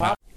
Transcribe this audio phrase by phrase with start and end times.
[0.00, 0.29] I'm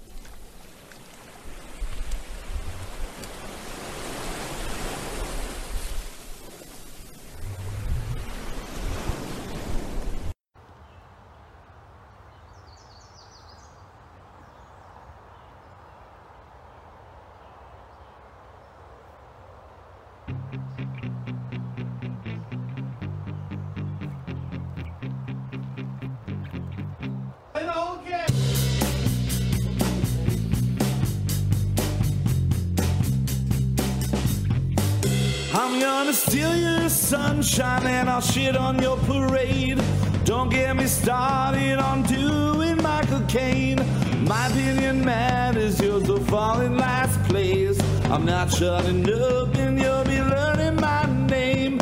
[35.84, 39.78] gonna steal your sunshine and I'll shit on your parade.
[40.24, 43.80] Don't get me started on doing Michael Caine.
[44.24, 47.78] My opinion matters, yours will fall in last place.
[48.04, 51.78] I'm not shutting up and you'll be learning my name.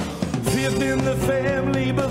[0.52, 2.10] Fifth in the family, but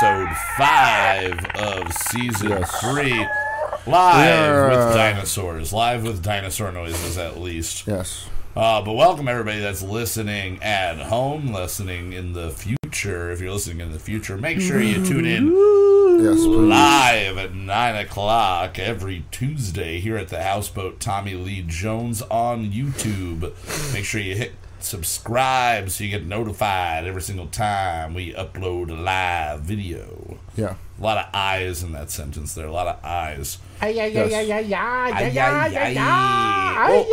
[0.00, 2.80] episode five of season Yes.
[2.80, 3.26] three.
[3.86, 5.72] Live are, with uh, dinosaurs.
[5.72, 7.84] Live with dinosaur noises, at least.
[7.86, 8.28] Yes.
[8.54, 13.32] Uh, but welcome everybody that's listening at home, listening in the future.
[13.32, 15.48] If you're listening in the future, make sure you tune in
[16.22, 22.70] Yes, live at 9 o'clock every Tuesday here at the Houseboat Tommy Lee Jones on
[22.70, 23.52] YouTube.
[23.92, 24.52] Make sure you hit
[24.88, 30.38] subscribe so you get notified every single time we upload a live video.
[30.56, 30.74] Yeah.
[30.98, 32.66] A lot of eyes in that sentence there.
[32.66, 33.58] A lot of eyes.
[33.80, 34.32] Yes.
[34.32, 35.54] Ay,
[35.96, 37.04] ay, ay.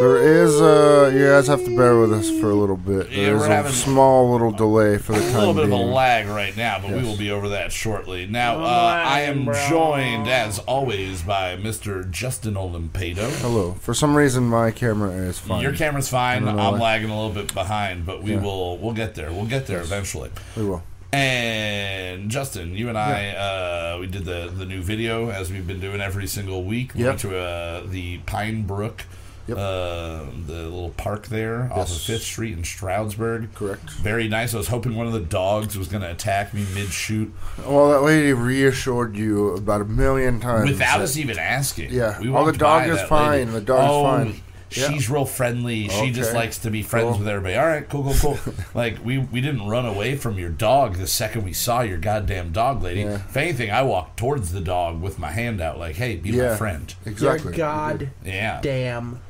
[0.00, 1.10] There is, a.
[1.14, 3.08] you guys have to bear with us for a little bit.
[3.10, 6.26] Yeah, There's we're a small little delay for the a little bit of a lag
[6.26, 8.26] right now, but we will be over that shortly.
[8.26, 12.10] Now, uh, I am joined, as always, by Mr.
[12.10, 13.30] Justin Olimpado.
[13.40, 13.72] Hello.
[13.74, 15.62] For some reason, my camera is fine.
[15.62, 16.42] Your camera's fine.
[16.42, 16.94] I don't know I'm why.
[16.94, 18.40] lagging a little bit behind, but we Yeah.
[18.40, 19.32] will we'll get there.
[19.32, 20.30] We'll get there eventually.
[20.56, 20.82] We will.
[21.16, 25.80] And Justin, you and I, uh, we did the the new video as we've been
[25.80, 26.92] doing every single week.
[26.94, 27.08] We Yep.
[27.08, 29.04] went to uh, the Pine Brook,
[29.48, 29.56] Yep.
[29.56, 33.54] uh, the little park there off of Fifth Street in Stroudsburg.
[33.54, 33.88] Correct.
[33.92, 34.52] Very nice.
[34.52, 37.32] I was hoping one of the dogs was going to attack me mid shoot
[37.66, 40.68] Well, that lady reassured you about a million times.
[40.70, 41.92] without that- us even asking.
[41.92, 42.20] Yeah.
[42.20, 43.30] we Oh, the dog is fine.
[43.30, 43.50] lady.
[43.52, 44.40] The dog's oh, fine.
[44.70, 44.90] Yeah.
[44.90, 45.88] She's real friendly.
[45.88, 47.18] She just likes to be friends Cool.
[47.20, 47.54] with everybody.
[47.54, 48.54] All right, cool, cool, cool.
[48.74, 52.50] like we we didn't run away from your dog the second we saw your goddamn
[52.52, 53.02] dog, lady.
[53.02, 53.14] Yeah.
[53.14, 56.56] If anything, I walked towards the dog with my hand out, like, "Hey, be my
[56.56, 57.50] friend." Exactly.
[57.52, 59.20] Your god Yeah, damn.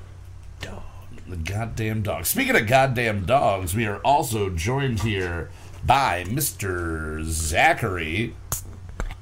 [1.29, 2.25] the goddamn dog.
[2.25, 5.51] Speaking of goddamn dogs, we are also joined here
[5.85, 8.35] by Mister Zachary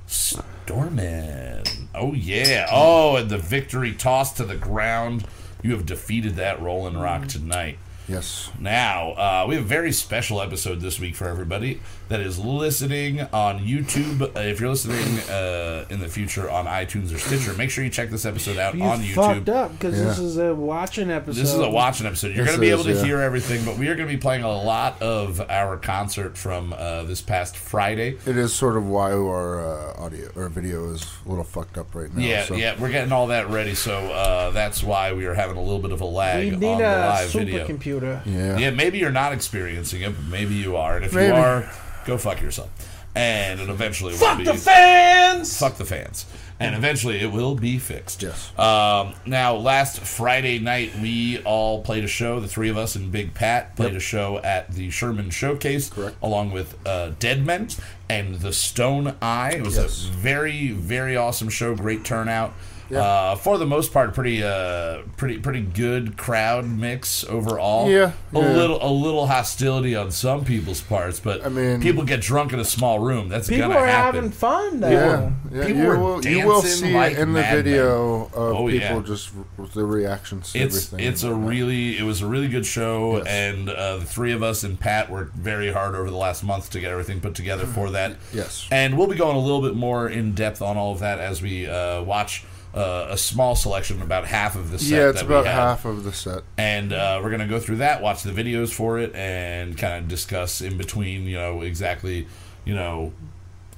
[0.07, 1.67] Storman.
[1.95, 2.67] Oh yeah.
[2.71, 5.27] Oh, and the victory toss to the ground.
[5.65, 7.79] You have defeated that Rolling Rock tonight.
[8.07, 8.51] Yes.
[8.61, 13.21] Now, uh, we have a very special episode this week for everybody that is listening
[13.33, 14.23] on YouTube.
[14.23, 17.91] Uh, if you're listening uh, in the future on iTunes or Stitcher, make sure you
[17.91, 19.55] check this episode out You on fucked YouTube.
[19.55, 21.41] up because this is a watching episode.
[21.41, 22.35] This is a watching episode.
[22.37, 23.05] You're going to be able to yeah.
[23.05, 26.75] hear everything, but we are going to be playing a lot of our concert from
[26.77, 28.19] uh, this past Friday.
[28.27, 31.95] It is sort of why our uh, audio or video is a little fucked up
[31.95, 32.23] right now.
[32.23, 32.55] Yeah, so.
[32.55, 35.81] yeah, we're getting all that ready, so uh, that's why we are having a little
[35.81, 37.67] bit of a lag We on need the a live video.
[37.67, 38.27] supercomputer.
[38.27, 38.59] Yeah.
[38.59, 40.97] Yeah, maybe you're not experiencing it, but maybe you are.
[40.97, 41.29] And if Maybe.
[41.29, 41.71] you are,
[42.05, 42.71] go fuck yourself.
[43.17, 45.57] And it eventually will Fuck be the fans!
[45.59, 46.27] fuck the fans.
[46.59, 48.23] And eventually it will be fixed.
[48.23, 48.57] Yes.
[48.59, 52.41] Um, now, last Friday night, we all played a show.
[52.41, 56.17] The three of us and Big Pat played a show at the Sherman Showcase, Correct.
[56.23, 57.69] along with uh, Dead Men
[58.09, 59.55] and the Stone Eye.
[59.59, 60.07] It was Yes.
[60.09, 61.75] a very, very awesome show.
[61.75, 62.53] Great turnout.
[62.91, 62.99] Yeah.
[63.01, 67.91] Uh, for the most part, pretty, uh, pretty, pretty good crowd mix overall.
[67.91, 72.21] Yeah, a little, a little hostility on some people's parts, but I mean- people get
[72.21, 73.29] drunk in a small room.
[73.29, 74.15] That's People gonna are happen.
[74.17, 74.91] having fun though.
[74.91, 77.65] Yeah, yeah People you were will you will dancing see like it in the madmen.
[77.65, 79.03] video of Oh, people yeah.
[79.07, 81.09] just r- the reactions to it's everything.
[81.13, 83.27] it's a really it was a really good show Yes.
[83.27, 86.71] and uh, the three of us and pat worked very hard over the last month
[86.71, 88.67] to get everything put together for that Yes.
[88.71, 91.41] and we'll be going a little bit more in depth on all of that as
[91.41, 95.27] we uh, watch uh, a small selection about half of the set yeah, it's that
[95.27, 96.43] about half of the set.
[96.59, 100.09] and uh, we're gonna go through that watch the videos for it and kind of
[100.09, 102.27] discuss in between you know exactly
[102.65, 103.13] you know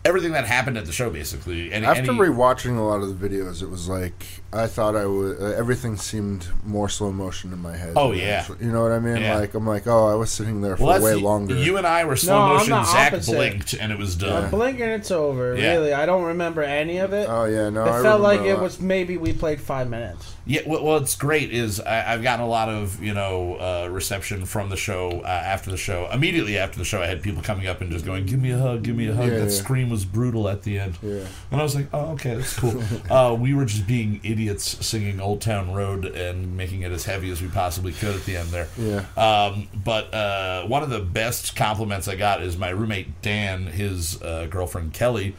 [0.06, 3.28] everything that happened at the show basically and After any, rewatching a lot of the
[3.28, 5.38] videos, it was like I thought I would.
[5.40, 7.92] Uh, everything seemed more slow motion in my head.
[7.96, 8.24] Oh, yeah.
[8.40, 9.18] actually- you know what I mean?
[9.18, 9.38] Yeah.
[9.38, 11.56] Like I'm like, oh, I was sitting there for well, way longer.
[11.56, 13.32] you and I were slow No, I'm motion the Zach opposite.
[13.32, 15.56] blinked and it was done I'm blinking, it's over.
[15.56, 15.72] Yeah.
[15.72, 17.28] Really, I don't remember any of it.
[17.28, 20.34] oh yeah, no, it I felt like it was maybe we played five minutes.
[20.48, 24.46] Yeah, well, what's great is I, I've gotten a lot of you know uh, reception
[24.46, 26.08] from the show uh, after the show.
[26.12, 28.58] Immediately after the show, I had people coming up and just going, "Give me a
[28.58, 29.50] hug, give me a hug." Yeah, that yeah.
[29.50, 31.24] scream was brutal at the end, Yeah.
[31.50, 35.20] and I was like, "Oh, okay, that's cool." uh, we were just being idiots singing
[35.20, 38.50] "Old Town Road" and making it as heavy as we possibly could at the end
[38.50, 38.68] there.
[38.76, 39.04] Yeah.
[39.16, 44.20] Um, but uh, one of the best compliments I got is my roommate Dan, his
[44.22, 45.34] uh, girlfriend Kelly,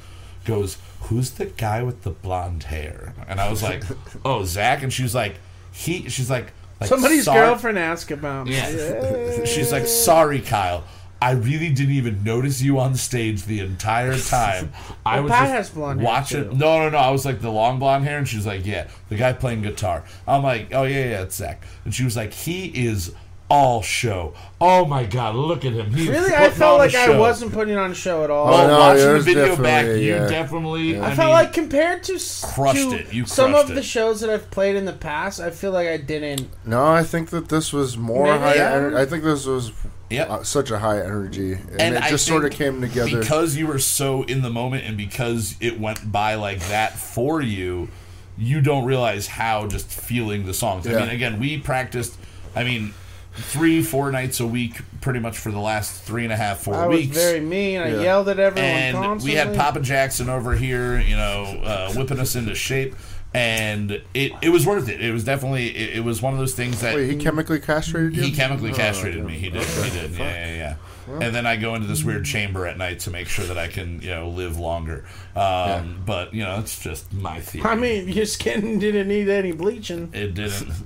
[0.45, 3.83] goes, "Who's the guy with the blonde hair?" And I was like,
[4.25, 5.35] "Oh, Zach." And she was like,
[5.71, 8.55] "He." She's like, like Somebody's "Sorry." girlfriend asked about me.
[8.55, 9.43] Yeah.
[9.45, 10.83] She's like, "Sorry, Kyle."
[11.21, 14.71] I really didn't even notice you on stage the entire time.
[15.05, 16.43] I was Pat just has blonde hair, watching.
[16.51, 16.55] too.
[16.55, 16.97] No, no, no.
[16.97, 19.63] I was like the long blonde hair, and she was like, "Yeah, the guy playing
[19.63, 23.13] guitar." I'm like, "Oh yeah, yeah, it's Zach." And she was like, "He is
[23.49, 24.33] all show.
[24.59, 25.91] Oh my god, look at him.
[25.93, 28.47] He's Really, I felt like I wasn't putting on a show at all.
[28.47, 30.27] Well, Oh, no, watching the video back, definitely, you yeah.
[30.27, 30.99] definitely.
[30.99, 33.13] I, I, felt mean, like compared to, crushed to it.
[33.13, 35.87] You some crushed of the shows that I've played in the past, I feel like
[35.87, 36.49] I didn't.
[36.65, 38.55] No, I think that this was more Maybe, high.
[38.55, 38.73] yeah.
[38.73, 39.71] Ener- I think this was
[40.09, 40.29] Yep.
[40.29, 43.19] uh, such a high energy, and, And it I just sort of came together.
[43.19, 47.41] because you were so in the moment and because it went by like that for
[47.41, 47.89] you
[48.37, 52.15] you don't realize how just feeling the songs i mean again we practiced
[52.55, 52.93] i mean
[53.33, 56.75] three four nights a week pretty much for the last three and a half four
[56.75, 57.79] I was weeks very mean.
[57.81, 58.01] I Yeah.
[58.01, 59.31] yelled at everyone and constantly.
[59.31, 62.95] we had Papa Jackson over here, you know, uh, whipping us into shape,
[63.37, 64.99] and it, it was worth it.
[65.01, 68.15] It was definitely it, it was one of those things that Wait, he chemically castrated
[68.15, 68.23] you?
[68.23, 69.33] he chemically Oh, castrated okay.
[69.33, 69.37] me.
[69.39, 69.63] He did.
[69.63, 70.11] He did.
[70.11, 70.75] Yeah, yeah, yeah.
[71.21, 73.67] And then I go into this weird chamber at night to make sure that I
[73.67, 75.05] can, you know, live longer.
[75.37, 77.65] Um, But you know, it's just my theory.
[77.65, 80.09] I mean, your skin didn't need any bleaching.
[80.13, 80.69] it didn't.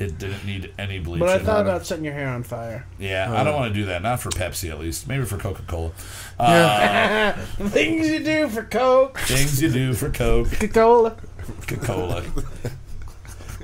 [0.00, 1.26] It didn't need any bleaching.
[1.26, 2.86] But I thought about setting your hair on fire.
[2.98, 4.00] yeah, I don't want to do that.
[4.00, 5.06] Not for Pepsi, at least.
[5.06, 5.90] Maybe for Coca Cola.
[6.40, 7.32] Yeah.
[7.68, 11.16] Things you do for Coke, Things you do for Coke, Coca-Cola.
[11.66, 12.22] Coca-Cola,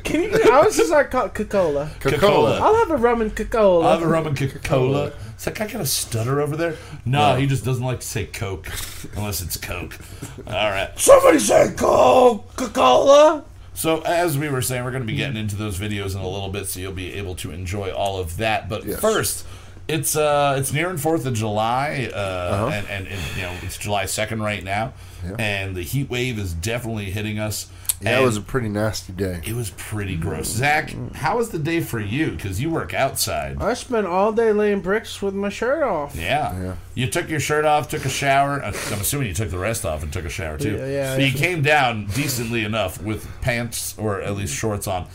[0.04, 0.30] Can you?
[0.52, 1.90] I was just like Coca-Cola.
[2.00, 2.60] Coca-Cola.
[2.60, 3.84] I'll have a rum and Coca-Cola.
[3.86, 5.12] I'll have a rum and Coca-Cola.
[5.36, 6.76] Is that guy got a stutter over there?
[7.04, 8.68] No, he just doesn't like to say Coke
[9.16, 9.98] unless it's Coke.
[10.46, 10.90] All right.
[10.98, 13.44] Somebody say Coca-Cola.
[13.74, 16.28] So as we were saying, we're going to be getting into those videos in a
[16.28, 18.68] little bit, so you'll be able to enjoy all of that.
[18.70, 19.00] But Yes.
[19.00, 19.44] first,
[19.88, 22.66] it's uh, it's nearing Fourth of July, uh, Uh-huh.
[22.68, 25.36] and, and, and you know it's July second right now, Yeah.
[25.38, 27.66] and the heat wave is definitely hitting us.
[28.00, 29.40] Yeah, and it was a pretty nasty day.
[29.46, 30.48] it was pretty gross.
[30.48, 32.32] Zach, how was the day for you?
[32.32, 33.56] Because you work outside.
[33.60, 36.14] I spent all day laying bricks with my shirt off.
[36.14, 36.60] Yeah.
[36.62, 36.74] Yeah.
[36.94, 38.62] You took your shirt off, took a shower.
[38.62, 40.76] uh, I'm assuming you took the rest off and took a shower too.
[40.76, 45.06] Yeah, yeah, so you came down decently enough with pants or at least shorts on.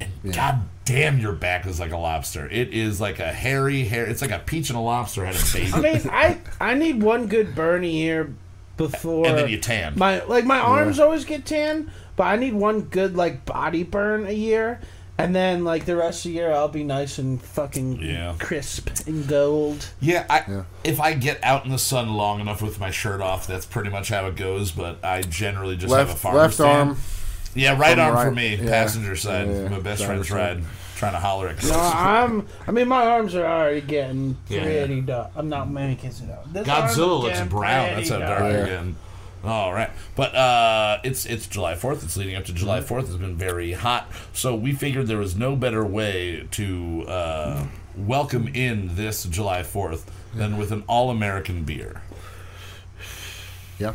[0.00, 2.46] And god damn, your back is like a lobster.
[2.48, 4.04] It is like a hairy hair.
[4.06, 5.72] It's like a peach and a lobster had a baby.
[5.72, 8.32] I mean, I I need one good burn here
[8.76, 9.26] before.
[9.26, 9.94] and then you tan.
[9.98, 14.26] My like my arms always get tan, but I need one good like body burn
[14.26, 14.80] a year,
[15.20, 18.34] And then like the rest of the year, I'll be nice and fucking Yeah.
[18.38, 19.88] crisp and gold.
[20.00, 20.62] Yeah, I, Yeah.
[20.84, 23.90] if I get out in the sun long enough with my shirt off, that's pretty
[23.90, 24.70] much how it goes.
[24.70, 26.88] But I generally just have a Left, farm left stand.
[26.90, 26.98] arm.
[27.54, 29.48] Yeah, right from arm for right- me, yeah, passenger side.
[29.48, 30.36] yeah, my best driver's friend's side.
[30.58, 30.64] ride,
[30.96, 32.46] trying to holler at No, I'm.
[32.68, 34.62] I mean, my arms are already getting Yeah.
[34.62, 35.30] pretty dark.
[35.34, 36.52] I'm not making it out.
[36.52, 37.86] This arm Godzilla looks getting brown.
[37.94, 38.50] pretty That's how dark Yeah.
[38.56, 38.96] you're getting.
[39.44, 42.02] All right, but uh, it's it's July Fourth.
[42.02, 43.04] It's leading up to July Fourth.
[43.06, 47.66] It's been very hot, so we figured there was no better way to uh,
[47.96, 52.02] welcome in this July Fourth than with an all-American beer.
[53.78, 53.94] Yeah.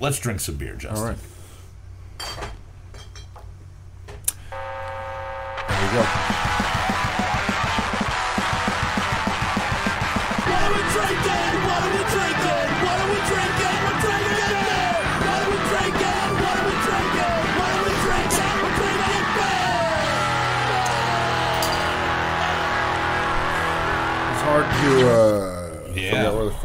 [0.00, 0.98] Let's drink some beer, Justin.
[0.98, 1.18] All right.
[5.68, 6.59] There we go.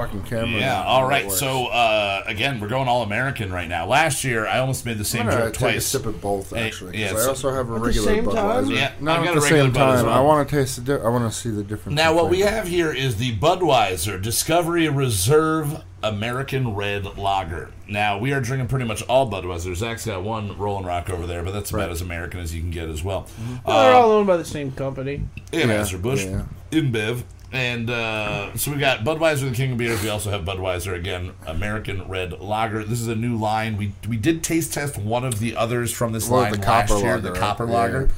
[0.06, 0.60] Fucking camera.
[0.60, 0.80] Yeah.
[0.82, 1.26] is All and right.
[1.26, 3.86] how it So uh, again, we're going all American right now.
[3.88, 5.86] Last year, I almost made the same I'm gonna joke take a twice.
[5.86, 7.00] sip of both Hey, actually.
[7.00, 8.36] yeah, 'cause so- I also have a At the regular same time?
[8.36, 8.76] Budweiser.
[8.76, 10.06] Yeah, not I've got at a the regular same Bud as time.
[10.10, 10.18] well.
[10.18, 10.98] I want to taste the.
[10.98, 11.96] Di- I want to see the difference.
[11.96, 12.56] Now, in what we flavor.
[12.56, 17.72] have here is the Budweiser Discovery Reserve American Red Lager.
[17.88, 19.76] Now, we are drinking pretty much all Budweiser.
[19.76, 22.70] Zach's got one Rolling Rock over there, but that's about as American as you can
[22.70, 23.28] get as well.
[23.66, 25.24] They're Uh, all owned by the same company.
[25.52, 26.42] in Yeah, Anheuser-Busch, yeah.
[26.72, 27.24] InBev.
[27.56, 30.04] And uh, so we've got Budweiser, the King of Beers.
[30.04, 32.84] We also have Budweiser again, American Red Lager.
[32.84, 33.78] This is a new line.
[33.78, 36.90] We we did taste test one of the others from this Well, line the last
[36.90, 37.40] copper year, lager, the right?
[37.40, 37.74] Copper Yeah.
[37.74, 38.10] Lager.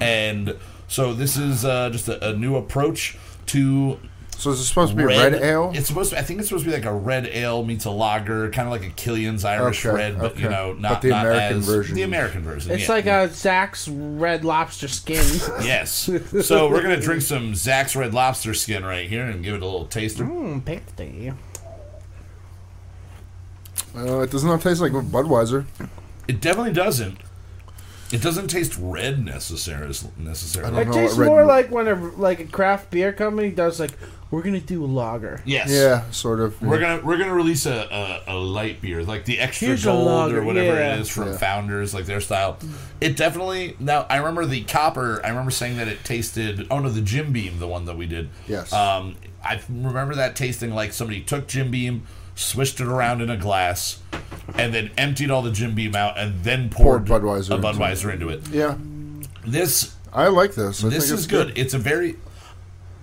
[0.00, 3.98] And so this is uh, just a, a new approach to
[4.38, 5.72] So is it supposed to be red, ale?
[5.74, 6.18] It's supposed to.
[6.18, 8.72] I think it's supposed to be like a red ale meets a lager, kind of
[8.72, 10.54] like a Killian's Irish Okay, red, but you okay.
[10.54, 11.94] know, But not the not American as- version.
[11.94, 12.70] The American version.
[12.72, 12.92] It's yeah.
[12.94, 15.24] like a Zach's Red Lobster skin.
[15.64, 16.10] Yes.
[16.42, 19.64] So we're gonna drink some Zach's Red Lobster skin right here and give it a
[19.64, 20.24] little taster.
[20.24, 21.32] Mmm, pasty.
[23.96, 25.64] Uh, it does not taste like Budweiser.
[26.28, 27.18] It definitely doesn't.
[28.12, 29.94] It doesn't taste red necessarily.
[30.18, 30.76] Necessarily.
[30.76, 33.12] I It don't know tastes red more meat- like when a like a craft beer
[33.12, 33.92] company does like
[34.30, 35.40] we're gonna do a lager.
[35.44, 35.70] Yes.
[35.70, 36.60] Yeah, sort of.
[36.60, 40.06] We're gonna we're gonna release a, a, a light beer like the extra Here's gold
[40.06, 40.94] lager, or whatever yeah.
[40.94, 41.36] it is from Yeah.
[41.38, 42.58] Founders like their style.
[43.00, 45.20] It definitely now I remember the copper.
[45.24, 46.66] I remember saying that it tasted.
[46.70, 48.30] Oh no, the Jim Beam, the one that we did.
[48.48, 48.72] Yes.
[48.72, 52.02] Um, I remember that tasting like somebody took Jim Beam,
[52.34, 54.00] swished it around in a glass,
[54.56, 58.28] and then emptied all the Jim Beam out, and then poured, Poured Budweiser a into
[58.28, 58.34] it.
[58.44, 58.48] Into it.
[58.48, 58.76] Yeah,
[59.46, 60.82] This I like this.
[60.82, 61.56] I this think is it's good.
[61.56, 62.16] It's a very.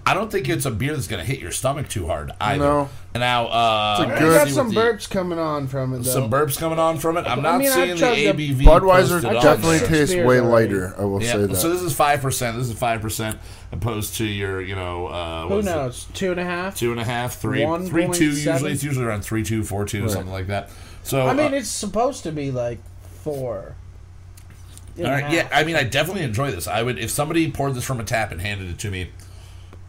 [0.05, 2.60] I don't think it's a beer that's going to hit your stomach too hard either.
[2.63, 2.89] No.
[3.13, 6.00] And now, uh, It's a good- got some what the- burps coming on from it
[6.03, 6.12] though.
[6.12, 7.25] Some burps coming on from it.
[7.25, 8.65] I'm not I've seeing the chugged a ABV.
[8.65, 9.88] Budweiser posted definitely there.
[9.88, 10.41] Tastes way already.
[10.41, 10.95] lighter.
[11.00, 11.55] I will Yeah, say that.
[11.55, 12.57] so this is five percent.
[12.57, 13.38] This is five percent
[13.72, 15.69] opposed to your, you know, uh, what Who is it?
[15.69, 16.07] knows?
[16.13, 16.77] Two and a half.
[16.77, 18.25] two and a half, three, One three point two.
[18.25, 18.72] Usually, seven?
[18.74, 20.12] it's usually around three two, four two, Right.
[20.12, 20.69] something like that.
[21.03, 22.79] So I mean, uh, it's supposed to be like
[23.24, 23.75] four.
[24.98, 25.33] and all a right, half.
[25.33, 25.48] yeah.
[25.51, 26.67] I mean, I definitely enjoy this.
[26.67, 29.10] I would if somebody poured this from a tap and handed it to me.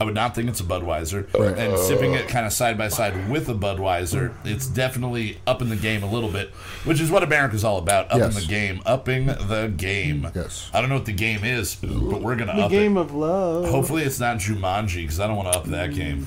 [0.01, 1.33] I would not think it's a Budweiser.
[1.39, 1.57] Right.
[1.57, 2.29] And sipping it oh.
[2.29, 6.11] kind of side by side with a Budweiser, it's definitely up in the game a
[6.11, 6.49] little bit,
[6.85, 8.11] which is what America's all about.
[8.11, 8.35] Up Yes.
[8.37, 10.29] in the game, upping the game.
[10.35, 10.69] Yes.
[10.75, 13.01] I don't know what the game is, but we're gonna The up game it.
[13.03, 13.69] of love.
[13.71, 16.27] Hopefully, it's not Jumanji because I don't want to up that game.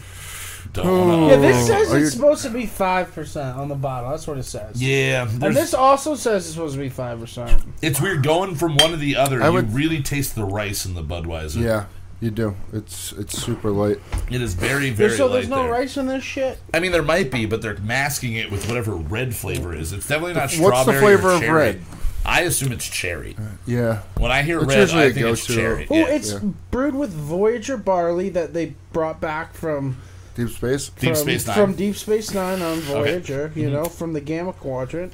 [0.74, 0.86] Don't
[1.25, 1.29] hmm.
[1.29, 4.09] Yeah, this says Are it's you- supposed to be five percent on the bottle.
[4.12, 4.81] That's what it says.
[4.81, 7.62] Yeah, And this also says it's supposed to be five percent.
[7.81, 9.41] it's weird going from one to the other.
[9.41, 11.62] I you would- really taste the rice in the Budweiser.
[11.62, 11.86] yeah,
[12.19, 12.55] you do.
[12.74, 14.00] It's it's super light.
[14.31, 15.71] it is very very So light there's no there.
[15.71, 16.57] rice in this shit.
[16.74, 19.93] I mean, there might be, but they're masking it with whatever red flavor is.
[19.93, 20.71] It's definitely not strawberry.
[20.74, 21.53] What's the flavor or of cherry.
[21.57, 21.81] red?
[22.25, 23.38] I assume it's cherry.
[23.65, 24.01] Yeah.
[24.17, 25.88] When I hear It's red, usually I a think it's cherry.
[25.89, 26.07] Oh, Yeah.
[26.07, 26.39] it's yeah.
[26.71, 29.97] brewed with Voyager barley that they brought back from
[30.38, 30.89] Deep space.
[30.89, 33.51] Deep from, Space Nine, from Deep Space Nine on Voyager.
[33.56, 35.12] You know, from the Gamma Quadrant.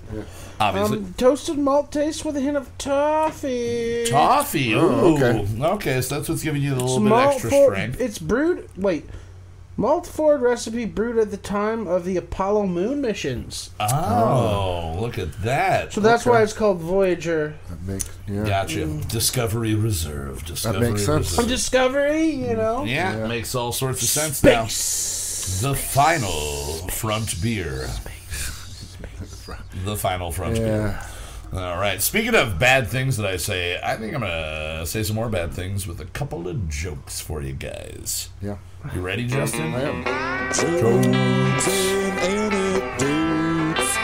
[0.60, 0.98] obviously.
[0.98, 4.06] Um, toasted malt taste with a hint of toffee.
[4.10, 4.74] Toffee.
[4.74, 4.80] Ooh.
[4.82, 5.63] Oh, okay.
[5.65, 6.01] okay.
[6.01, 8.01] so that's what's giving you the little It's bit malt extra for- strength.
[8.01, 8.68] It's brewed.
[8.75, 9.10] Wait.
[9.75, 13.72] Malt forward recipe brewed at the time of the Apollo moon missions.
[13.80, 15.92] Oh, look at that.
[15.94, 16.30] So that's Okay.
[16.30, 17.56] why it's called Voyager.
[17.70, 18.44] That makes yeah.
[18.44, 18.80] Gotcha.
[18.86, 19.08] Mm.
[19.10, 20.46] Discovery Reserve.
[20.46, 21.25] Discovery makes sense.
[21.32, 21.36] Reserve.
[21.36, 22.84] From Discovery, you know.
[22.84, 23.27] yeah, Yeah.
[23.27, 24.65] makes all sorts of sense now.
[24.68, 25.62] Space.
[25.62, 27.89] The final front beer.
[29.86, 31.00] The final front beer.
[31.53, 31.72] Yeah.
[31.72, 32.01] All right.
[32.01, 35.53] Speaking of bad things that I say, I think I'm gonna say some more bad
[35.53, 38.29] things with a couple of jokes for you guys.
[38.41, 38.57] Yeah.
[38.93, 39.74] You ready, Justin?
[39.74, 40.03] I am.
[40.53, 43.98] Jokes and anecdotes.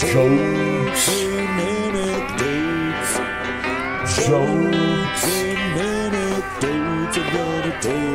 [0.00, 3.16] Jokes and anecdotes.
[4.26, 5.60] Jokes and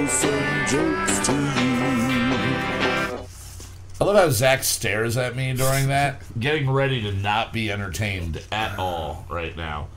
[0.10, 1.15] some jokes to you.
[4.06, 8.40] I love how Zach stares at me during that, getting ready to not be entertained
[8.52, 9.88] at all right now.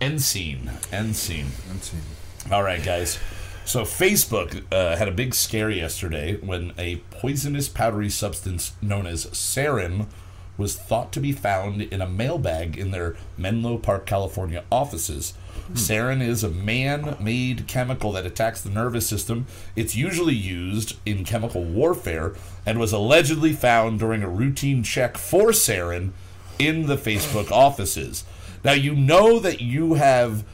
[0.00, 0.70] End scene.
[0.90, 1.48] End scene.
[1.68, 1.98] Let's see.
[2.50, 3.18] All right, guys.
[3.66, 9.26] So Facebook uh, had a big scare yesterday when a poisonous powdery substance known as
[9.26, 10.06] sarin
[10.56, 15.34] was thought to be found in a mailbag in their Menlo Park, California offices.
[15.74, 19.46] Sarin is a man-made chemical that attacks the nervous system.
[19.74, 22.34] It's usually used in chemical warfare
[22.66, 26.12] and was allegedly found during a routine check for sarin
[26.58, 28.24] in the Facebook offices.
[28.64, 30.44] Now you know that you have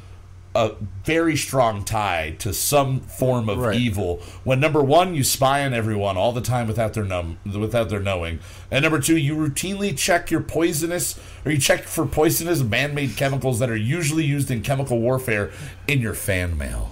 [0.58, 0.74] a
[1.04, 3.76] very strong tie to some form of Right.
[3.76, 7.88] evil when number one you spy on everyone all the time without their num without
[7.90, 12.62] their knowing and number two you routinely check your poisonous or you check for poisonous
[12.62, 15.50] man-made chemicals that are usually used in chemical warfare
[15.86, 16.90] in your fan mail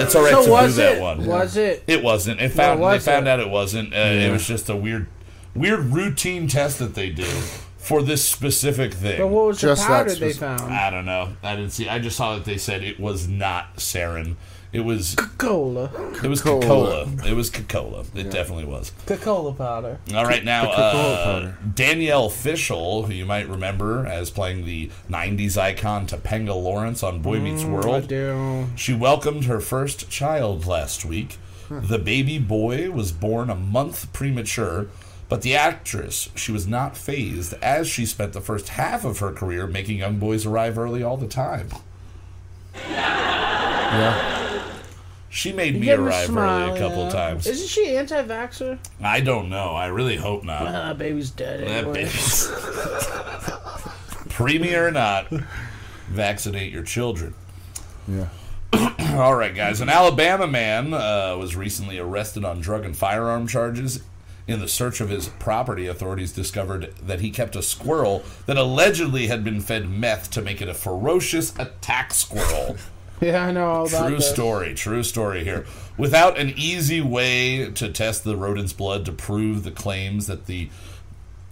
[0.00, 1.00] it's all right So to do that it?
[1.00, 1.84] one Was it?
[1.86, 3.30] it wasn't it found was they found it?
[3.30, 5.06] out it wasn't uh, it was just a weird
[5.54, 7.26] weird routine test that they do
[7.82, 10.72] for this specific thing But what was Just the that powder they specific- found?
[10.72, 11.30] I don't know.
[11.42, 11.88] I didn't see.
[11.88, 14.36] I just saw that they said it was not sarin.
[14.72, 15.90] It was Coca-Cola.
[16.24, 17.04] it was Coca-Cola.
[17.04, 17.30] Coca-Cola.
[17.30, 18.04] It was Coca-Cola.
[18.14, 18.90] It definitely was.
[19.04, 19.98] Coca-Cola powder.
[20.14, 21.58] All right, now uh, powder.
[21.74, 27.38] Danielle Fishel, who you might remember as playing the '90s icon Topanga Lawrence on Boy
[27.38, 28.66] Meets I World, do.
[28.74, 31.36] she welcomed her first child last week.
[31.68, 34.86] The baby boy was born a month premature,
[35.32, 39.32] but the actress, she was not phased as she spent the first half of her
[39.32, 41.70] career making young boys arrive early all the time.
[42.84, 44.62] Yeah.
[45.30, 47.10] She made me arrive smile, early a couple yeah.
[47.10, 47.46] times.
[47.46, 48.78] Isn't she anti-vaxxer?
[49.02, 49.70] I don't know.
[49.70, 50.66] I really hope not.
[50.66, 51.60] Ah, baby's dead.
[51.60, 52.04] That Anyway.
[52.04, 52.50] baby's
[54.28, 55.28] premier or not,
[56.08, 57.34] vaccinate your children.
[58.06, 58.28] Yeah.
[59.12, 59.80] All right, guys.
[59.80, 64.02] An Alabama man uh, was recently arrested on drug and firearm charges.
[64.48, 69.28] In the search of his property, authorities discovered that he kept a squirrel that allegedly
[69.28, 72.76] had been fed meth to make it a ferocious attack squirrel.
[73.20, 74.28] Yeah, I know all about True this.
[74.28, 75.64] story, true story here.
[75.96, 80.68] Without an easy way to test the rodent's blood to prove the claims that the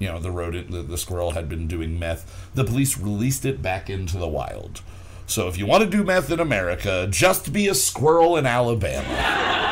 [0.00, 3.62] you know, the rodent the, the squirrel had been doing meth, the police released it
[3.62, 4.81] back into the wild.
[5.26, 9.68] So if you want to do meth in America, just be a squirrel in Alabama.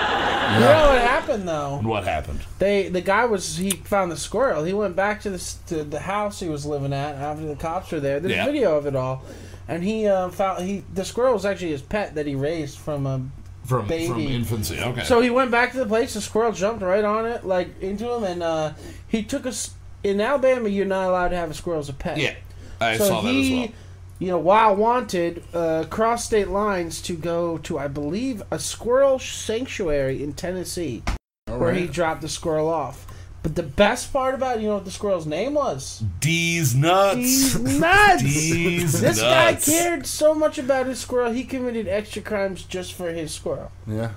[0.54, 1.80] You know what happened though?
[1.82, 2.40] What happened?
[2.58, 4.64] They the guy was he found the squirrel.
[4.64, 7.90] He went back to the to the house he was living at after the cops
[7.92, 8.20] were there.
[8.20, 8.44] There's Yeah.
[8.46, 9.22] video of it all,
[9.68, 13.06] and he uh, found he the squirrel was actually his pet that he raised from
[13.06, 13.22] a.
[13.66, 14.06] From Baby.
[14.08, 14.80] from infancy.
[14.80, 15.04] Okay.
[15.04, 16.14] So he went back to the place.
[16.14, 18.72] The squirrel jumped right on it, like into him, and uh,
[19.06, 19.74] he took us.
[20.02, 22.16] In Alabama, you're not allowed to have a squirrel as a pet.
[22.16, 22.34] yeah,
[22.80, 23.78] I so saw that he, as well.
[24.18, 29.18] You know, while wanted, uh, crossed state lines to go to, I believe, a squirrel
[29.18, 31.02] sanctuary in Tennessee,
[31.46, 33.06] where he dropped the squirrel off.
[33.42, 36.02] But the best part about it, you know what the squirrel's name was?
[36.18, 37.16] D's nuts.
[37.16, 38.22] He's nuts.
[38.22, 39.66] D's this nuts.
[39.66, 43.70] guy cared so much about his squirrel, he committed extra crimes just for his squirrel.
[43.86, 44.10] Yeah.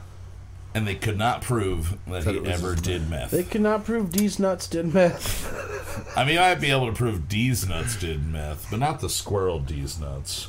[0.74, 3.32] And they could not prove that, That he ever did meth.
[3.32, 6.14] They could not prove these nuts did meth.
[6.18, 9.10] I mean, I might be able to prove D's nuts did meth, but not the
[9.10, 10.48] squirrel D's nuts.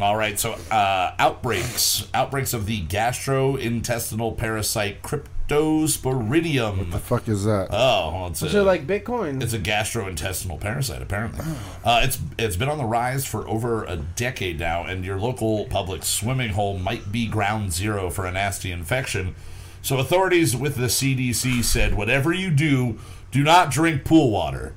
[0.00, 5.02] All right, so uh, outbreaks, outbreaks of the gastrointestinal parasite
[5.48, 6.78] Cryptosporidium.
[6.78, 7.68] What the fuck is that?
[7.70, 9.42] Oh, well, it's Is a, it like Bitcoin?
[9.42, 11.02] it's a gastrointestinal parasite.
[11.02, 11.44] Apparently,
[11.84, 15.66] uh, it's it's been on the rise for over a decade now, and your local
[15.66, 19.34] public swimming hole might be ground zero for a nasty infection.
[19.82, 22.98] So authorities with the CDC said, whatever you do,
[23.30, 24.72] do not drink pool water.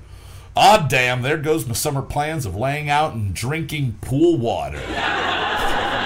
[0.54, 1.22] Ah, damn!
[1.22, 4.82] There goes my summer plans of laying out and drinking pool water.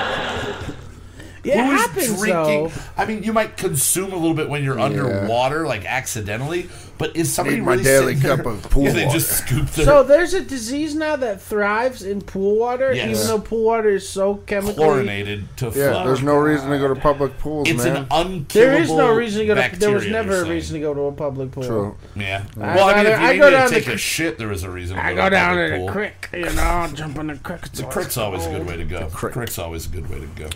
[1.44, 2.72] yeah, it Who is happens though.
[2.98, 6.70] I mean, you might consume a little bit when you're underwater, like accidentally.
[6.98, 9.18] But is somebody Need my really daily sitting cup there- of pool Yeah, they water.
[9.18, 13.10] just scoop their So there's a disease now that thrives in pool water, Yes.
[13.18, 14.76] even though pool water is so chemically.
[14.76, 16.06] chlorinated to Yeah, flow.
[16.06, 17.96] there's no reason to go to public pools, It's man.
[17.98, 19.62] an unkillable There is no reason to go to.
[19.80, 21.64] There was bacteria, never they're a reason to go to a public pool.
[21.64, 21.96] True.
[22.16, 22.44] Yeah.
[22.60, 23.92] I well, I mean, rather- if you I needed go to down the take cr-
[23.94, 25.78] a shit, there was a reason to I go go to down public to the
[25.80, 25.90] pool.
[25.90, 27.60] creek, you know, jump in the creek.
[27.64, 29.08] It's The always crick's always a good way to go.
[29.12, 29.34] crick.
[29.34, 30.50] Crick's always a good way to go.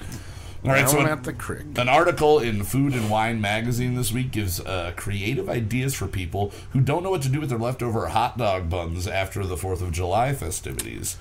[0.65, 1.77] All right, so Down an, at the creek.
[1.77, 6.51] an article in Food and Wine magazine this week gives uh, creative ideas for people
[6.71, 9.81] who don't know what to do with their leftover hot dog buns after the Fourth
[9.81, 11.17] of July festivities.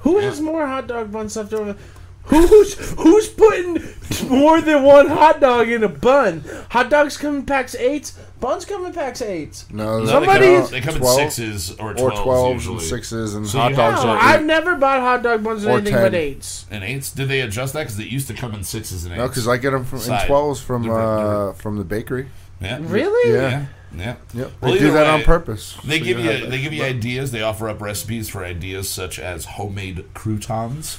[0.00, 1.76] Who has more hot dog buns left over?
[2.24, 3.82] Who's who's putting
[4.28, 6.44] more than one hot dog in a bun?
[6.70, 8.12] Hot dogs come in packs of eights.
[8.40, 9.66] Buns come in packs of eights.
[9.70, 12.76] No, No, Somebody they come, they come in sixes or or twelves, twelves usually.
[12.78, 15.64] and sixes and So hot dogs have- No, are I've never bought hot dog buns
[15.64, 16.64] in Or anything but eights.
[16.70, 17.10] And eights?
[17.10, 17.80] Did they adjust that?
[17.84, 19.18] Because it used to come in sixes and eights.
[19.20, 22.28] No, because I get them from in twelves from Different- uh, from the bakery.
[22.60, 22.78] yeah.
[22.80, 23.32] Really?
[23.32, 23.40] Yeah.
[23.50, 23.64] Yeah.
[23.94, 24.14] Yeah.
[24.32, 25.76] Yep, Well, they do either that on purpose.
[25.84, 27.30] They So give you you they give you ideas.
[27.30, 30.96] They offer up recipes for ideas such as homemade croutons,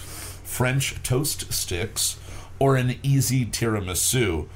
[0.53, 2.19] French toast sticks,
[2.59, 4.47] or an easy tiramisu.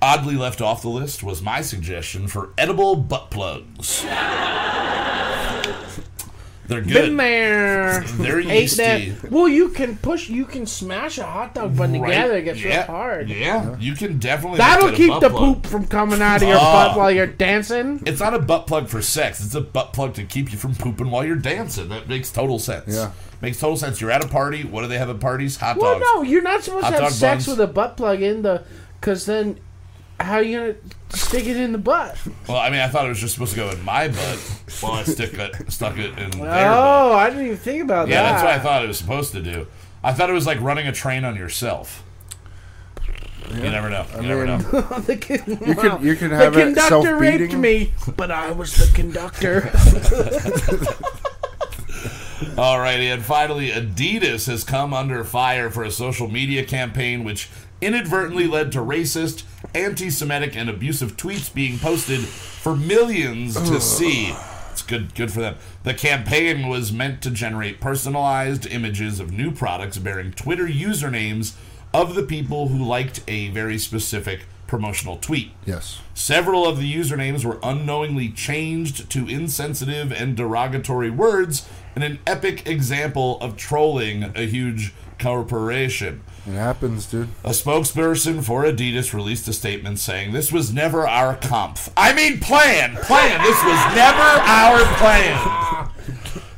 [0.00, 4.04] Oddly left off the list was my suggestion for edible butt plugs.
[6.66, 6.92] They're good.
[6.94, 8.00] Been there.
[8.16, 9.00] They're Ate that.
[9.02, 9.28] yeasty.
[9.28, 10.28] Well, you can push.
[10.30, 12.08] You can smash a hot dog bun Right?
[12.10, 12.36] together.
[12.38, 12.76] It gets yeah.
[12.78, 13.28] real hard.
[13.28, 14.58] Yeah, you can definitely.
[14.58, 15.62] That'll make it a keep the plug.
[15.62, 16.60] poop from coming out of your Oh.
[16.60, 18.02] butt while you're dancing.
[18.06, 19.44] It's not a butt plug for sex.
[19.44, 21.88] It's a butt plug to keep you from pooping while you're dancing.
[21.90, 22.94] That makes total sense.
[22.96, 23.10] Yeah.
[23.42, 24.00] Makes total sense.
[24.00, 24.64] You're at a party.
[24.64, 25.58] What do they have at parties?
[25.58, 26.04] Hot Well, dogs.
[26.14, 27.58] no, you're not supposed Hot to have sex buns.
[27.58, 28.62] with a butt plug in the,
[29.00, 29.58] because then,
[30.20, 30.74] how are you gonna
[31.10, 32.16] stick it in the butt?
[32.48, 34.92] Well, I mean, I thought it was just supposed to go in my butt while
[34.92, 36.66] I stick it, stuck it in their oh, butt.
[36.66, 38.12] Oh, I didn't even think about that.
[38.12, 38.32] Yeah, that.
[38.32, 39.66] that's what I thought it was supposed to do.
[40.02, 42.04] I thought it was like running a train on yourself.
[43.50, 44.06] You never know.
[44.16, 44.80] You never mean- know.
[45.00, 47.60] the con- You can you can the have it conductor raped self-beating.
[47.60, 49.60] me, but I was the conductor.
[52.54, 57.48] Alrighty, and finally, Adidas has come under fire for a social media campaign which
[57.84, 59.44] inadvertently led to racist,
[59.74, 64.34] anti Semitic, and abusive tweets being posted for millions to see.
[64.72, 65.56] It's good good for them.
[65.84, 71.54] The campaign was meant to generate personalized images of new products bearing Twitter usernames
[71.92, 75.52] of the people who liked a very specific promotional tweet.
[75.64, 76.00] Yes.
[76.14, 82.66] Several of the usernames were unknowingly changed to insensitive and derogatory words in an epic
[82.66, 86.22] example of trolling a huge corporation.
[86.46, 87.28] It happens, dude.
[87.42, 91.78] A spokesperson for Adidas released a statement saying, This was never our comp.
[91.96, 92.96] I mean, plan!
[92.96, 93.40] Plan!
[93.42, 95.90] This was never our plan!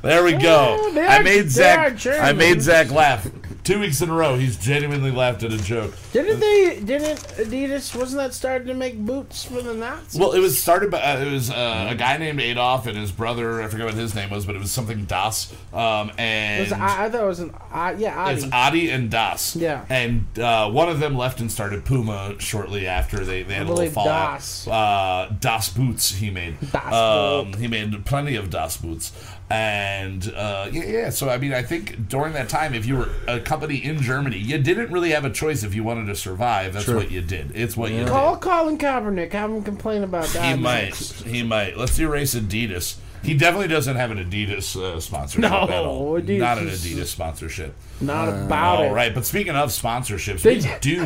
[0.03, 0.77] There we go.
[0.79, 2.07] Oh, I made Zach.
[2.07, 3.27] I made Zach laugh.
[3.67, 5.93] Two weeks in a row, he's genuinely laughed at a joke.
[6.13, 6.79] didn't they?
[6.79, 7.99] Didn't Adidas?
[7.99, 10.21] Wasn't that starting to make boots for the Nazis?
[10.21, 13.11] Well, it was started by uh, it was uh, a guy named Adolf and his
[13.11, 13.61] brother.
[13.61, 15.53] I forget what his name was, but it was something Das.
[15.73, 17.55] Um, and was, I, I thought it was an.
[17.73, 18.53] Uh, yeah, it's Adi.
[18.53, 19.57] Adi and Das.
[19.57, 19.85] Yeah.
[19.89, 23.73] And uh, one of them left and started Puma shortly after they, they had a
[23.73, 24.35] little fallout.
[24.35, 24.69] Das.
[24.69, 26.57] Uh, das boots he made.
[26.71, 29.11] Das um, he made plenty of Das boots.
[29.49, 31.11] And uh, yeah, yeah.
[31.11, 34.39] So I mean, I think during that time, if you were a company in Germany,
[34.39, 36.73] you didn't really have a choice if you wanted to survive.
[36.73, 36.97] That's True.
[36.97, 37.53] what you did.
[37.55, 38.09] It's what you did.
[38.09, 39.33] Call Colin Kaepernick.
[39.33, 40.57] Have him complain about that.
[40.57, 40.97] He might.
[40.97, 41.77] He might.
[41.77, 42.97] Let's erase Adidas.
[43.23, 46.21] He definitely doesn't have an Adidas uh, sponsorship No, at all.
[46.21, 47.75] Adidas Not an Adidas sponsorship.
[48.01, 48.91] Not about All it.
[48.91, 51.03] right, but speaking of sponsorships, They- we do.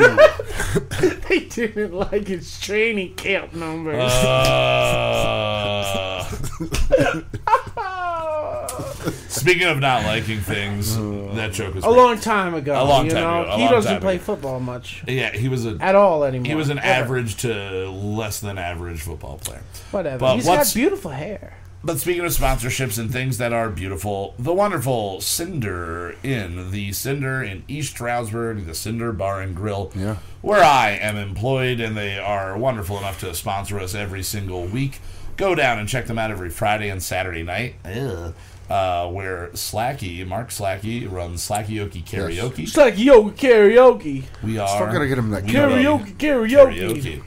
[1.28, 4.12] They didn't like his training camp numbers.
[4.12, 4.86] Uh,
[9.28, 10.96] speaking of not liking things,
[11.36, 11.96] that joke was a great.
[11.96, 12.82] long time ago.
[12.82, 13.42] A long you time know?
[13.42, 14.24] ago, a He long doesn't time play ago.
[14.24, 16.46] football much Yeah, he was a at all anymore.
[16.46, 16.88] he was an Ever.
[16.88, 19.62] average to less than average football player.
[19.90, 20.18] Whatever.
[20.18, 21.54] But He's what's- got beautiful hair.
[21.82, 27.42] But speaking of sponsorships and things that are beautiful, the wonderful Cinder Inn, the Cinder
[27.42, 30.16] in East Stroudsburg, the Cinder Bar and Grill, Yeah.
[30.42, 35.00] where I am employed, and they are wonderful enough to sponsor us every single week.
[35.40, 37.76] Go down and check them out every Friday and Saturday night.
[37.86, 38.34] Ugh.
[38.68, 42.60] Uh, where Slacky, Mark Slacky, runs Slackyoki Karaoke.
[42.64, 44.24] It's like yo karaoke.
[44.44, 46.14] We are Still gotta get him that karaoke.
[46.16, 46.78] Karaoke, karaoke.
[46.78, 47.22] karaoke.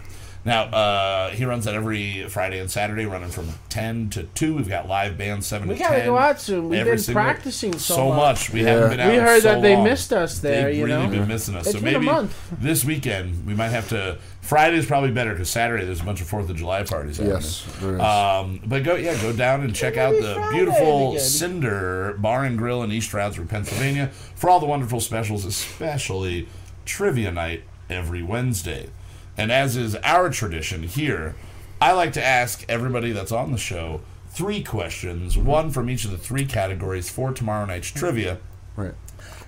[0.46, 4.56] Now, uh, he runs that every Friday and Saturday, running from 10 to 2.
[4.58, 6.06] We've got live bands 7 We to gotta 10.
[6.06, 6.68] go out soon.
[6.70, 8.50] We've every been single- practicing so, so much.
[8.52, 8.70] We Yeah.
[8.72, 9.86] haven't been out We in heard so that they long.
[9.86, 10.66] missed us there.
[10.66, 11.66] They've you really know, been missing us.
[11.68, 12.36] It's so been a maybe month.
[12.62, 14.18] this weekend we might have to.
[14.44, 17.16] Friday's probably better because Saturday there's a bunch of Fourth of July parties.
[17.16, 17.36] happening.
[17.38, 18.02] Yes, there is.
[18.02, 21.22] Um, but go yeah, go down and check out the Friday beautiful again.
[21.22, 26.50] Cinder Bar and Grill in East Stroudsburg, Pennsylvania, for all the wonderful specials, especially
[26.84, 28.90] trivia night every Wednesday.
[29.38, 31.36] And as is our tradition here,
[31.80, 36.12] I like to ask everybody that's on the show three questions, one from each of
[36.12, 38.40] the three categories for tomorrow night's trivia.
[38.76, 38.94] right.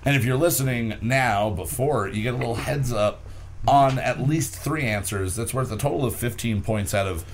[0.06, 3.25] And if you're listening now before, you get a little heads up
[3.66, 5.36] on at least three answers.
[5.36, 7.24] That's worth a total of 15 points out of,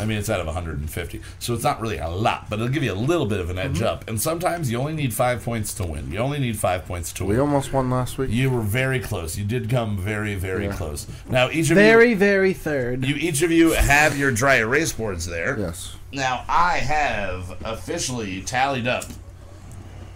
[0.00, 1.20] I mean, it's out of 150.
[1.38, 3.58] So it's not really a lot, but it'll give you a little bit of an
[3.58, 3.86] edge mm-hmm.
[3.86, 4.08] up.
[4.08, 6.10] And sometimes you only need five points to win.
[6.10, 7.36] You only need five points to win.
[7.36, 8.30] We almost won last week.
[8.30, 9.38] You were very close.
[9.38, 10.72] You did come very, very Yeah.
[10.72, 11.06] close.
[11.28, 13.04] Now, each of you Very, very third.
[13.04, 15.56] you, you, each of you have your dry erase boards there.
[15.58, 15.94] yes.
[16.12, 19.04] Now I have officially tallied up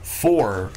[0.02, 0.70] four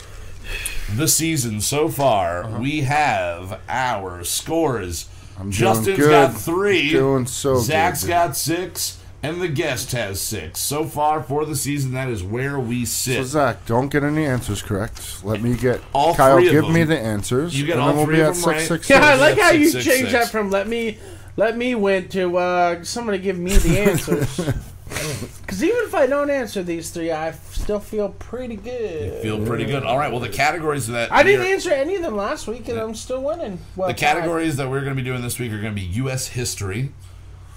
[0.96, 5.10] the season so far, we have our scores.
[5.40, 6.12] I'm Justin's doing good.
[6.32, 6.90] got three.
[6.92, 8.10] Doing so Zach's good.
[8.10, 9.00] got six.
[9.24, 10.60] And the guest has six.
[10.60, 13.16] So far for the season, that is where we sit.
[13.16, 15.24] So Zach, don't get any answers correct.
[15.24, 16.38] Let me get All Kyle.
[16.38, 16.74] three of Give them.
[16.74, 17.60] me the answers.
[17.60, 18.62] You get and all then we'll three be of at them six, right?
[18.68, 20.26] six, Yeah, I like how you Six, six, changed six.
[20.26, 21.00] that from let me
[21.36, 24.40] let me went to uh, somebody give me the answers.
[25.48, 29.22] Because even if I don't answer these three, I f- still feel pretty good.
[29.22, 29.84] Feel pretty good.
[29.84, 30.12] All right.
[30.12, 33.24] Well, the categories that I didn't answer any of them last week, and I'm still
[33.24, 33.60] winning.
[33.78, 35.88] Well, the categories that we're going to be doing this week are going to be
[36.00, 36.28] U.S.
[36.28, 36.92] history,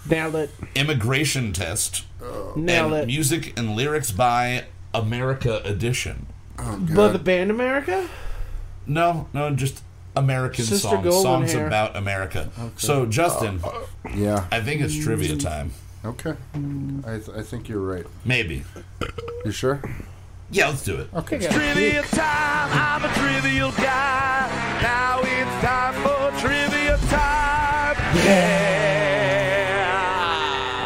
[0.08, 2.04] nailed it, immigration test,
[2.54, 3.06] nailed and it.
[3.08, 6.26] music and lyrics by America Edition.
[6.60, 8.08] Oh, but the band America,
[8.86, 9.82] No, no, just
[10.14, 11.66] American Sister songs, Golden songs Hair.
[11.66, 12.50] about America.
[12.76, 13.60] So, Justin,
[14.14, 14.46] Yeah.
[14.52, 15.72] I think it's trivia time.
[16.04, 16.34] Okay.
[17.06, 18.06] I, th- I think you're right.
[18.24, 18.64] Maybe.
[19.44, 19.82] You sure?
[20.50, 21.08] Yeah, let's do it.
[21.14, 21.36] Okay.
[21.36, 24.48] It's Trivia time, I'm a trivial guy.
[24.82, 27.96] Now it's time for trivia time.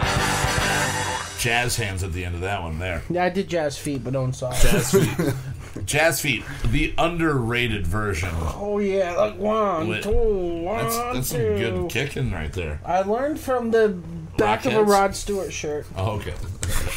[0.04, 1.38] Yeah.
[1.38, 3.02] Jazz hands at the end of that one there.
[3.10, 4.52] yeah, I did jazz feet, but don't saw.
[4.52, 5.34] Jazz feet.
[5.86, 8.30] Jazz feet, the underrated version.
[8.32, 11.56] Oh yeah, like one, Wait, two, one, That's that's some two.
[11.58, 12.80] good kicking right there.
[12.84, 13.98] I learned from the
[14.36, 15.86] back of a Rod Stewart shirt.
[15.96, 16.34] Oh, okay.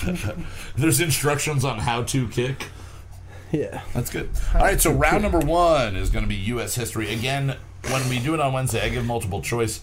[0.75, 2.67] There's instructions on how to kick.
[3.51, 3.81] Yeah.
[3.93, 4.29] That's good.
[4.53, 6.75] All right, so round number one is going to be U.S.
[6.75, 7.13] history.
[7.13, 7.55] Again,
[7.89, 9.81] when we do it on Wednesday, I give multiple choice,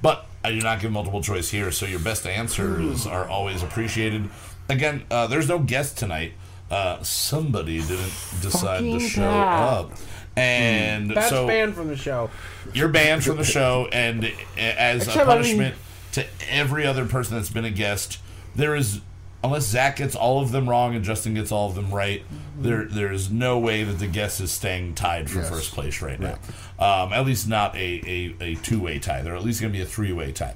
[0.00, 4.30] but I do not give multiple choice here, so your best answers are always appreciated.
[4.68, 6.32] Again, uh, there's no guest tonight.
[6.70, 9.62] Uh, somebody didn't decide to Fucking show Pat.
[9.62, 9.92] up.
[10.36, 12.28] And That's so banned from the show.
[12.72, 14.24] you're banned from the show, and
[14.58, 15.74] as a Except, I mean- punishment
[16.14, 18.18] to every other person that's been a guest,
[18.56, 19.00] there is,
[19.42, 22.22] unless Zach gets all of them wrong and Justin gets all of them right,
[22.58, 25.48] there there is no way that the guest is staying tied for Yes.
[25.50, 26.38] first place right, now.
[26.78, 29.22] Um, at least not a, a, a two way tie.
[29.22, 30.54] They're at least going to be a three way tie.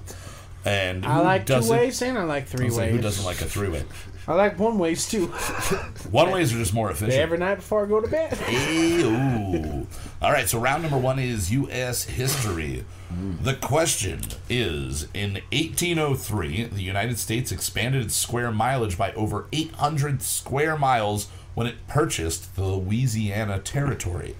[0.64, 2.96] And I who like two doesn't- ways and I like three I was like, ways.
[2.96, 3.84] who doesn't like a three way?
[4.28, 5.26] I like one ways too.
[6.10, 7.18] One ways are just more efficient.
[7.18, 8.38] Every night before I go to bed.
[8.50, 9.86] Ew.
[10.20, 12.04] All right, so round number one is U.S.
[12.04, 12.84] history.
[13.40, 20.20] The question is In 1803, the United States expanded its square mileage by over 800
[20.20, 24.36] square miles when it purchased the Louisiana Territory.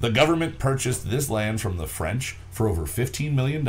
[0.00, 3.66] The government purchased this land from the French for over $15 million,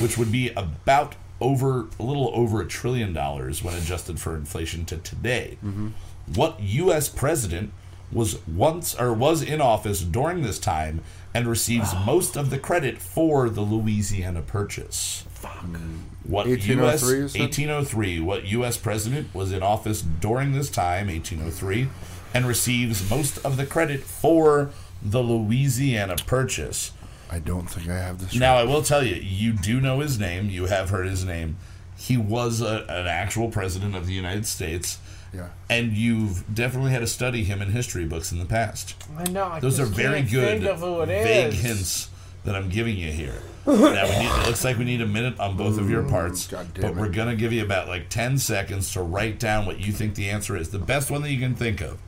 [0.00, 4.84] which would be about over a little over a trillion dollars when adjusted for inflation
[4.86, 5.58] to today.
[5.64, 5.88] Mm-hmm.
[6.34, 7.08] What U.S.
[7.08, 7.72] president
[8.12, 11.02] was once or was in office during this time
[11.34, 15.24] and receives most of the credit for the Louisiana Purchase?
[15.42, 15.98] Mm-hmm.
[16.24, 17.34] What 1803, U.S.
[17.34, 18.20] 1803?
[18.20, 18.76] What U.S.
[18.76, 21.88] president was in office during this time, 1803,
[22.34, 24.70] and receives most of the credit for
[25.02, 26.92] the Louisiana Purchase?
[27.30, 28.34] I don't think I have this.
[28.36, 30.48] Now, I will tell you, you do know his name.
[30.48, 31.56] You have heard his name.
[31.96, 34.98] He was a, an actual president of the United States,
[35.32, 35.48] Yeah.
[35.68, 38.94] and you've definitely had to study him in history books in the past.
[39.16, 39.44] I know.
[39.46, 41.60] I Those are very good, Think of who it vague is.
[41.62, 42.08] hints
[42.44, 43.42] that I'm giving you here.
[43.66, 46.46] now, we need, it looks like we need a minute on both of your parts,
[46.46, 46.94] but it.
[46.94, 50.14] we're going to give you about like 10 seconds to write down what you think
[50.14, 50.68] the answer is.
[50.70, 51.98] The best one that you can think of.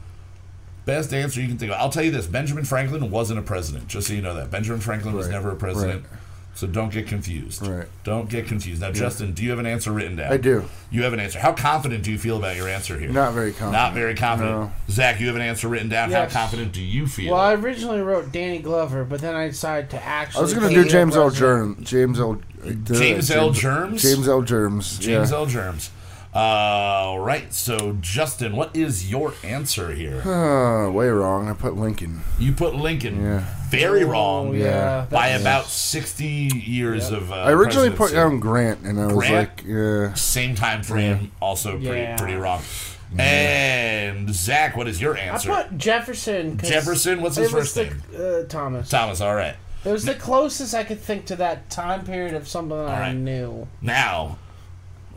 [0.88, 1.76] Best answer you can think of.
[1.78, 4.50] I'll tell you this Benjamin Franklin wasn't a president, just so you know that.
[4.50, 6.02] Benjamin Franklin was never a president.
[6.10, 6.20] right.
[6.54, 7.64] So don't get confused.
[7.64, 7.86] Right.
[8.04, 8.80] Don't get confused.
[8.80, 10.32] Now, Justin, do you have an answer written down?
[10.32, 10.64] I do.
[10.90, 11.38] You have an answer.
[11.38, 13.10] How confident do you feel about your answer here?
[13.10, 13.72] Not very confident.
[13.72, 14.56] Not very confident.
[14.56, 14.72] No.
[14.88, 16.10] Zach, you have an answer written down.
[16.10, 16.32] Yes.
[16.32, 17.34] How confident do you feel?
[17.34, 20.38] Well, I originally wrote Danny Glover, but then I decided to actually.
[20.38, 21.24] I was gonna do James L.
[21.28, 21.84] president.
[21.84, 21.84] Germ.
[21.84, 22.40] James L.
[22.64, 23.50] James L.
[23.50, 24.02] Germs?
[24.02, 24.42] James L.
[24.42, 24.98] Germs.
[24.98, 25.36] James yeah.
[25.36, 25.44] L.
[25.44, 25.90] Germs.
[26.34, 27.52] All right.
[27.52, 30.20] So, Justin, what is your answer here?
[30.20, 31.48] Uh, way wrong.
[31.48, 32.20] I put Lincoln.
[32.38, 33.22] You put Lincoln.
[33.22, 33.44] Yeah.
[33.70, 34.54] Very Oh, wrong.
[34.54, 35.06] yeah.
[35.10, 37.32] By that's- about 60 years of.
[37.32, 38.30] Uh, I originally put presidency.
[38.30, 39.34] down Grant, and I was Grant?
[39.34, 40.14] like, yeah.
[40.14, 42.16] Same time frame, also pretty, Yeah.
[42.16, 42.62] pretty wrong.
[43.18, 45.50] And, Zach, what is your answer?
[45.50, 45.68] I answer?
[45.70, 46.56] put Jefferson.
[46.58, 47.22] 'cause Jefferson?
[47.22, 48.42] What's his it was first the, name?
[48.44, 48.88] Uh, Thomas.
[48.90, 49.56] Thomas, all right.
[49.84, 53.00] It was the closest I could think to that time period of something that I
[53.00, 53.16] right.
[53.16, 53.66] knew.
[53.80, 54.36] Now,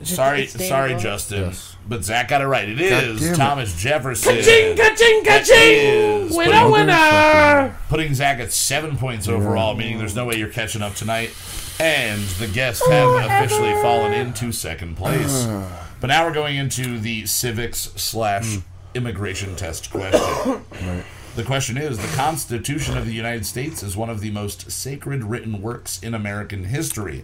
[0.02, 1.04] Is sorry, it's sorry, Glover?
[1.04, 1.76] Justin, Yes.
[1.88, 2.68] but Zach got it right.
[2.68, 3.38] It is damn it.
[3.38, 4.36] Thomas Jefferson.
[4.36, 6.36] Ka-ching, ka-ching, ka-ching!
[6.36, 7.76] Winner, putting- winner!
[7.90, 11.32] putting Zach at seven points overall, meaning there's no way you're catching up tonight.
[11.80, 15.46] And the guests have officially fallen into second place.
[15.48, 15.88] Ah.
[16.00, 18.60] But now we're going into the civics slash hmm.
[18.94, 20.64] immigration test question.
[21.34, 25.24] The question is The Constitution of the United States is one of the most sacred
[25.24, 27.24] written works in American history.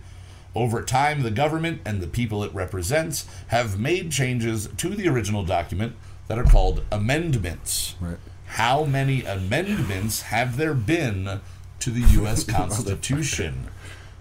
[0.56, 5.44] Over time, the government and the people it represents have made changes to the original
[5.44, 5.96] document
[6.28, 7.96] that are called amendments.
[8.00, 8.18] Right.
[8.46, 11.42] How many amendments have there been
[11.80, 12.44] to the U.S.
[12.50, 13.68] Constitution?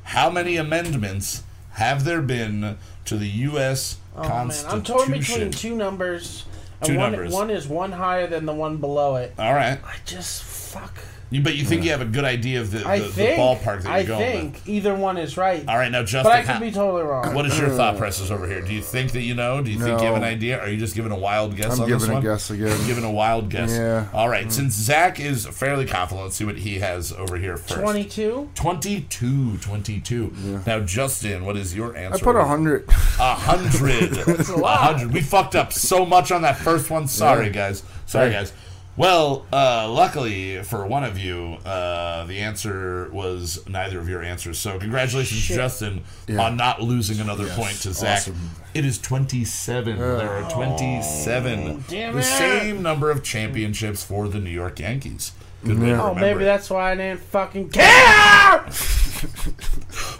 [0.04, 3.98] How many amendments have there been to the U.S.
[4.14, 4.76] Oh man, Constitution?
[4.76, 6.44] I'm torn between two numbers.
[6.80, 7.32] And Two one, numbers.
[7.32, 9.32] one is one higher than the one below it.
[9.38, 10.94] All right, I just fuck.
[11.30, 13.82] You, but you think you have a good idea of the, the, I the ballpark
[13.82, 14.22] that you're going.
[14.22, 14.68] I going think with?
[14.68, 15.64] either one is right.
[15.68, 17.34] All right, now Justin, but I how- could be totally wrong.
[17.34, 17.98] what is your thought uh.
[17.98, 18.60] process over here?
[18.60, 19.60] Do you think that you know?
[19.60, 20.28] Do you think you have an No.
[20.28, 20.60] idea?
[20.60, 22.22] Are you just giving a wild guess I'm on this giving a one?
[22.22, 22.86] guess again.
[22.86, 23.72] Giving a wild guess.
[23.72, 24.06] Yeah.
[24.14, 24.46] All right.
[24.46, 24.52] Mm.
[24.52, 27.80] Since Zach is fairly confident, let's see what he has over here first.
[27.80, 28.50] 22?
[28.54, 29.56] 22.
[29.58, 30.62] 22.
[30.66, 31.98] Now, Justin, what is your answer?
[31.98, 32.24] I answer?
[32.24, 32.88] put a hundred.
[33.18, 34.16] A hundred.
[34.48, 34.78] A lot.
[34.94, 35.12] hundred.
[35.12, 37.08] We fucked up so much on that first one.
[37.08, 37.52] Sorry, Yeah.
[37.52, 37.82] guys.
[38.06, 38.32] Sorry, Hey.
[38.34, 38.52] guys.
[38.96, 44.58] Well, uh, luckily for one of you, uh, the answer was neither of your answers.
[44.58, 45.56] So, congratulations, Shit.
[45.56, 46.40] Justin, Yeah.
[46.40, 48.18] on not losing another Yes, point to Zach.
[48.20, 48.50] awesome.
[48.72, 49.98] It is 27.
[49.98, 51.84] there are 27.
[51.88, 52.22] damn the it.
[52.24, 55.32] same number of championships for the New York Yankees.
[55.64, 56.00] Good Yeah.
[56.02, 58.64] Oh, maybe that's why I didn't fucking care!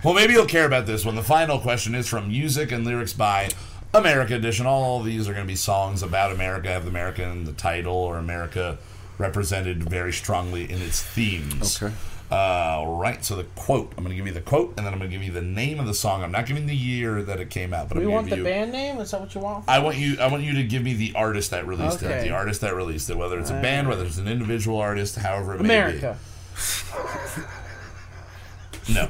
[0.02, 1.16] Well, maybe you'll care about this one.
[1.16, 3.48] The final question is from Music and Lyrics by
[3.98, 4.66] America Edition.
[4.66, 8.18] All these are going to be songs about America, have America in the title, or
[8.18, 8.78] America
[9.18, 11.82] represented very strongly in its themes.
[11.82, 11.94] Okay.
[12.28, 13.92] Uh, all right, so the quote.
[13.96, 15.40] I'm going to give you the quote, and then I'm going to give you the
[15.42, 16.24] name of the song.
[16.24, 18.48] I'm not giving the year that it came out, but We I'm want going the
[18.48, 18.52] you.
[18.52, 18.98] band name?
[18.98, 19.64] Is that what you want?
[19.68, 20.18] I want you.
[20.18, 22.22] I want you to give me the artist that released it.
[22.24, 25.54] The artist that released it, whether it's a band, whether it's an individual artist, however
[25.54, 25.98] it may be.
[25.98, 26.18] America.
[28.88, 29.08] No.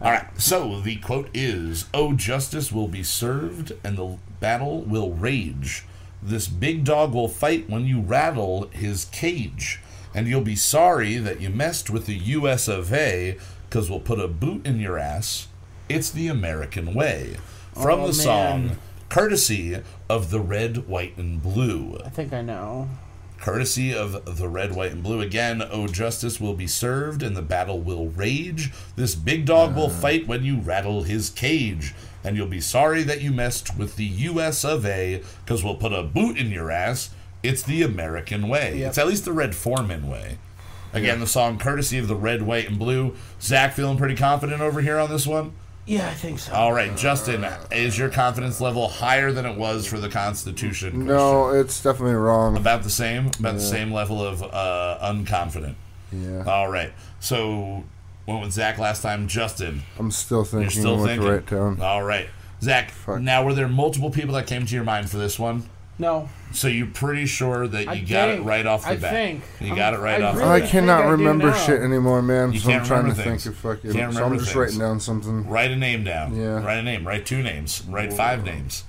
[0.00, 0.26] All right.
[0.40, 5.84] So the quote is, "Oh, justice will be served, and the battle will rage.
[6.22, 9.80] This big dog will fight when you rattle his cage,
[10.14, 12.68] and you'll be sorry that you messed with the U.S.
[12.68, 13.36] of A.
[13.68, 15.48] Because we'll put a boot in your ass.
[15.88, 17.36] It's the American way."
[17.74, 18.12] From Oh, the man.
[18.68, 18.76] song,
[19.10, 22.88] courtesy of the red, white, and blue I think I know.
[23.38, 25.20] courtesy of the red, white, and blue.
[25.20, 28.72] Again, oh, justice will be served and the battle will rage.
[28.96, 31.94] This big dog will fight when you rattle his cage.
[32.26, 35.92] And you'll be sorry that you messed with the US of A because we'll put
[35.92, 37.10] a boot in your ass.
[37.44, 38.78] It's the American way.
[38.78, 38.88] Yep.
[38.88, 40.38] It's at least the Red Foreman way.
[40.92, 43.14] Again, the song courtesy of the red, white, and blue.
[43.40, 45.52] Zach feeling pretty confident over here on this one?
[45.84, 46.52] Yeah, I think so.
[46.52, 50.90] All right, Justin, is your confidence level higher than it was for the Constitution?
[50.90, 51.06] question?
[51.06, 52.56] No, it's definitely wrong.
[52.56, 55.74] About the same, about the same level of uh, unconfident.
[56.10, 56.42] Yeah.
[56.44, 56.92] All right.
[57.20, 57.84] So
[58.26, 59.28] went with Zach last time.
[59.28, 61.24] Justin, I'm still thinking you're still thinking.
[61.26, 61.80] the right tone.
[61.80, 62.28] All right,
[62.62, 62.90] Zach.
[62.90, 63.20] Fuck.
[63.20, 65.64] Now, were there multiple people that came to your mind for this one?
[65.98, 66.28] No.
[66.52, 69.10] So you're pretty sure that you I got it right off the I bat.
[69.12, 69.42] think.
[69.60, 70.36] you I'm- got it right I off.
[70.36, 71.56] really- the I cannot I remember now.
[71.56, 72.52] shit anymore, man.
[72.52, 73.46] You so can't I'm trying to remember think things.
[73.46, 73.92] of fucking.
[73.94, 74.56] Can't so I'm just things.
[74.56, 75.48] writing down something.
[75.48, 76.36] Write a name down.
[76.36, 76.62] Yeah.
[76.62, 77.06] Write a name.
[77.06, 77.82] Write two names.
[77.88, 78.84] Write five names.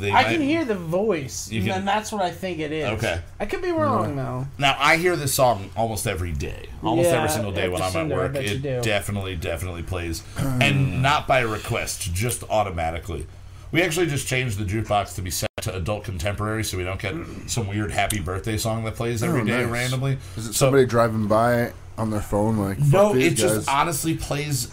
[0.00, 2.86] They I might- can hear the voice, You and that's what I think it is.
[2.98, 3.20] Okay.
[3.40, 4.16] I could be wrong, mm-hmm.
[4.16, 4.46] though.
[4.58, 7.94] Now I hear this song almost every day, almost Yeah, every single day when I'm
[7.96, 8.34] at work.
[8.36, 13.26] It definitely, definitely plays, and not by request, just automatically.
[13.70, 17.00] We actually just changed the jukebox to be set to adult contemporary, so we don't
[17.00, 17.14] get
[17.48, 19.70] some weird happy birthday song that plays every Oh, day nice.
[19.70, 20.18] randomly.
[20.36, 22.78] Is it So- somebody driving by on their phone like?
[22.78, 24.68] No, fuck these it just honestly plays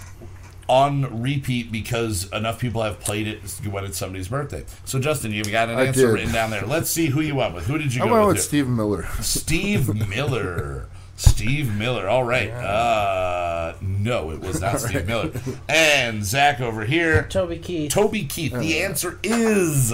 [0.67, 4.65] on repeat because enough people have played it when it's somebody's birthday.
[4.85, 6.13] So Justin, you've got an I answer did.
[6.13, 6.65] written down there.
[6.65, 7.67] Let's see who you went with.
[7.67, 8.35] Who did you I go went with?
[8.37, 8.43] with?
[8.43, 9.05] Steve Miller.
[9.21, 10.87] Steve Miller.
[11.17, 12.09] Steve Miller.
[12.09, 12.49] All right.
[12.49, 15.31] Uh, no, it was not Steve Miller.
[15.69, 17.91] And Zach over here, Toby Keith.
[17.91, 18.51] Toby Keith.
[18.53, 19.93] The answer is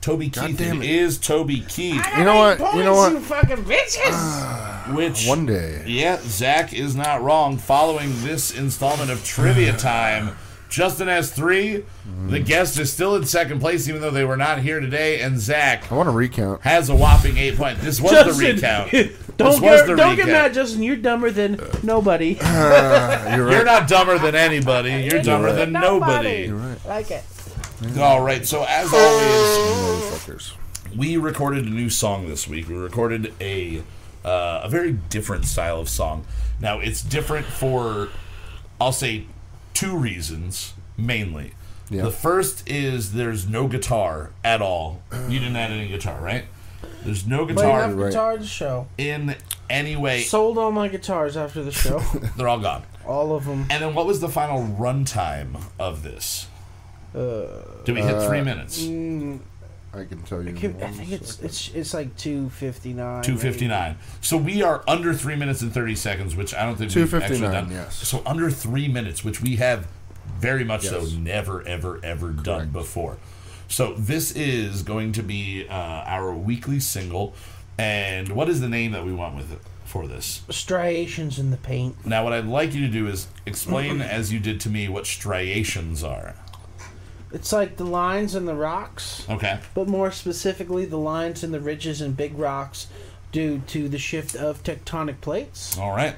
[0.00, 0.58] Toby Keith.
[0.58, 0.90] damn It it.
[0.90, 2.04] is Toby Keith.
[2.16, 2.58] You know what?
[2.74, 3.12] You know what?
[3.12, 4.77] You fucking bitches!
[4.94, 5.82] Which One day.
[5.86, 7.56] Yeah, Zach is not wrong.
[7.58, 10.36] Following this installment of Trivia Time,
[10.68, 11.84] Justin has three.
[12.26, 15.20] The guest is still in second place, even though they were not here today.
[15.20, 16.60] And Zach I want to recount.
[16.62, 17.82] has a whopping eight points.
[17.82, 18.90] This was the recount.
[19.38, 20.28] don't was get, the don't get recount.
[20.30, 20.82] mad, Justin.
[20.82, 22.38] You're dumber than nobody.
[22.48, 25.08] Uh, you're You're not dumber than anybody.
[25.10, 26.46] You're dumber than nobody.
[26.46, 26.84] You're right.
[26.86, 27.24] Like it.
[27.98, 28.44] All right.
[28.46, 30.52] So as always, Motherfuckers.
[30.96, 32.68] we recorded a new song this week.
[32.68, 33.82] We recorded a
[34.24, 36.24] uh, a very different style of song.
[36.60, 38.08] Now it's different for
[38.80, 39.24] I'll say
[39.74, 41.52] two reasons mainly.
[41.90, 42.02] Yeah.
[42.02, 45.02] The first is there's no guitar at all.
[45.28, 46.44] You didn't add any guitar, right?
[47.02, 48.08] There's no Play guitar enough right.
[48.10, 48.88] guitar at the show.
[48.98, 49.34] in
[49.70, 50.20] any way.
[50.22, 51.98] Sold all my guitars after the show.
[52.36, 52.82] They're all gone.
[53.06, 53.66] all of them.
[53.70, 56.48] And then what was the final runtime of this?
[57.14, 57.46] Uh,
[57.84, 58.82] Did we hit three minutes?
[58.84, 59.38] mm,
[59.94, 60.50] I can tell you.
[60.50, 61.46] I, can- I think it's second.
[61.46, 63.22] it's it's like two fifty nine.
[63.22, 63.96] Two fifty nine.
[64.20, 67.38] So we are under three minutes and thirty seconds, which I don't think we've actually
[67.40, 67.70] 2:59, done.
[67.70, 67.96] yes.
[68.06, 69.86] So under three minutes, which we have
[70.38, 73.16] very much so never ever ever done before.
[73.66, 77.34] So this is going to be uh, our weekly single.
[77.78, 80.42] And what is the name that we want with it for this?
[80.50, 82.04] Striations in the paint.
[82.04, 85.06] Now, what I'd like you to do is explain, as you did to me, what
[85.06, 86.34] striations are.
[87.32, 89.58] It's like the lines in the rocks, Okay.
[89.74, 92.86] but more specifically, the lines in the ridges and big rocks
[93.32, 95.76] due to the shift of tectonic plates.
[95.78, 96.16] All right.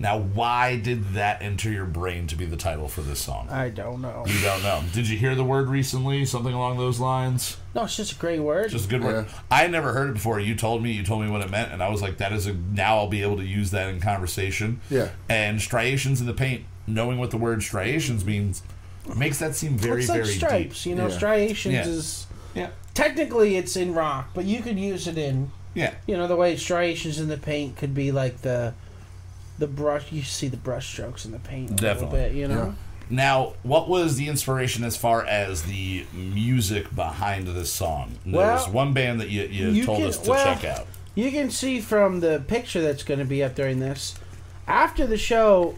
[0.00, 3.48] Now, why did that enter your brain to be the title for this song?
[3.50, 4.22] I don't know.
[4.28, 4.80] You don't know.
[4.94, 6.24] Did you hear the word recently?
[6.24, 7.56] Something along those lines?
[7.74, 8.70] No, it's just a great word.
[8.70, 9.26] Just a good word.
[9.28, 9.38] Yeah.
[9.50, 10.38] I never heard it before.
[10.38, 10.92] You told me.
[10.92, 13.08] You told me what it meant, and I was like, "That is a." Now I'll
[13.08, 14.80] be able to use that in conversation.
[14.88, 15.08] Yeah.
[15.28, 16.64] And striations in the paint.
[16.86, 18.62] Knowing what the word striations means
[19.16, 20.90] makes that seem very, it's like very stripes, deep.
[20.90, 21.08] you know.
[21.08, 21.16] Yeah.
[21.16, 21.86] Striations Yeah.
[21.86, 22.68] is Yeah.
[22.94, 25.94] technically it's in rock, but you could use it in Yeah.
[26.06, 28.74] you know the way striations in the paint could be like the
[29.58, 30.12] the brush.
[30.12, 32.18] You see the brush strokes in the paint a Definitely.
[32.20, 32.74] little bit, you know.
[33.10, 38.12] Now, what was the inspiration as far as the music behind this song?
[38.26, 40.64] There Well, was one band that you, you, you told can- us to well, check
[40.64, 40.86] out.
[41.14, 44.14] You can see from the picture that's going to be up during this.
[44.68, 45.74] After the show,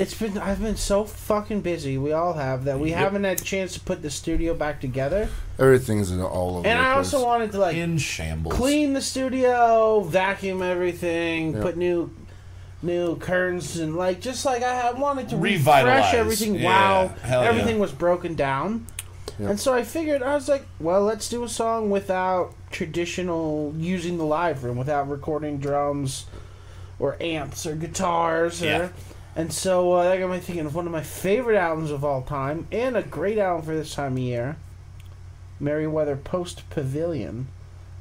[0.00, 1.98] it's been I've been so fucking busy.
[1.98, 2.98] We all have that we Yep.
[2.98, 5.28] haven't had a chance to put the studio back together.
[5.58, 7.12] Everything's in all over And the I place.
[7.14, 8.54] also wanted to like In shambles.
[8.54, 11.62] clean the studio, vacuum everything, Yeah.
[11.62, 12.10] put new
[12.82, 15.84] new curtains and like just like I wanted to Revitalize.
[15.84, 16.54] refresh everything.
[16.54, 16.64] Yeah.
[16.64, 17.48] Wow, Hell yeah.
[17.50, 18.86] everything was broken down.
[19.38, 19.50] Yeah.
[19.50, 24.16] And so I figured I was like, well, let's do a song without traditional using
[24.18, 26.24] the live room, without recording drums
[26.98, 28.62] or amps or guitars.
[28.62, 28.88] Or, Yeah.
[29.40, 32.20] And so uh, that got me thinking of one of my favorite albums of all
[32.20, 34.56] time and a great album for this time of year,
[35.58, 37.48] Merriweather Post Pavilion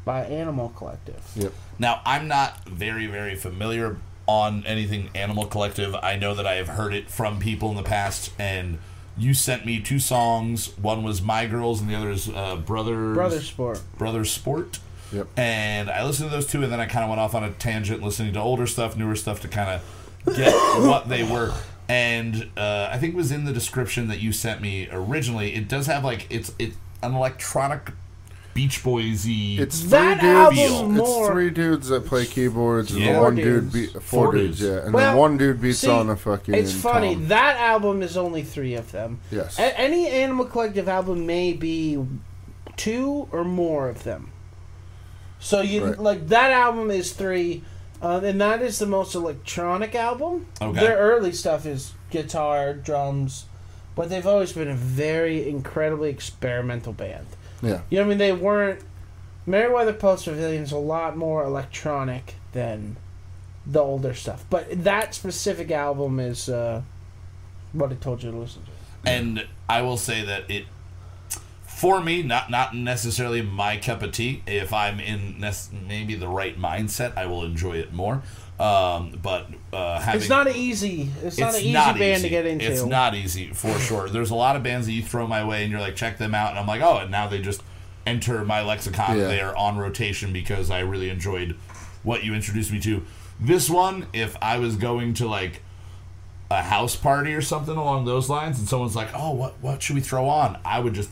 [0.04, 1.24] by Animal Collective.
[1.38, 1.54] Yep.
[1.80, 3.96] Now, I'm not very, very familiar
[4.28, 5.96] on anything Animal Collective.
[5.96, 8.78] I know that I have heard it from people in the past, and
[9.18, 10.78] you sent me two songs.
[10.78, 13.82] One was My Girls, and the other is uh, Brothers Brother Sport.
[13.98, 14.80] Brothers Sport.
[15.14, 15.28] Yep.
[15.38, 17.52] And I listened to those two, and then I kind of went off on a
[17.52, 19.99] tangent, listening to older stuff, newer stuff to kind of
[20.36, 21.54] get what they were.
[21.88, 25.56] And uh, I think it was in the description that you sent me originally.
[25.56, 27.92] It does have like it's it's an electronic
[28.54, 29.58] Beach Boysy.
[29.60, 30.60] It's three That dudes.
[30.60, 33.14] album It's more- three dudes that play keyboards, and Yeah.
[33.14, 33.74] the one Four dude, dudes.
[33.74, 34.70] be, four, Four dudes, dudes.
[34.70, 36.54] yeah, and Well, then one dude beats see, on a fucking.
[36.54, 37.14] It's funny.
[37.16, 37.28] tom.
[37.30, 39.20] That album is only three of them.
[39.32, 39.58] Yes.
[39.58, 41.98] A- any Animal Collective album may be
[42.76, 44.32] two or more of them.
[45.40, 46.00] So you Right.
[46.00, 47.64] like that album is three,
[48.02, 50.48] uh, and that is the most electronic album.
[50.62, 50.80] Okay.
[50.80, 53.46] Their early stuff is guitar, drums,
[53.96, 57.28] but they've always been a very incredibly experimental band.
[57.62, 57.82] yeah.
[57.90, 58.18] You know I mean?
[58.18, 58.82] They weren't.
[59.46, 62.98] Merriweather Post Pavilion's a lot more electronic than
[63.66, 66.82] the older stuff, but that specific album is uh,
[67.74, 69.10] what I told you to listen to.
[69.10, 70.66] and I will say that it
[71.80, 76.28] for me not not necessarily my cup of tea if I'm in nec- maybe the
[76.28, 78.22] right mindset I will enjoy it more
[78.60, 81.10] um, but uh, having It's not an easy.
[81.24, 82.24] It's, not an easy not band easy.
[82.24, 82.66] to get into.
[82.66, 84.10] It's not easy for sure.
[84.10, 86.36] There's a lot of bands that you throw my way and you're like, check them
[86.36, 87.64] out, and I'm like, oh, and now they just
[88.06, 89.18] enter my lexicon.
[89.18, 89.28] Yeah.
[89.28, 91.56] They are on rotation because I really enjoyed
[92.04, 93.06] what you introduced me to.
[93.40, 95.62] This one, if I was going to like
[96.52, 99.96] a house party or something along those lines, and someone's like, oh, what what should
[99.96, 100.60] we throw on?
[100.66, 101.12] I would just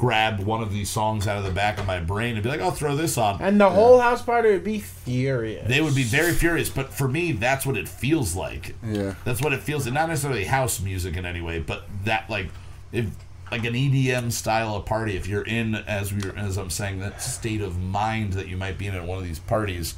[0.00, 2.62] grab one of these songs out of the back of my brain and be like,
[2.62, 3.38] I'll throw this on.
[3.42, 5.68] And the whole house party would be furious.
[5.68, 8.74] They would be very furious, but for me, that's what it feels like.
[8.82, 9.14] Yeah.
[9.26, 9.86] That's what it feels.
[9.86, 12.48] Not necessarily house music in any way, but that like
[12.92, 13.08] if
[13.52, 15.16] like an EDM style of party.
[15.18, 18.78] If you're in as we as I'm saying that state of mind that you might
[18.78, 19.96] be in at one of these parties,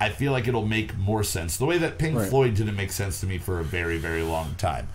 [0.00, 1.56] I feel like it'll make more sense.
[1.56, 2.28] The way that Pink Right.
[2.28, 4.86] Floyd didn't make sense to me for a very very long time.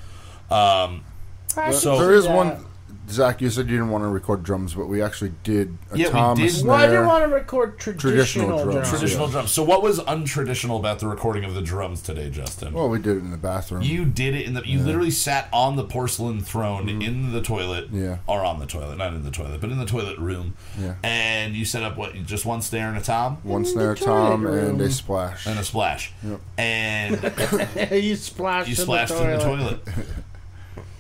[0.50, 1.04] Um,
[1.50, 1.58] So-
[1.98, 2.36] can there see is that.
[2.36, 2.66] one.
[3.12, 6.08] Zach, you said you didn't want to record drums, but we actually did a Yeah,
[6.08, 6.52] we tom, a did.
[6.52, 6.68] snare.
[6.72, 8.90] Well, I didn't want to record traditional, Traditional drums, drums.
[8.90, 9.52] traditional drums.
[9.52, 12.74] So what was untraditional about the recording of the drums today, Justin?
[12.74, 13.82] Well, we did it in the bathroom.
[13.82, 14.62] You did it in the.
[14.66, 17.02] You literally sat on the porcelain throne mm-hmm.
[17.02, 17.90] in the toilet.
[17.92, 18.18] Yeah.
[18.28, 20.56] or on the toilet, not in the toilet, but in the toilet room.
[20.80, 20.96] Yeah.
[21.04, 22.14] And you set up what?
[22.26, 24.70] Just one snare and a tom one In snare toilet tom room.
[24.72, 25.46] and a splash.
[25.48, 26.40] and a splash, Yep.
[26.58, 28.68] and you splashed.
[28.70, 29.80] you in splashed the in the toilet.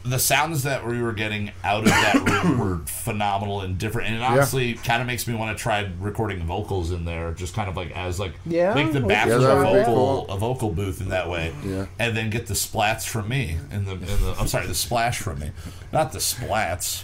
[0.03, 4.17] The sounds that we were getting out of that room were phenomenal and different, and
[4.17, 7.69] it honestly kind of makes me want to try recording vocals in there, just kind
[7.69, 9.85] of like as like Yeah, make the we bathroom could a try that.
[9.85, 11.85] vocal a vocal booth in that way, Yeah.
[11.99, 15.19] and then get the splats from me in the in the I'm sorry the splash
[15.19, 15.51] from me,
[15.93, 17.03] not the splats.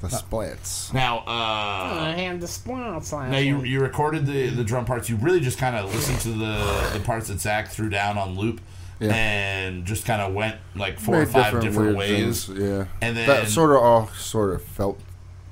[0.00, 0.92] the splats.
[0.92, 5.08] Now, uh, I had the splats last now you you recorded the the drum parts.
[5.08, 8.34] You really just kind of listened to the the parts that Zach threw down on
[8.34, 8.60] loop,
[9.00, 9.12] Yeah.
[9.14, 12.84] and just kind of went like four or five different, weird ways, things, Yeah.
[13.00, 15.00] and then that sort of all sort of felt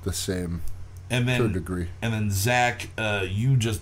[0.04, 0.62] the same
[1.10, 1.88] and to a then degree.
[2.00, 3.80] and then Zach, uh, you just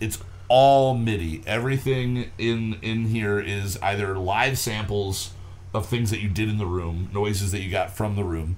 [0.00, 0.18] it's
[0.48, 1.42] all MIDI.
[1.46, 5.32] Everything in in here is either live samples
[5.74, 8.56] of things that you did in the room, noises that you got from the room,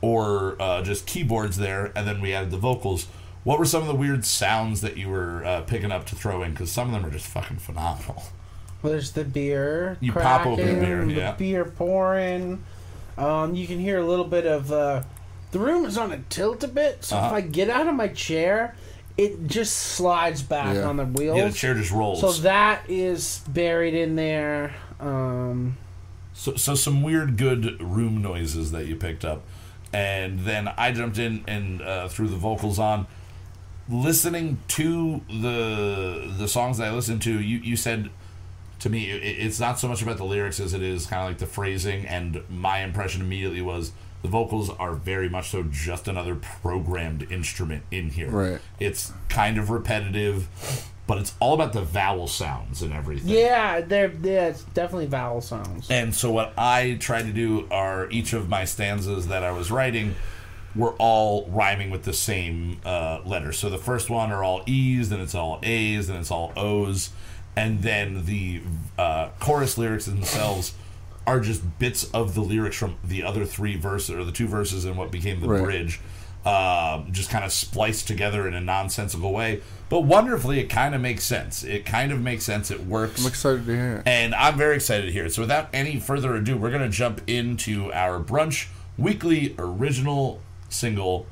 [0.00, 3.06] or uh, just keyboards there, and then we added the vocals.
[3.42, 6.42] What were some of the weird sounds that you were uh, picking up to throw
[6.42, 6.52] in?
[6.52, 8.22] Because some of them are just fucking phenomenal.
[8.90, 9.96] There's the beer.
[10.00, 12.62] You pop open cracking, beer, the beer pouring.
[13.16, 14.70] Um, you can hear a little bit of.
[14.70, 15.02] Uh,
[15.52, 17.34] the room is on a tilt a bit, so if Uh-huh.
[17.36, 18.74] I get out of my chair,
[19.16, 20.82] it just slides back Yeah.
[20.88, 21.36] on the wheels.
[21.38, 22.20] Yeah, the chair just rolls.
[22.20, 24.74] So that is buried in there.
[25.00, 25.76] Um,
[26.36, 29.42] So, so some weird, good room noises that you picked up,
[29.92, 33.06] and then I jumped in and uh, threw the vocals on.
[33.88, 38.10] Listening to the the songs that I listened to, you you said
[38.84, 41.28] to me it, it's not so much about the lyrics as it is kind of
[41.28, 42.06] like the phrasing.
[42.06, 47.82] And my impression immediately was the vocals are very much so just another programmed instrument
[47.90, 48.30] in here.
[48.30, 48.60] Right.
[48.78, 50.48] It's kind of repetitive,
[51.06, 53.30] but it's all about the vowel sounds and everything.
[53.30, 55.90] yeah, they're yeah, it's definitely vowel sounds.
[55.90, 59.70] And so what I tried to do are each of my stanzas that I was
[59.70, 60.14] writing
[60.76, 63.52] were all rhyming with the same uh, letter.
[63.52, 67.10] So the first one are all E's, then it's all A's, then it's all O's,
[67.56, 68.62] and then the
[68.98, 70.74] uh, chorus lyrics themselves
[71.26, 74.84] are just bits of the lyrics from the other three verses or the two verses
[74.84, 75.62] and what became the Right.
[75.64, 76.00] bridge.
[76.44, 81.00] Um, just kind of spliced together in a nonsensical way, but wonderfully, it kind of
[81.00, 81.64] makes sense.
[81.64, 82.70] It kind of makes sense.
[82.70, 83.22] It works.
[83.22, 84.02] I'm excited to hear it.
[84.04, 85.32] And I'm very excited to hear it.
[85.32, 88.66] So without any further ado, we're going to jump into our brunch
[88.98, 91.24] weekly original single,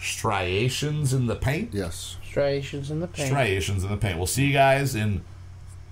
[0.00, 1.70] Striations in the Paint.
[1.72, 2.16] Yes.
[2.24, 3.28] Striations in the paint.
[3.28, 4.18] Striations in the Paint.
[4.18, 5.22] We'll see you guys in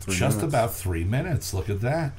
[0.00, 0.54] Three just minutes.
[0.54, 1.54] about three minutes.
[1.54, 2.12] Look at that.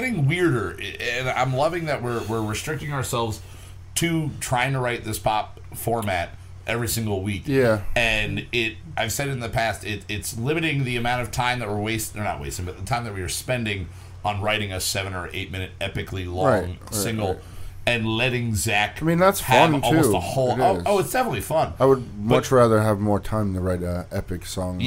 [0.00, 3.40] Getting weirder, and I'm loving that we're we're restricting ourselves
[3.96, 6.30] to trying to write this pop format
[6.66, 7.42] every single week.
[7.46, 7.82] Yeah.
[7.96, 11.68] and it I've said in the past it, it's limiting the amount of time that
[11.68, 13.88] we're wasting, or not wasting, but the time that we are spending
[14.24, 17.34] on writing a seven or eight minute epically long Right, right, single.
[17.34, 17.42] right.
[17.86, 20.16] And letting Zach, I mean, that's have fun, almost too.
[20.16, 20.50] a whole.
[20.52, 21.72] It oh, oh, it's definitely fun.
[21.80, 24.76] I would much rather have more time to write a epic song.
[24.78, 24.84] though.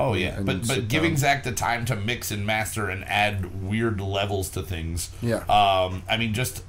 [0.00, 0.06] Yeah.
[0.06, 0.36] Oh yeah.
[0.38, 1.18] and but but giving down.
[1.18, 5.10] Zach the time to mix and master and add weird levels to things.
[5.22, 5.38] Yeah.
[5.48, 6.02] Um.
[6.08, 6.62] I mean, just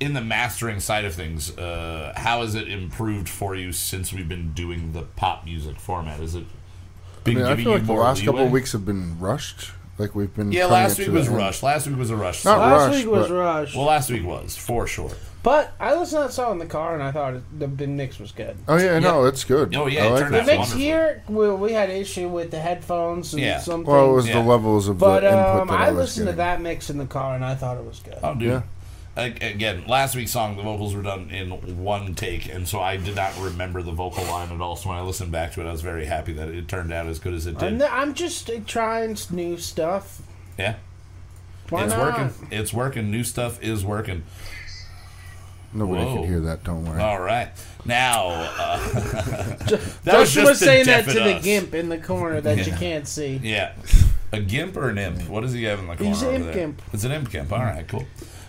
[0.00, 4.28] in the mastering side of things, uh, how has it improved for you since we've
[4.28, 6.18] been doing the pop music format?
[6.20, 8.46] Is it I been mean, I feel you like the more last couple leeway?
[8.46, 9.70] of weeks have been rushed.
[9.98, 10.50] Like we've been.
[10.50, 11.38] Yeah, last week was the end.
[11.42, 11.62] rush.
[11.62, 12.44] Last week was a rush.
[12.44, 13.76] Not So- Last Rush, week was but- Rush.
[13.76, 15.10] well, last week was for sure.
[15.42, 17.86] But I listened to that song in the car and I thought it, the, the
[17.86, 18.56] mix was good.
[18.68, 19.74] Oh yeah, no, it's good.
[19.74, 20.78] Oh, yeah, I it like turned that out The mix wonderful.
[20.80, 23.58] here, we, we had issue with the headphones and Yeah.
[23.58, 24.34] some Well, it was Yeah.
[24.42, 26.36] the levels of But the input um, that I I, was listened to getting.
[26.38, 28.18] that mix in the car and I thought it was good.
[28.22, 28.48] Oh, dude.
[28.48, 28.62] Yeah.
[29.14, 31.50] Ag- Again, last week's song, the vocals were done in
[31.84, 34.74] one take, and so I did not remember the vocal line at all.
[34.74, 37.06] So when I listened back to it, I was very happy that it turned out
[37.06, 37.82] as good as it did.
[37.82, 40.22] I'm, I'm just uh, trying s- new stuff.
[40.56, 40.76] yeah,
[41.68, 42.18] Why it's not?
[42.18, 42.48] working.
[42.50, 43.10] It's working.
[43.10, 44.22] New stuff is working.
[45.74, 46.16] Nobody Whoa.
[46.18, 46.64] could hear that.
[46.64, 47.00] Don't worry.
[47.00, 47.48] All right,
[47.84, 49.68] now uh, that
[50.04, 52.72] Justin was just was saying that deafen to the gimp in the corner that you
[52.72, 53.40] can't see.
[53.42, 53.72] Yeah,
[54.32, 55.28] a gimp or an imp?
[55.28, 56.10] What does he have in the corner?
[56.12, 56.54] He's an over imp there?
[56.54, 56.82] gimp.
[56.92, 57.52] It's an imp gimp.
[57.52, 58.04] All right, cool.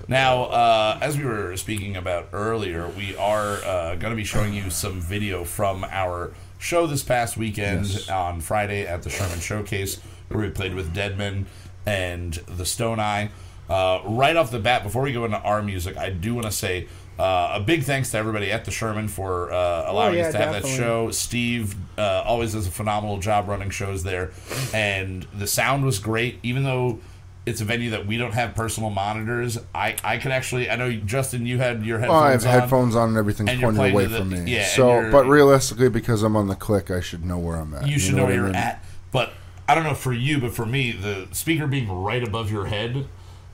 [0.08, 4.54] Now, uh, as we were speaking about earlier, we are uh, going to be showing
[4.54, 8.10] you some video from our show this past weekend Yes.
[8.10, 11.46] on Friday at the Sherman Showcase, where we played with Deadman
[11.86, 13.30] and the Stone Eye.
[13.70, 16.52] Uh, right off the bat, before we go into our music, I do want to
[16.52, 16.90] say
[17.20, 20.32] uh, a big thanks to everybody at the Sherman for uh, allowing Oh, yeah, us
[20.34, 21.12] to have that show.
[21.12, 24.32] Steve uh, always does a phenomenal job running shows there,
[24.74, 26.40] and the sound was great.
[26.44, 27.00] Even though
[27.46, 30.70] it's a venue that we don't have personal monitors, I I could actually.
[30.70, 32.62] I know Justin, you had your Well, Oh, I have headphones on.
[32.62, 34.44] headphones on and everything's And you're pointed away the- from me.
[34.52, 37.88] yeah, so, but realistically, because I'm on the click, I should know where I'm at.
[37.88, 38.56] you should know know where you're mean?
[38.56, 38.84] at.
[39.12, 39.34] But
[39.68, 43.06] I don't know for you, but for me, the speaker being right above your head,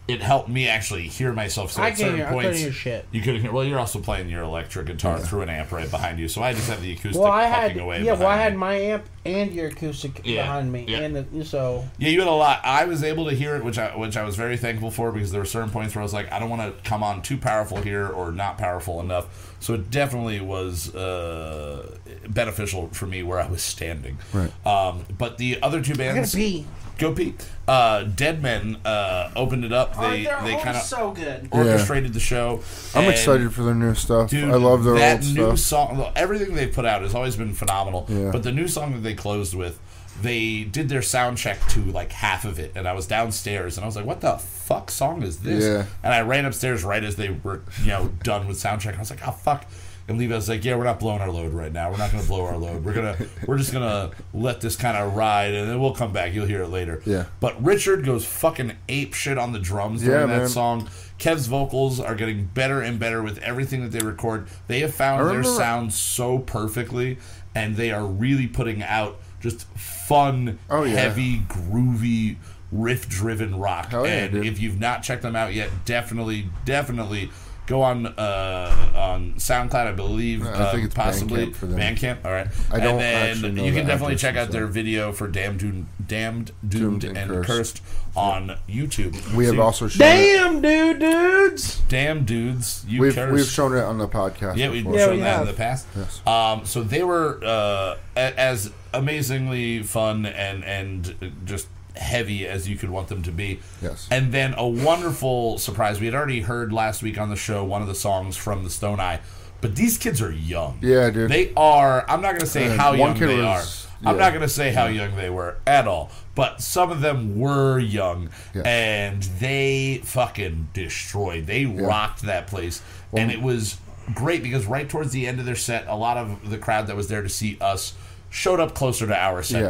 [0.10, 1.72] it helped me actually hear myself.
[1.72, 3.05] So I at can't certain hear- I couldn't points, hear shit.
[3.12, 3.51] You couldn't hear.
[3.51, 6.53] Well, you're also playing your electric guitar through an amp right behind you, so I
[6.53, 8.03] just have the acoustic Well, I had away.
[8.03, 8.57] yeah, well, I had me.
[8.60, 10.99] my amp and your acoustic Yeah, behind me, yeah.
[10.99, 12.62] and the, so Yeah, you had a lot.
[12.64, 15.32] I was able to hear it, which I which I was very thankful for because
[15.32, 17.38] there were certain points where I was like, I don't want to come on too
[17.38, 19.55] powerful here or not powerful enough.
[19.62, 21.97] So it definitely was uh,
[22.30, 24.18] beneficial for me where I was standing.
[24.34, 24.51] Right.
[24.66, 26.66] Um, but the other two I bands, gotta pee.
[26.99, 27.33] Go pee.
[27.67, 29.95] Uh, Dead Men uh, opened it up.
[29.95, 31.49] They they're they kind of so good.
[31.51, 32.61] orchestrated the show.
[32.95, 34.29] I'm excited for their new stuff.
[34.29, 35.59] Dude, I love their that old new stuff.
[35.59, 36.11] song.
[36.15, 38.05] Everything they've put out has always been phenomenal.
[38.09, 38.31] Yeah.
[38.31, 39.79] But the new song that they closed with,
[40.21, 43.83] they did their sound check to like half of it, and I was downstairs, and
[43.83, 45.85] I was like, "What the fuck song is this?" Yeah.
[46.03, 48.93] And I ran upstairs right as they were, you know, done with sound check.
[48.93, 49.65] And I was like, "Oh fuck."
[50.10, 51.91] And Levi was like, "Yeah, we're not blowing our load right now.
[51.91, 52.84] We're not going to blow our load.
[52.84, 56.34] We're gonna, we're just gonna let this kind of ride, and then we'll come back.
[56.34, 57.26] You'll hear it later." Yeah.
[57.39, 60.47] But Richard goes fucking ape shit on the drums during Yeah, that man.
[60.49, 60.89] song.
[61.20, 64.47] Kev's vocals are getting better and better with everything that they record.
[64.68, 67.18] They have found their sound so perfectly,
[67.53, 70.95] and they are really putting out just fun, Oh, yeah.
[70.95, 72.38] heavy, groovy,
[72.72, 73.91] riff-driven rock.
[73.91, 74.45] Yeah, and dude.
[74.45, 77.30] if you've not checked them out yet, definitely, definitely
[77.70, 79.76] go on uh, on SoundCloud.
[79.76, 81.80] I believe I uh, think it's possibly Bandcamp for them.
[81.80, 82.26] Bandcamp.
[82.26, 84.65] All right, I don't and then actually know you can definitely check out and their
[84.65, 87.47] video for "Damned, Doomed, Damned, Doomed, Doomed and and, Cursed.
[87.47, 87.82] Cursed,
[88.15, 89.36] on YouTube.
[89.36, 90.11] We have See, also shown it.
[90.11, 91.80] Damn, dude, dudes.
[91.88, 93.34] damn dudes, you We've cursed.
[93.34, 94.57] we've shown it on the podcast.
[94.57, 94.84] Yeah, we've.
[94.86, 95.41] Yeah, shown we that have.
[95.41, 95.88] in the past.
[95.95, 96.28] Yes.
[96.28, 101.67] Um, so they were uh, as amazingly fun and and just
[101.99, 103.59] heavy as you could want them to be.
[103.81, 104.07] Yes.
[104.09, 105.99] And then a wonderful surprise.
[105.99, 108.69] We had already heard last week on the show one of the songs from the
[108.69, 109.19] Stone Eye,
[109.61, 110.79] but these kids are young.
[110.81, 111.29] Yeah, dude.
[111.29, 112.05] They are.
[112.09, 113.85] I'm not going to say how young they was- are.
[114.01, 114.21] I'm yeah.
[114.21, 116.09] not going to say how young they were at all.
[116.33, 118.61] But some of them were young, Yeah.
[118.61, 121.47] and they fucking destroyed.
[121.47, 122.81] They rocked that place,
[123.11, 123.75] and it was
[124.13, 126.95] great because right towards the end of their set, a lot of the crowd that
[126.95, 127.93] was there to see us
[128.30, 129.69] showed up closer to our set Yeah.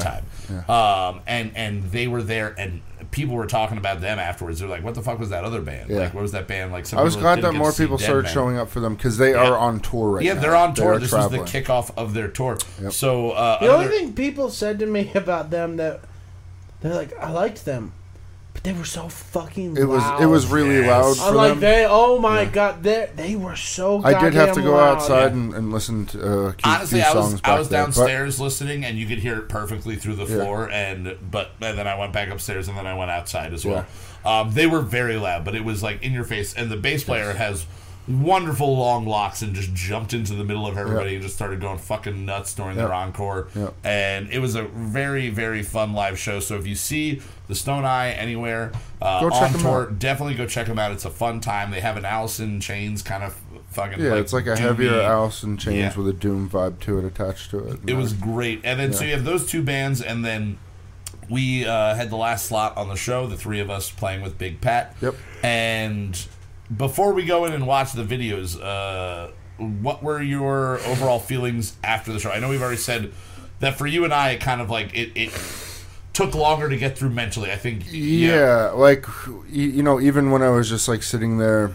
[0.59, 2.81] time, um, and and they were there, and
[3.11, 4.59] people were talking about them afterwards.
[4.59, 5.89] They're like, "What the fuck was that other band?
[5.89, 5.99] Yeah.
[5.99, 6.71] Like, what was that band?
[6.71, 8.33] Like, some I was glad that more people started Man.
[8.33, 10.27] showing up for them because they are on tour right now.
[10.27, 10.41] Yeah, now.
[10.41, 10.93] they're on tour.
[10.93, 11.41] are This traveling.
[11.41, 12.57] was the kickoff of their tour.
[12.81, 12.91] Yep.
[12.91, 16.01] So uh, The another- only thing people said to me about them that
[16.81, 17.98] they're like, I liked them, but
[18.63, 19.77] they were so fucking.
[19.77, 20.21] It was loud.
[20.21, 20.87] it was really Yes.
[20.87, 21.59] loud for I'm like them.
[21.61, 21.85] they.
[21.89, 24.01] Oh my god, they they were so.
[24.03, 24.97] I did have to go loud.
[24.97, 27.69] outside and, and listen to uh, a few, honestly, few I was back I was
[27.69, 30.43] there, but- downstairs listening, and you could hear it perfectly through the Yeah.
[30.43, 30.69] floor.
[30.71, 33.85] And but and then I went back upstairs, and then I went outside as well.
[34.25, 36.53] Um, they were very loud, but it was like in your face.
[36.53, 37.65] And the bass player has
[38.09, 41.15] wonderful long locks and just jumped into the middle of everybody Yep.
[41.17, 42.85] and just started going fucking nuts during Yep.
[42.87, 43.47] their encore.
[43.55, 43.73] Yep.
[43.83, 46.39] And it was a very, very fun live show.
[46.39, 49.99] So if you see the Stone Eye anywhere uh, Go on tour, out.
[49.99, 50.91] definitely go check them out.
[50.91, 51.71] It's a fun time.
[51.71, 53.35] They have an Alice in Chains kind of
[53.71, 55.95] fucking Yeah, it's like a heavier doomy- Alice in Chains Yeah.
[55.95, 57.79] with a Doom vibe to it attached to it.
[57.85, 58.61] it was great.
[58.63, 60.57] And then so you have those two bands, and then
[61.29, 63.27] we uh, had the last slot on the show.
[63.27, 64.95] The three of us playing with Big Pat.
[64.99, 65.13] Yep.
[65.43, 66.25] And
[66.75, 72.13] before we go in and watch the videos, uh, what were your overall feelings after
[72.13, 72.31] the show?
[72.31, 73.11] I know we've already said
[73.59, 75.11] that for you and I, it kind of like it.
[75.15, 75.31] it
[76.13, 77.49] took longer to get through mentally.
[77.51, 77.83] I think.
[77.89, 79.05] Yeah, like
[79.49, 81.71] you know, even when I was just like sitting there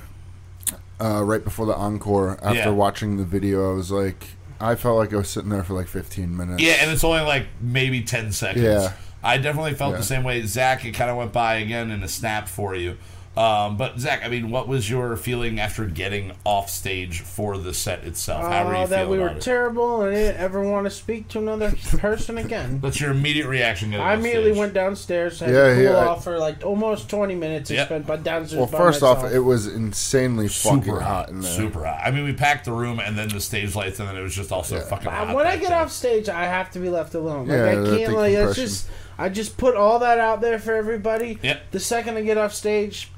[1.00, 2.68] uh, right before the encore after Yeah.
[2.70, 4.26] watching the video, I was like,
[4.60, 6.62] I felt like I was sitting there for like 15 minutes.
[6.62, 8.64] Yeah, and it's only like maybe 10 seconds.
[8.64, 8.92] Yeah.
[9.22, 9.98] I definitely felt Yeah.
[9.98, 10.42] the same way.
[10.42, 12.98] Zach, it kind of went by again in a snap for you.
[13.36, 17.74] Um, but Zach, I mean, what was your feeling after getting off stage for the
[17.74, 18.42] set itself?
[18.44, 19.40] How were you Oh, that feeling we were it?
[19.40, 22.78] terrible and I didn't ever want to speak to another person again.
[22.82, 23.90] That's your immediate reaction.
[23.90, 24.58] getting I immediately stage.
[24.60, 27.78] went downstairs, had Yeah, to cool yeah, I- off for like almost 20 minutes and
[27.78, 27.86] Yep.
[27.88, 29.24] spent by downstairs Well, by first myself.
[29.24, 31.50] off, it was insanely fucking super hot in there.
[31.50, 32.02] Super hot.
[32.04, 34.34] I mean, we packed the room and then the stage lights, and then it was
[34.36, 35.30] just also fucking hot.
[35.30, 35.78] Uh, when I get there.
[35.78, 37.48] off stage, I have to be left alone.
[37.48, 40.58] Like Yeah, I the can't like it's just I just put all that out there
[40.60, 41.38] for everybody.
[41.42, 41.62] Yep.
[41.72, 43.10] The second I get off stage,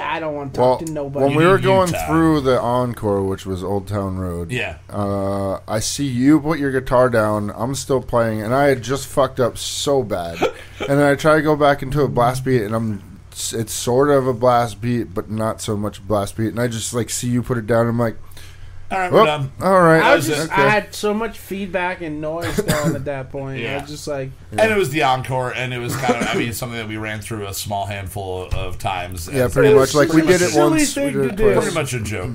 [0.00, 1.26] I don't want to Well, talk to nobody.
[1.26, 2.06] when we were going time.
[2.08, 4.76] through the encore, which was Old Town Road, Yeah.
[4.92, 7.52] uh, I see you put your guitar down.
[7.56, 10.40] I'm still playing, and I had just fucked up so bad.
[10.80, 13.02] and then I try to go back into a blast beat, and I'm
[13.52, 16.48] it's sort of a blast beat, but not so much blast beat.
[16.48, 17.88] And I just like see you put it down.
[17.88, 18.16] I'm like,
[18.94, 19.52] All right, we're well, done.
[19.60, 20.62] all right, I was was just okay.
[20.62, 23.58] I had so much feedback and noise going at that point.
[23.60, 23.80] I Yeah.
[23.82, 26.52] was just like And it was the encore, and it was kind of, I mean,
[26.52, 29.28] something that we ran through a small handful of times.
[29.32, 30.80] yeah, pretty It much was like we pretty did much it a once.
[30.80, 31.52] We thing did to it do.
[31.52, 31.64] twice.
[31.64, 32.30] pretty much a joke.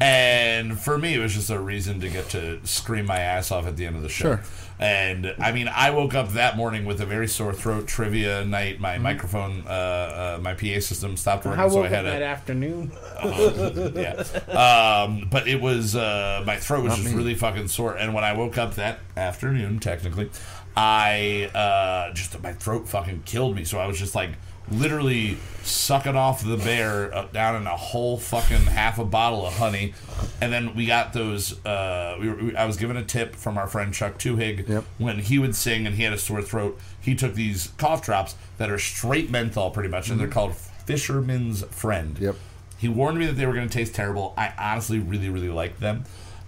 [0.00, 3.66] And for me, it was just a reason to get to scream my ass off
[3.66, 4.24] at the end of the show.
[4.36, 4.40] Sure.
[4.78, 7.86] And I mean, I woke up that morning with a very sore throat.
[7.86, 11.86] Trivia night, my microphone, uh, uh, my PA system stopped working, I so woke I
[11.88, 12.90] up had that a afternoon.
[13.94, 15.04] yeah.
[15.04, 16.00] Um, but it was uh,
[16.46, 17.16] my throat was Not just me.
[17.16, 20.30] really fucking sore, and when I woke up that afternoon, technically,
[20.76, 23.64] I uh, just my throat fucking killed me.
[23.64, 24.30] So I was just like
[24.70, 29.52] literally sucking off the bear uh, down in a whole fucking half a bottle of
[29.58, 29.92] honey,
[30.40, 31.64] and then we got those.
[31.64, 34.84] Uh, we were, we, I was given a tip from our friend Chuck Tuhig Yep.
[34.98, 36.78] when he would sing and he had a sore throat.
[37.00, 41.62] He took these cough drops that are straight menthol, pretty much, and they're called Fisherman's
[41.64, 42.18] Friend.
[42.18, 42.36] Yep.
[42.84, 44.34] He warned me that they were going to taste terrible.
[44.36, 46.04] I honestly really, really liked them.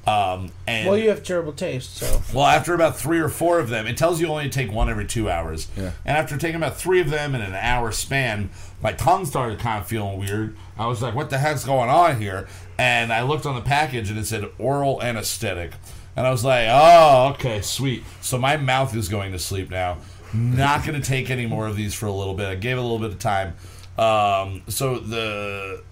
[0.07, 3.71] Um, and Well, you have terrible taste, so well, after about three or four of
[3.71, 5.69] them, it tells you only to take one every two hours.
[5.79, 5.93] Yeah.
[6.05, 8.51] And after taking about three of them in an hour span,
[8.83, 10.55] my tongue started kind of feeling weird.
[10.79, 14.11] I was like, "What the heck's going on here?" And I looked on the package
[14.11, 15.73] and it said oral anesthetic,
[16.15, 19.97] and I was like, "Oh, okay, sweet." So my mouth is going to sleep now.
[20.35, 22.47] Not going to take any more of these for a little bit.
[22.47, 23.55] I gave it a little bit of time.
[23.99, 25.83] Um, so the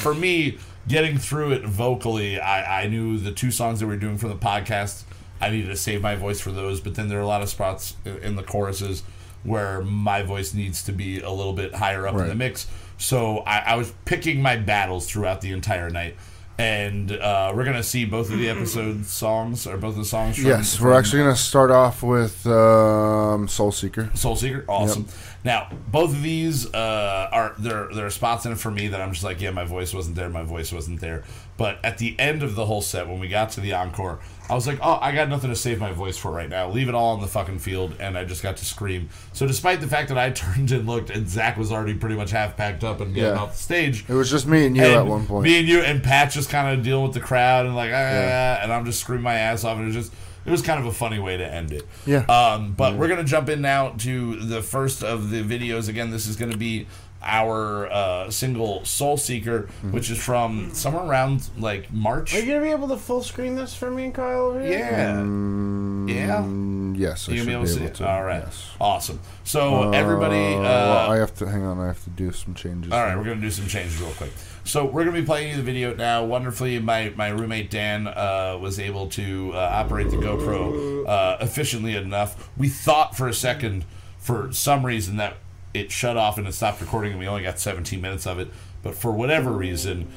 [0.00, 4.00] for me getting through it vocally, I, I knew the two songs that we were
[4.00, 5.04] doing for the podcast.
[5.40, 7.48] I needed to save my voice for those, but then there are a lot of
[7.48, 9.02] spots in the choruses
[9.42, 12.66] where my voice needs to be a little bit higher up in the mix.
[12.96, 16.16] So I, I was picking my battles throughout the entire night.
[16.56, 20.36] And uh, we're gonna see both of the episode songs or both of the songs.
[20.36, 24.10] From, Yes, we're from- actually going to start off with um, Soul Seeker.
[24.14, 25.06] Soul Seeker, awesome.
[25.42, 27.88] Now, both of these uh, are there.
[27.92, 30.14] There are spots in it for me that I'm just like, yeah, my voice wasn't
[30.16, 31.24] there, my voice wasn't there.
[31.56, 34.20] But at the end of the whole set, when we got to the encore,
[34.50, 36.68] I was like, oh, I got nothing to save my voice for right now.
[36.68, 39.08] Leave it all on the fucking field, and I just got to scream.
[39.32, 42.30] So, despite the fact that I turned and looked, and Zach was already pretty much
[42.30, 43.40] half packed up and getting Yeah.
[43.40, 45.44] off the stage, It was just me and you and at one point.
[45.44, 48.58] Me and you and Pat just kind of dealing with the crowd and like, ah,
[48.62, 50.12] and I'm just screaming my ass off, and it was just,
[50.44, 51.86] it was kind of a funny way to end it.
[52.04, 52.18] Yeah.
[52.26, 55.88] Um, but we're gonna jump in now to the first of the videos.
[55.88, 56.86] Again, this is gonna be
[57.24, 59.92] our uh, single "Soul Seeker," Mm-hmm.
[59.92, 62.34] which is from somewhere around like March.
[62.34, 64.78] are you gonna be able to full screen this for me and Kyle over here?
[64.78, 65.18] Yeah.
[65.18, 66.42] yeah.
[66.42, 67.94] Mm, yes, I You should gonna be able to see it.
[67.96, 68.08] to.
[68.08, 68.42] All right.
[68.44, 68.70] Yes.
[68.80, 69.20] Awesome.
[69.44, 70.54] So everybody.
[70.54, 71.78] Uh, well, I have to hang on.
[71.80, 72.92] I have to do some changes.
[72.92, 74.32] All right, we're gonna do some changes real quick.
[74.64, 76.24] So we're gonna be playing you the video now.
[76.24, 81.94] Wonderfully, my my roommate Dan uh, was able to uh, operate the GoPro uh, efficiently
[81.96, 82.50] enough.
[82.56, 83.84] We thought for a second,
[84.18, 85.36] for some reason, that
[85.74, 88.48] it shut off and it stopped recording, and we only got 17 minutes of it.
[88.82, 90.08] But for whatever reason,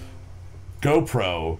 [0.81, 1.57] GoPro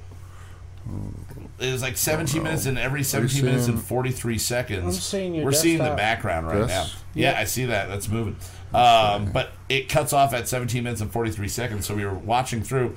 [1.60, 5.52] is like 17 minutes, and every 17 minutes and 43 seconds, I'm seeing your we're
[5.52, 5.98] seeing the desktop.
[5.98, 6.86] background right now.
[7.14, 7.90] Yeah, I see that.
[7.90, 8.36] That's moving.
[8.74, 11.86] Um, but it cuts off at 17 minutes and 43 seconds.
[11.86, 12.96] So we were watching through,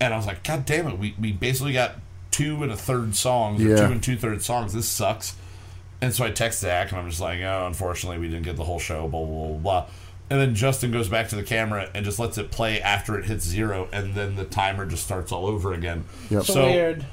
[0.00, 1.96] and I was like, God damn it, we, we basically got
[2.30, 3.76] two and a third songs, or Yeah.
[3.86, 4.72] two and two thirds songs.
[4.72, 5.36] This sucks.
[6.00, 8.62] And so I text Zach, and I'm just like, oh, unfortunately, we didn't get the
[8.64, 9.86] whole show, blah, blah, blah, blah.
[10.30, 13.24] And then Justin goes back to the camera and just lets it play after it
[13.26, 16.04] hits zero, and then the timer just starts all over again.
[16.30, 16.44] Yep.
[16.44, 17.06] So, So weird.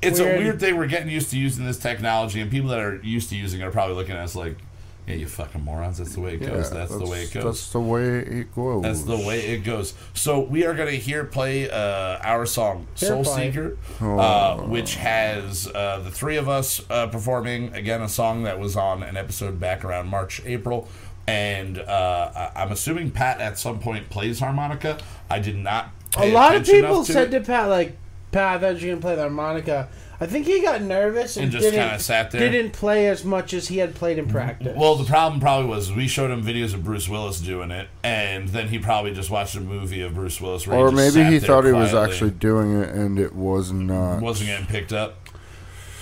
[0.00, 0.38] it's a Weird.
[0.38, 0.76] weird thing.
[0.78, 3.64] We're getting used to using this technology, and people that are used to using it
[3.64, 4.56] are probably looking at us like,
[5.06, 5.98] yeah, you fucking morons.
[5.98, 6.70] That's the way it Yeah, goes.
[6.70, 7.42] that's, the way it goes.
[7.44, 8.82] That's the way it goes.
[8.84, 9.94] That's the way it goes.
[10.14, 13.50] So we are going to hear play uh, our song "Soul play.
[13.50, 14.18] Seeker," Oh.
[14.18, 18.76] uh, which has uh, the three of us uh, performing again a song that was
[18.76, 20.88] on an episode back around March, April.
[21.26, 24.98] And uh, I- I'm assuming Pat at some point plays harmonica.
[25.30, 25.90] I did not.
[26.16, 27.96] A lot of people enough to said it to Pat, like,
[28.32, 29.88] Pat, I thought you were going to play the harmonica.
[30.20, 32.48] I think he got nervous and, and just didn't, kind of sat there.
[32.48, 34.76] didn't play as much as he had played in practice.
[34.76, 38.48] Well, the problem probably was we showed him videos of Bruce Willis doing it, and
[38.50, 40.64] then he probably just watched a movie of Bruce Willis.
[40.66, 43.72] Where or he maybe he there thought he was actually doing it and it was
[43.72, 44.20] not.
[44.22, 45.28] wasn't getting picked up.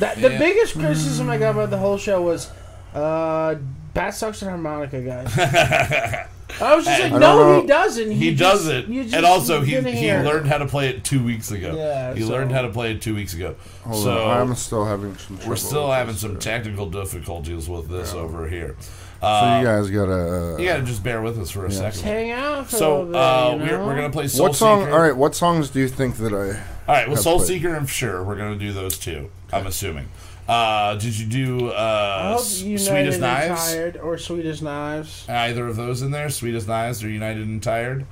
[0.01, 0.39] That, the Yeah.
[0.39, 2.51] biggest criticism I got about the whole show was,
[2.95, 3.55] uh,
[3.95, 5.32] Pat sucks at harmonica, guys.
[6.61, 7.61] I was just like, no, know.
[7.61, 8.11] he doesn't.
[8.11, 10.88] He You does just- it, you and also he he hear learned how to play
[10.88, 11.74] it two weeks ago.
[11.76, 13.55] Yeah, he so- learned how to play it two weeks ago.
[13.84, 15.51] Hold so on, I'm still having some trouble.
[15.51, 18.74] we're still having some uh, technical difficulties with this over here.
[19.20, 20.55] So Uh, you guys gotta.
[20.55, 21.91] Uh, you gotta just bear with us for a Yeah.
[21.91, 22.03] second.
[22.03, 24.57] Hang out for a So little bit, uh, you we're, we're gonna play Soul what
[24.57, 24.80] song?
[24.84, 24.93] Seeker.
[24.93, 26.36] All right, what songs do you think that I?
[26.36, 27.49] All right, well, have Soul played.
[27.49, 29.30] Seeker, I'm sure we're gonna do those two.
[29.53, 30.09] I'm assuming.
[30.51, 33.70] Uh, did you do I uh, hope Sweet as Knives?
[33.72, 35.28] Tired or Sweet as Knives.
[35.28, 36.28] Either of those in there?
[36.28, 38.05] Sweet as Knives or United and Tired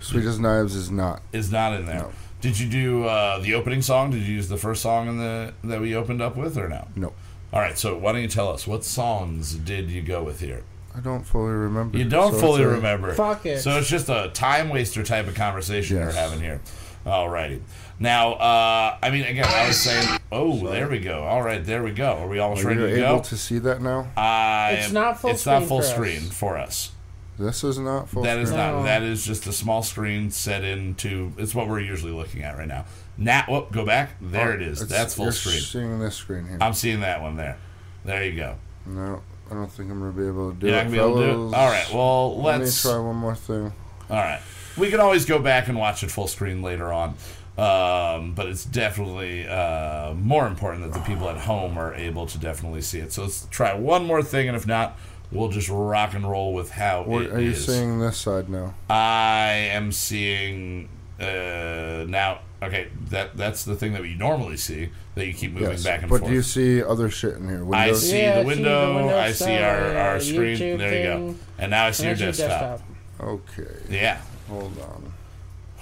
[0.00, 1.22] Sweet as Knives is not.
[1.32, 2.00] is not in there.
[2.00, 2.12] No.
[2.40, 4.10] Did you do uh, the opening song?
[4.10, 6.88] Did you use the first song in the that we opened up with, or no?
[6.96, 7.12] No,
[7.52, 10.64] All right, so why don't you tell us what songs did you go with here?
[10.94, 11.98] I don't fully remember.
[11.98, 13.12] You don't So fully a- remember.
[13.14, 13.60] Fuck it.
[13.60, 16.06] So it's just a time waster type of conversation Yes.
[16.14, 16.60] we're having here.
[17.06, 17.60] Alrighty.
[17.98, 21.22] Now, uh, I mean, again, I was saying, oh, there we go.
[21.22, 22.12] All right, there we go.
[22.12, 23.22] Are we almost Are ready you to able go?
[23.24, 24.08] to see that now?
[24.16, 25.90] I It's not full It's not screen full for us.
[25.92, 26.92] screen for us.
[27.38, 28.22] This is not full.
[28.22, 28.60] That is screen?
[28.60, 28.72] not.
[28.78, 28.82] No.
[28.84, 31.32] That is just a small screen set into.
[31.38, 32.84] It's what we're usually looking at right now.
[33.18, 34.10] Now, whoop, go back.
[34.20, 34.82] There it is.
[34.82, 35.60] It's- That's full you're screen.
[35.60, 36.58] Seeing this screen here.
[36.60, 37.56] I'm seeing that one there.
[38.04, 38.56] There you go.
[38.86, 40.78] no, I don't think I'm gonna be able to do You're it.
[40.78, 41.54] not gonna be able to do it.
[41.56, 41.86] All right.
[41.94, 42.84] Well, Let let's.
[42.84, 43.72] me try one more thing.
[44.10, 44.40] All right.
[44.76, 47.14] We can always go back and watch it full screen later on.
[47.58, 52.38] Um, but it's definitely uh, more important that the people at home are able to
[52.38, 53.12] definitely see it.
[53.14, 54.98] So let's try one more thing, and if not,
[55.32, 57.64] we'll just rock and roll with how What, it are you is.
[57.64, 58.74] seeing this side now?
[58.90, 62.40] I am seeing uh, now.
[62.62, 65.84] Okay, that that's the thing that we normally see that you keep moving Yes.
[65.84, 66.22] back and but forth.
[66.22, 67.74] But do you see other shit in here?
[67.74, 68.88] I see Yeah, I the see window.
[68.88, 70.56] the window I see our, our screen.
[70.58, 71.34] YouTube there you go.
[71.58, 72.80] And now I see your And that's desktop.
[73.20, 75.12] Okay, Yeah, hold on.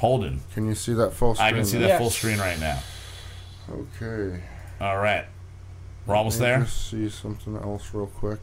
[0.04, 0.42] Holden.
[0.52, 1.48] Can you see that full screen?
[1.48, 1.88] I can see now?
[1.88, 2.78] that full screen right now.
[3.70, 4.38] Okay.
[4.78, 5.24] All right,
[6.04, 6.64] we're almost Let me there.
[6.66, 8.40] Just see something else real quick.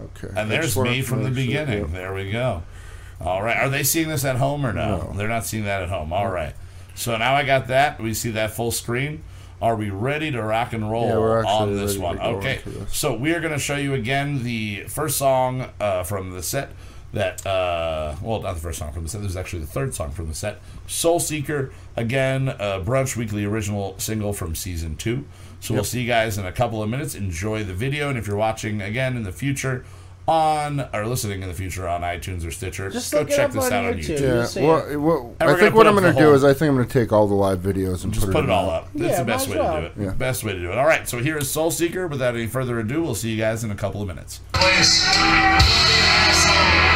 [0.00, 0.28] Okay.
[0.36, 1.78] And there's me from the make sure- beginning.
[1.80, 1.90] yep.
[1.90, 2.62] There we go.
[3.20, 3.56] All right.
[3.56, 4.98] Are they seeing this at home or no?
[4.98, 5.12] No.
[5.16, 6.12] They're not seeing that at home.
[6.12, 6.54] All right.
[6.94, 8.00] So now I got that.
[8.00, 9.24] We see that full screen.
[9.60, 12.18] Are we ready to rock and roll Yeah, on this one?
[12.18, 12.60] Okay.
[12.64, 12.94] this.
[12.94, 16.70] So we are going to show you again the first song uh, from the set.
[17.12, 19.22] That uh, well, not the first song from the set.
[19.22, 20.60] This is actually the third song from the set.
[20.86, 25.24] Soul Seeker again, uh, Brunch Weekly original single from season two.
[25.60, 27.14] So we'll see you guys in a couple of minutes.
[27.14, 29.84] Enjoy the video, and if you're watching again in the future
[30.28, 33.84] on or listening in the future on iTunes or Stitcher, Just go check this out
[33.86, 34.18] on YouTube.
[34.18, 34.56] YouTube.
[34.56, 34.66] Yeah.
[34.66, 36.92] Well, well, I think what I'm going to do is I think I'm going to
[36.92, 38.88] take all the live videos and Just put, put it in all up.
[38.94, 39.92] That's Yeah, the best way as to do it.
[40.06, 40.14] Yeah.
[40.14, 40.78] Best way to do it.
[40.78, 42.06] All right, so here is Soul Seeker.
[42.08, 44.40] Without any further ado, we'll see you guys in a couple of minutes.
[46.46, 46.95] Thank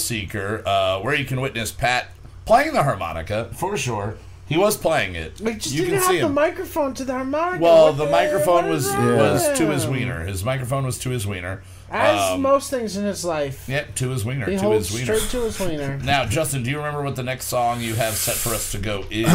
[0.00, 2.08] Seeker, uh, where you can witness Pat
[2.46, 4.16] playing the harmonica for sure.
[4.48, 5.40] He was playing it.
[5.40, 6.34] We just you didn't can have see the him.
[6.34, 7.62] microphone to the harmonica.
[7.62, 10.24] well, What the what microphone was wrong was to his wiener.
[10.26, 11.62] His microphone was to his wiener.
[11.88, 14.46] As Um, most things in his life, Yeah, to his wiener.
[14.46, 15.16] he to holds his wiener.
[15.20, 15.98] straight to his wiener.
[16.04, 18.78] Now, Justin, do you remember what the next song you have set for us to
[18.78, 19.28] go is?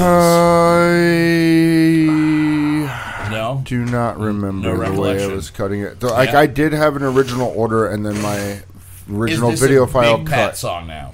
[2.88, 3.62] I no.
[3.66, 6.02] do not remember No the way I was cutting it.
[6.04, 6.40] Like Yeah.
[6.40, 8.60] I did have an original order, and then my
[9.08, 10.58] Is original this video a file Big Pat cut.
[10.58, 11.12] song now?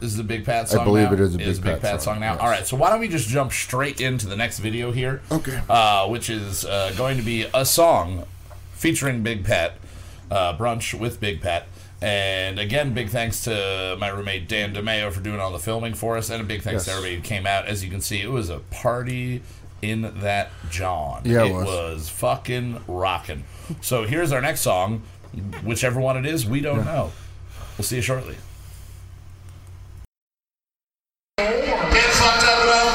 [0.00, 0.80] This is the Big Pat song.
[0.80, 1.14] I believe now?
[1.14, 2.32] it is a It Big Big Pat Pat, song, song now.
[2.34, 2.40] yes.
[2.42, 5.22] All right, so why don't we just jump straight into the next video here?
[5.32, 5.60] Okay.
[5.68, 8.24] Uh, which is uh, going to be a song
[8.74, 9.74] featuring Big Pat,
[10.30, 11.66] uh, brunch with Big Pat.
[12.02, 16.18] And again, big thanks to my roommate Dan DeMeo for doing all the filming for
[16.18, 17.64] us, and a big thanks to everybody who came out.
[17.66, 19.40] As you can see, it was a party
[19.80, 21.22] in that John.
[21.24, 21.66] Yeah, it it was.
[21.66, 23.44] was fucking rocking.
[23.80, 25.02] So here's our next song,
[25.64, 27.12] whichever one it is, we don't know.
[27.76, 28.36] We'll see you shortly.
[31.38, 32.92] Get fucked up at all?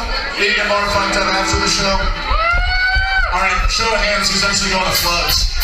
[0.67, 1.95] More fucked up after the show?
[3.33, 5.60] Alright, show of hands who's actually going to floods.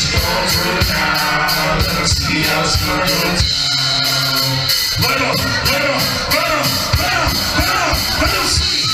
[0.00, 1.76] us go through now.
[1.78, 4.30] Let us see us go through now.
[5.04, 6.04] Let us, let us,
[6.34, 6.68] let us,
[7.00, 8.84] let us, let us, let us see.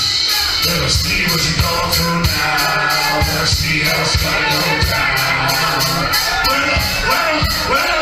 [0.67, 3.19] Let us see what you go through now.
[3.23, 5.47] Let us see us go through now.
[5.47, 7.96] Let us, let us, let.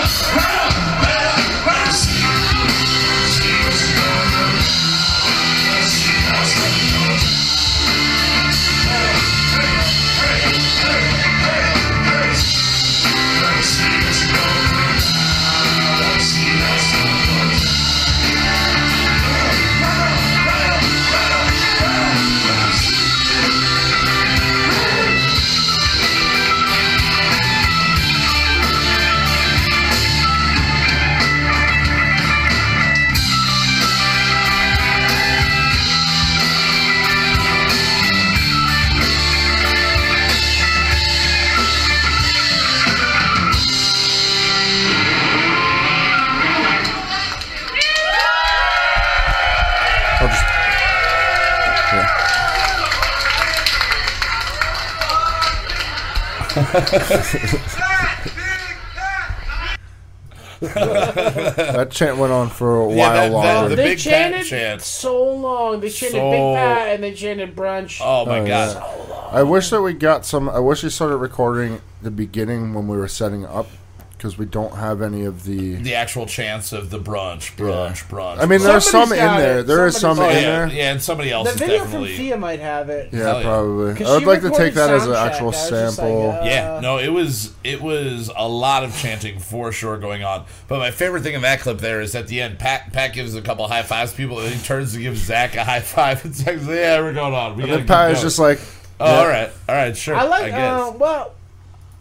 [60.61, 63.69] That chant went on for a Yeah, while that- that- longer.
[63.69, 64.81] the they Big Pat chanted chant.
[64.81, 65.79] so long.
[65.79, 67.99] They chanted So- Big Pat and they chanted brunch.
[68.03, 68.83] Oh my Oh, god.
[69.31, 70.47] I wish that we got some.
[70.49, 73.67] I wish we started recording the beginning when we were setting up
[74.17, 75.75] because we don't have any of the.
[75.75, 78.37] The actual chance of the brunch, brunch, brunch.
[78.39, 79.59] I mean, there's some Somebody's in got there.
[79.59, 79.63] it.
[79.67, 80.75] There is some Somebody's in yeah, there.
[80.75, 82.17] yeah, and somebody else the is video from definitely.
[82.17, 83.09] Thea might have it.
[83.11, 83.43] Yeah, Hell yeah.
[83.43, 83.93] probably.
[83.95, 86.31] 'Cause I would like to take that as an actual I was just like, sample.
[86.31, 90.45] uh, Yeah, no, it was it was a lot of chanting for sure going on.
[90.67, 93.35] But my favorite thing in that clip there is at the end, Pat Pat gives
[93.35, 96.23] a couple high fives to people, and he turns to give Zach a high five,
[96.25, 98.39] and Zach's like, "Yeah, we're going on." We And gotta then keep Pat is just
[98.39, 98.59] like,
[98.99, 99.19] "Oh, yeah.
[99.19, 100.43] all right, all right, sure." I like.
[100.45, 100.81] I guess.
[100.81, 101.33] uh, well,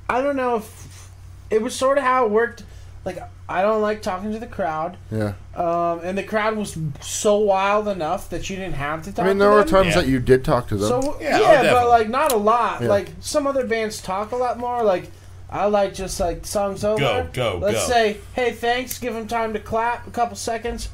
[0.08, 0.83] I don't know if
[1.54, 2.64] it was sort of how it worked.
[3.04, 3.18] Like
[3.48, 5.34] I don't like talking to the crowd, yeah.
[5.54, 9.16] um, and the crowd was so wild enough that you didn't have to talk.
[9.16, 9.26] To them.
[9.26, 9.68] I mean, to there were them.
[9.68, 10.00] times Yeah.
[10.00, 10.88] that you did talk to them.
[10.88, 12.80] So Yeah, yeah, oh, but like not a lot.
[12.80, 12.88] Yeah.
[12.88, 14.82] Like some other bands talk a lot more.
[14.82, 15.10] Like
[15.50, 16.98] I like just like songs over.
[16.98, 17.92] Go, go, Let's go.
[17.92, 18.98] say, hey, thanks.
[18.98, 20.06] Give them time to clap.
[20.06, 20.88] A couple seconds.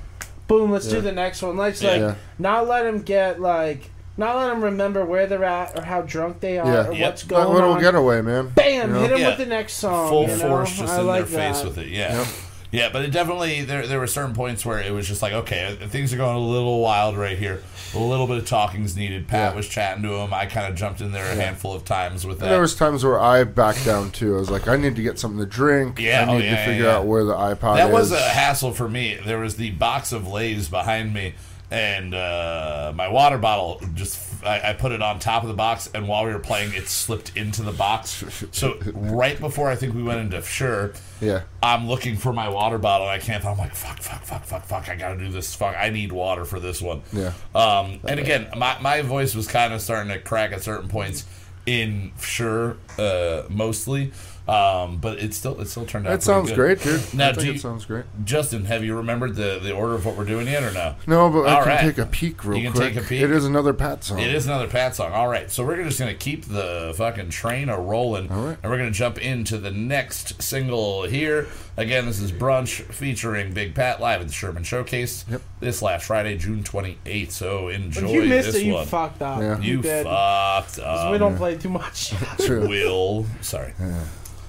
[0.48, 0.72] Boom.
[0.72, 0.94] Let's Yeah.
[0.96, 1.56] do the next one.
[1.56, 2.14] Let's like Yeah.
[2.40, 6.40] not let them get like not let them remember where they're at or how drunk
[6.40, 6.88] they are Yeah.
[6.88, 7.00] or Yep.
[7.08, 8.48] what's that going little getaway, man.
[8.54, 8.88] Bam!
[8.88, 9.00] You know?
[9.00, 9.28] Hit them Yeah.
[9.30, 10.08] with the next song.
[10.08, 10.48] full you know?
[10.48, 11.88] force just I in like their face with it.
[11.88, 12.18] Yeah.
[12.18, 12.26] Yep.
[12.72, 15.76] Yeah, but it definitely there there were certain points where it was just like, okay,
[15.88, 17.62] things are going a little wild right here.
[17.96, 19.26] A little bit of talking's needed.
[19.26, 19.56] Pat Yeah.
[19.56, 20.32] was chatting to him.
[20.32, 22.44] I kind of jumped in there a handful of times with that.
[22.44, 24.36] And there was times where I backed down too.
[24.36, 25.98] I was like, I need to get something to drink.
[25.98, 27.92] Yeah, I oh, need yeah, to figure yeah, out where the iPod that is.
[27.92, 29.18] was a hassle for me.
[29.26, 31.34] There was the box of Lay's behind me,
[31.70, 35.90] and uh, my water bottle just I, I put it on top of the box,
[35.94, 38.24] and while we were playing, it slipped into the box.
[38.52, 40.92] So right before I think we went into sure.
[41.20, 41.42] yeah.
[41.62, 43.06] I'm looking for my water bottle.
[43.08, 43.44] And I can't.
[43.44, 44.88] I'm like, fuck, fuck, fuck, fuck, fuck.
[44.88, 45.54] I gotta do this.
[45.54, 47.02] Fuck, I need water for this one.
[47.12, 47.32] Yeah.
[47.54, 51.26] Um, and again, my, my voice was kind of starting to crack at certain points
[51.66, 54.12] in sure, uh, mostly.
[54.48, 56.10] Um, but it still it still turned out.
[56.10, 56.56] That sounds good.
[56.56, 57.14] great, dude.
[57.14, 58.04] Now, I think you- it sounds great.
[58.24, 60.96] Justin, have you remembered the, the order of what we're doing yet or no?
[61.06, 61.80] No, but I All can right.
[61.82, 62.94] take a peek real You can quick.
[62.94, 63.22] take a peek?
[63.22, 64.18] It is another Pat song.
[64.18, 65.12] It is another Pat song.
[65.12, 68.58] All right, so we're just gonna keep the fucking train a rolling, All right.
[68.62, 71.46] and we're gonna jump into the next single here.
[71.76, 75.24] Again, this is Brunch featuring Big Pat live at the Sherman Showcase.
[75.30, 75.42] Yep.
[75.60, 77.32] This last Friday, June twenty eighth.
[77.32, 78.86] So enjoy If you missed this it, you one.
[78.86, 79.40] fucked up.
[79.42, 79.60] Yeah.
[79.60, 80.04] you did.
[80.04, 81.12] fucked 'Cause up.
[81.12, 82.14] we don't play too much.
[82.46, 82.66] True.
[82.66, 83.74] Will sorry.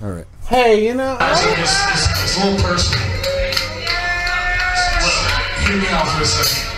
[0.02, 0.26] All right.
[0.48, 1.18] hey, you know.
[1.20, 3.02] I think it's, it's, it's a little personal.
[5.02, 6.71] Well, hear me out for a second.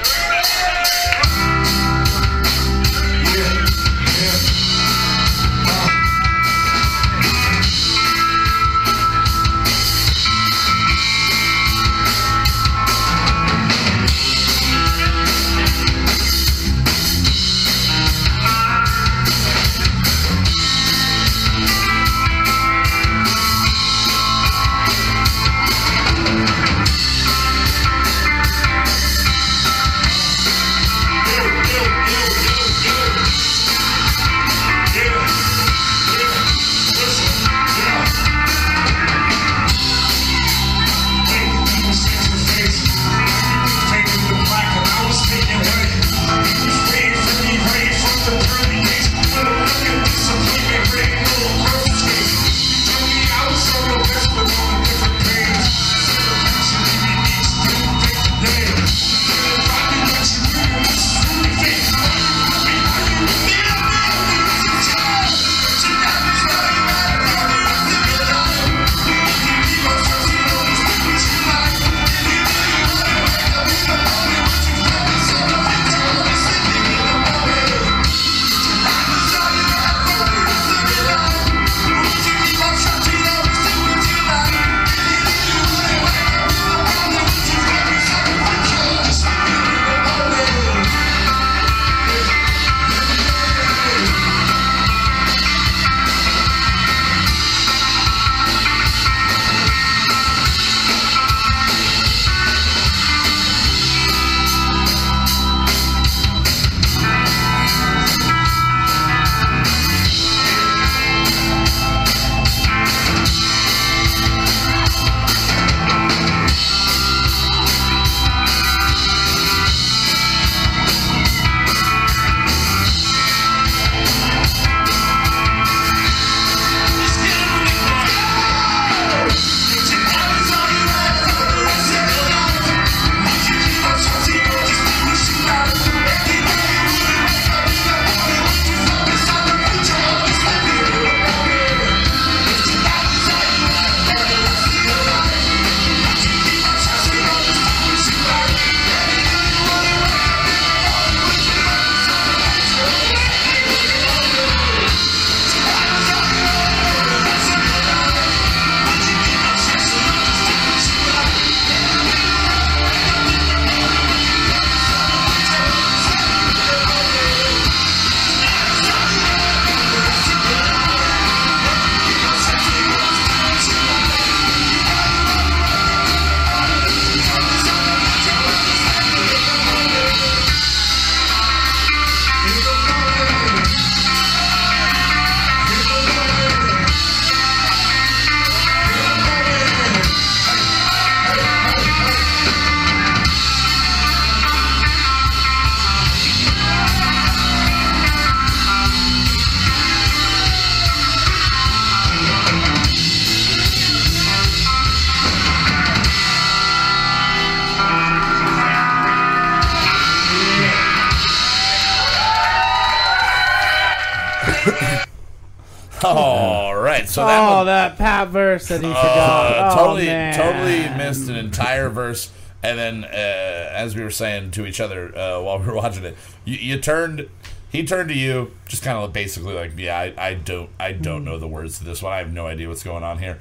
[217.14, 219.72] So that oh, one, that Pat verse that he uh, forgot.
[219.72, 220.34] Oh, totally, man.
[220.34, 222.32] totally missed an entire verse.
[222.64, 226.06] And then, uh, as we were saying to each other uh, while we were watching
[226.06, 227.30] it, you, you turned.
[227.70, 231.26] He turned to you, just kind of basically like, "Yeah, I, I don't, I don't
[231.26, 232.14] know the words to this one.
[232.14, 233.40] I have no idea what's going on here."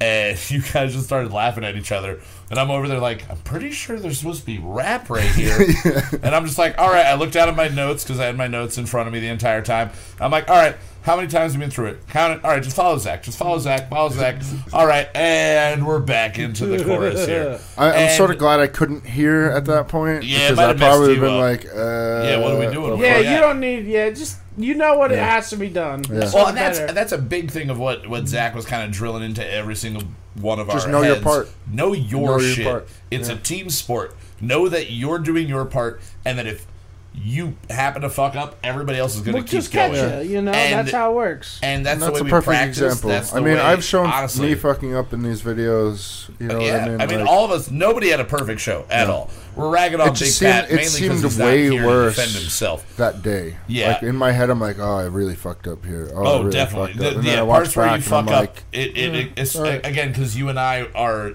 [0.00, 2.20] And you guys just started laughing at each other.
[2.48, 5.58] And I'm over there like, I'm pretty sure there's supposed to be rap right here.
[6.22, 7.06] And I'm just like, all right.
[7.06, 9.20] I looked down at my notes because I had my notes in front of me
[9.20, 9.90] the entire time.
[10.20, 10.76] I'm like, all right.
[11.02, 12.08] How many times have we been through it?
[12.08, 12.44] Count it.
[12.44, 13.22] All right, just follow Zach.
[13.22, 13.88] Just follow Zach.
[13.88, 14.42] Follow Zach.
[14.72, 17.58] All right, and we're back into the chorus here.
[17.78, 20.56] I, I'm And- sort of glad I couldn't hear at that point Yeah, it because
[20.58, 21.64] might I have messed probably you would have been up.
[21.64, 23.00] like, uh, Yeah, what are we doing?
[23.00, 23.34] Yeah, Yeah.
[23.34, 23.86] you don't need.
[23.86, 26.04] Yeah, just you know what it has to be done.
[26.10, 26.24] Yeah.
[26.24, 26.92] It's Well, and that's better.
[26.92, 30.02] that's a big thing of what what Zach was kind of drilling into every single
[30.34, 31.24] one of Just our know your heads.
[31.24, 31.48] part.
[31.72, 32.66] Know your Know your shit.
[32.66, 32.88] part.
[33.10, 34.14] It's a team sport.
[34.40, 36.66] Know that you're doing your part, and that if
[37.12, 40.24] you happen to fuck up, everybody else is going to We'll keep just catch going.
[40.26, 40.36] you.
[40.36, 41.58] You know, And- that's how it works.
[41.62, 42.78] And that's, And the way a we perfect practice.
[42.80, 43.10] example.
[43.10, 46.28] That's the I mean, way- I've shown honestly, me fucking up in these videos.
[46.38, 47.00] You know yeah, what I mean?
[47.00, 47.70] I mean, Like, all of us.
[47.70, 49.28] Nobody had a perfect show at all.
[49.56, 51.84] We're ragging on It Big seemed- Pat it mainly because seemed he's not way here
[51.86, 52.14] worse.
[52.14, 52.96] to defend himself.
[52.96, 53.56] that day.
[53.66, 53.88] Yeah.
[53.94, 56.10] Like in my head, I'm like, oh, I really fucked up here.
[56.14, 56.92] Oh, Oh, really definitely.
[56.92, 57.14] fucked up.
[57.16, 58.40] The, then yeah, I watch parts where you back and I'm fuck up.
[58.40, 59.84] like, It, it, it, it's all right.
[59.84, 61.32] again because you and I are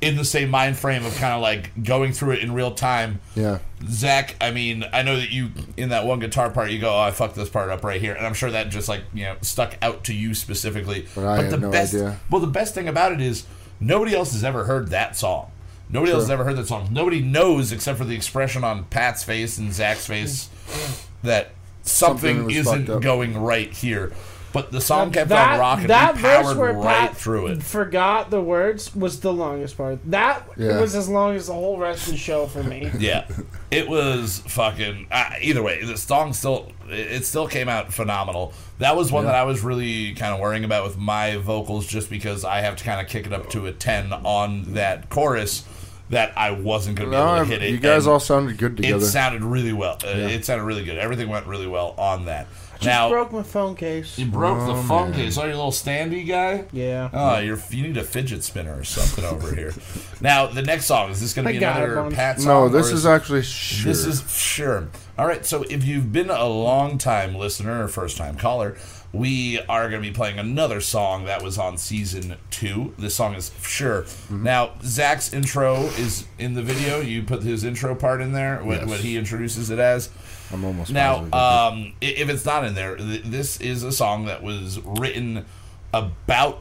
[0.00, 3.20] in the same mind frame of kind of like going through it in real time.
[3.34, 3.58] yeah,
[3.88, 7.00] Zach, I mean, I know that you in that one guitar part, you go, "Oh,
[7.00, 9.36] I fucked this part up right here," and I'm sure that just like you know
[9.40, 11.06] stuck out to you specifically.
[11.14, 12.18] But I had no best, idea.
[12.30, 13.46] well, the best thing about it is
[13.80, 15.50] nobody else has ever heard that song.
[15.88, 16.88] Nobody else has ever heard that song.
[16.90, 21.06] Nobody knows except for the expression on Pat's face and Zach's face mm.
[21.22, 21.52] that
[21.82, 24.12] something, Something isn't going right here.
[24.56, 25.86] But the song kept that, on rocking.
[25.88, 27.62] That we verse powered where right Pat through it.
[27.62, 29.98] forgot the words was the longest part.
[30.10, 30.80] That Yeah.
[30.80, 32.90] was as long as the whole rest of the show for me.
[32.98, 33.26] Yeah,
[33.70, 35.08] it was fucking.
[35.10, 38.54] Uh, either way, the song still it it still came out phenomenal.
[38.78, 42.08] That was one that I was really kind of worrying about with my vocals, just
[42.08, 45.64] because I have to kind of kick it up to a ten on that chorus.
[46.08, 47.70] That I wasn't going to be no, able to hit it.
[47.72, 49.02] you guys and all sounded good together.
[49.04, 49.98] It sounded really well.
[50.04, 50.98] Uh, It sounded really good.
[50.98, 52.46] Everything went really well on that.
[52.76, 54.18] Just now broke my phone case.
[54.18, 55.20] you broke the Oh, phone man.
[55.20, 55.38] case.
[55.38, 56.64] Oh, your little standy guy.
[56.72, 57.08] Yeah.
[57.12, 59.72] Oh, you're you need a fidget spinner or something over here.
[60.20, 62.14] Now the next song is this going to be another Bones.
[62.14, 62.46] Pat song?
[62.46, 63.92] no, or this is actually sure.
[63.92, 64.88] this is sure.
[65.18, 68.76] All right, so if you've been a long time listener or first time caller,
[69.14, 72.92] we are going to be playing another song that was on season two.
[72.98, 74.02] This song is sure.
[74.02, 74.42] Mm-hmm.
[74.42, 77.00] Now, Zach's intro is in the video.
[77.00, 78.88] You put his intro part in there, what, Yes.
[78.90, 80.10] what he introduces it as.
[80.52, 84.42] I'm almost Now, um, if it's not in there, th- this is a song that
[84.42, 85.44] was written
[85.92, 86.60] about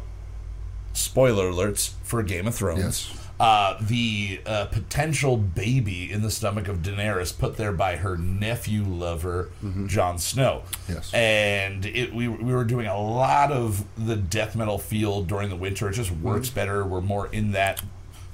[0.93, 2.79] spoiler alerts for Game of Thrones.
[3.09, 3.21] Yes.
[3.37, 8.83] Uh, the uh, potential baby in the stomach of Daenerys put there by her nephew
[8.85, 9.49] lover,
[9.87, 10.63] Jon Snow.
[10.65, 10.93] Mm-hmm.
[10.93, 11.13] Yes.
[11.13, 15.57] And it, we, we were doing a lot of the death metal feel during the
[15.57, 15.89] winter.
[15.89, 16.55] It just works Mm-hmm.
[16.55, 16.85] better.
[16.85, 17.81] We're more in that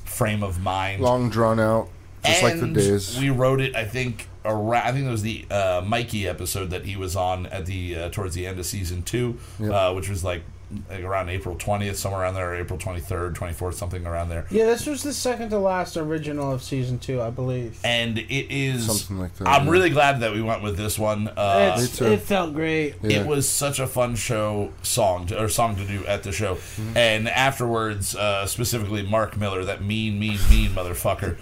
[0.06, 1.90] frame of mind long drawn out,
[2.24, 3.18] just like the days.
[3.18, 4.84] We wrote it, I think, around.
[4.88, 8.10] I think it was the uh, Mikey episode that he was on at the uh,
[8.10, 9.72] towards the end of season two, Yep.
[9.72, 10.44] uh, which was like,
[10.90, 14.30] like around April twentieth, somewhere around there, or April twenty third, twenty fourth, something around
[14.30, 14.46] there.
[14.50, 17.78] Yeah, this was the second to last original of season two, I believe.
[17.84, 19.72] And it is Something like that, I'm yeah.
[19.72, 21.28] really glad that we went with this one.
[21.28, 22.96] Uh, it felt great.
[23.04, 23.20] Yeah.
[23.20, 26.56] It was such a fun show song to, or song to do at the show,
[26.56, 26.96] Mm-hmm.
[26.98, 31.36] and afterwards, uh, specifically Mark Miller, that mean, mean, mean motherfucker.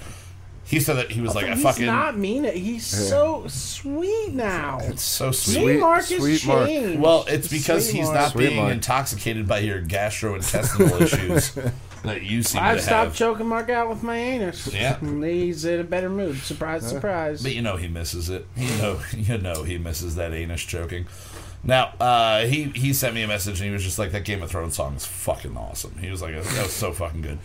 [0.70, 2.54] He said that he was like, But "I he's fucking." not mean it.
[2.56, 4.78] He's so sweet now.
[4.84, 5.56] it's so sweet.
[5.58, 6.68] Me, Sweet- Mark has sweet Mark.
[6.68, 7.00] changed.
[7.00, 8.16] Well, it's because Sweet he's Mark.
[8.20, 8.74] not Sweet being Mark.
[8.74, 11.54] intoxicated by your gastrointestinal issues
[12.04, 13.16] that you seem I've to stopped have.
[13.16, 14.72] choking Mark out with my anus.
[14.72, 14.98] Yeah.
[15.02, 16.38] And he's in a better mood.
[16.38, 17.41] Surprise, surprise.
[17.41, 18.46] But you know he misses it.
[18.56, 21.08] You know, you know he misses that anus choking.
[21.64, 24.41] Now, uh, he he sent me a message and he was just like, "That Game
[24.41, 27.40] of Thrones song is fucking awesome." He was like, "That was so fucking good."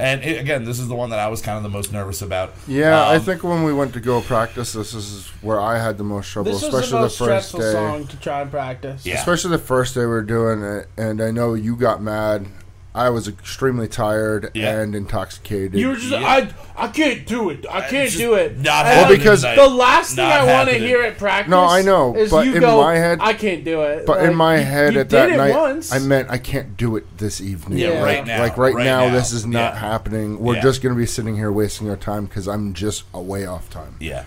[0.00, 2.22] And it, again, this is the one that I was kind of the most nervous
[2.22, 2.54] about.
[2.66, 5.98] yeah, I Um, think when we went to go practice, this is where I had
[5.98, 7.72] the most trouble, this was especially the the, most first stressful day.
[7.72, 9.04] song to try and practice.
[9.04, 9.14] Yeah.
[9.18, 12.46] Especially the first day we were doing it, and I know you got mad.
[12.92, 14.80] I was extremely tired Yeah.
[14.80, 15.74] and intoxicated.
[15.74, 16.24] You were just, Yeah.
[16.26, 17.64] I, I can't do it.
[17.70, 18.58] I uh, can't do it.
[18.58, 19.54] Not And Well, happening because- tonight.
[19.56, 20.88] the last thing Not I want to happening.
[20.88, 21.50] hear at practice.
[21.50, 24.06] No, I know, is but you in go, my head- I can't do it.
[24.06, 25.92] but in Like, my you- head you at that it night, once.
[25.92, 27.78] I meant I can't do it this evening.
[27.78, 28.02] Yeah, Yeah.
[28.02, 28.40] right now.
[28.40, 29.14] Like right, now, now.
[29.14, 29.78] this is not Yeah.
[29.78, 30.40] happening.
[30.40, 30.62] We're Yeah.
[30.62, 33.94] just going to be sitting here wasting our time because I'm just away off time.
[34.00, 34.24] Yeah,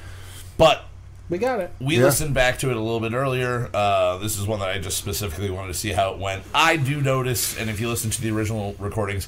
[0.58, 0.86] but
[1.34, 1.72] we got it.
[1.82, 2.04] We Yeah.
[2.04, 3.68] listened back to it a little bit earlier.
[3.74, 6.44] Uh, this is one that I just specifically wanted to see how it went.
[6.54, 9.28] I do notice, and if you listen to the original recordings,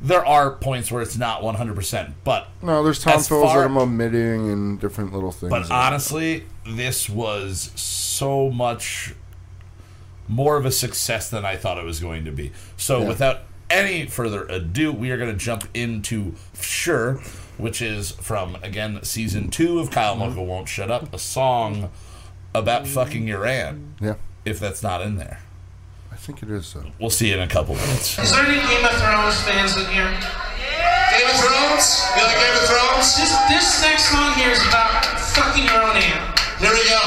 [0.00, 2.14] there are points where it's not 100%.
[2.24, 5.50] But No, there's tom As fills far- that I'm omitting and different little things.
[5.50, 9.14] but honestly, this was so much
[10.28, 12.50] more of a success than I thought it was going to be.
[12.78, 13.08] So Yeah.
[13.08, 17.20] without any further ado, we are going to jump into Sure,
[17.58, 20.30] which is from again season two of Kyle mm-hmm.
[20.30, 21.90] Mocha Won't Shut Up, a song
[22.54, 22.94] about mm-hmm.
[22.94, 23.80] fucking your aunt.
[24.00, 24.14] Yeah,
[24.44, 25.40] If that's not in there,
[26.10, 26.90] I think it is though.
[26.98, 28.18] we'll see you in a couple minutes.
[28.18, 30.10] Is there any Game of Thrones fans in here?
[31.12, 32.00] Game of Thrones?
[32.16, 33.16] You like Game of Thrones?
[33.16, 35.04] This this next song here is about
[35.34, 36.38] fucking your own aunt.
[36.58, 37.00] Here we go.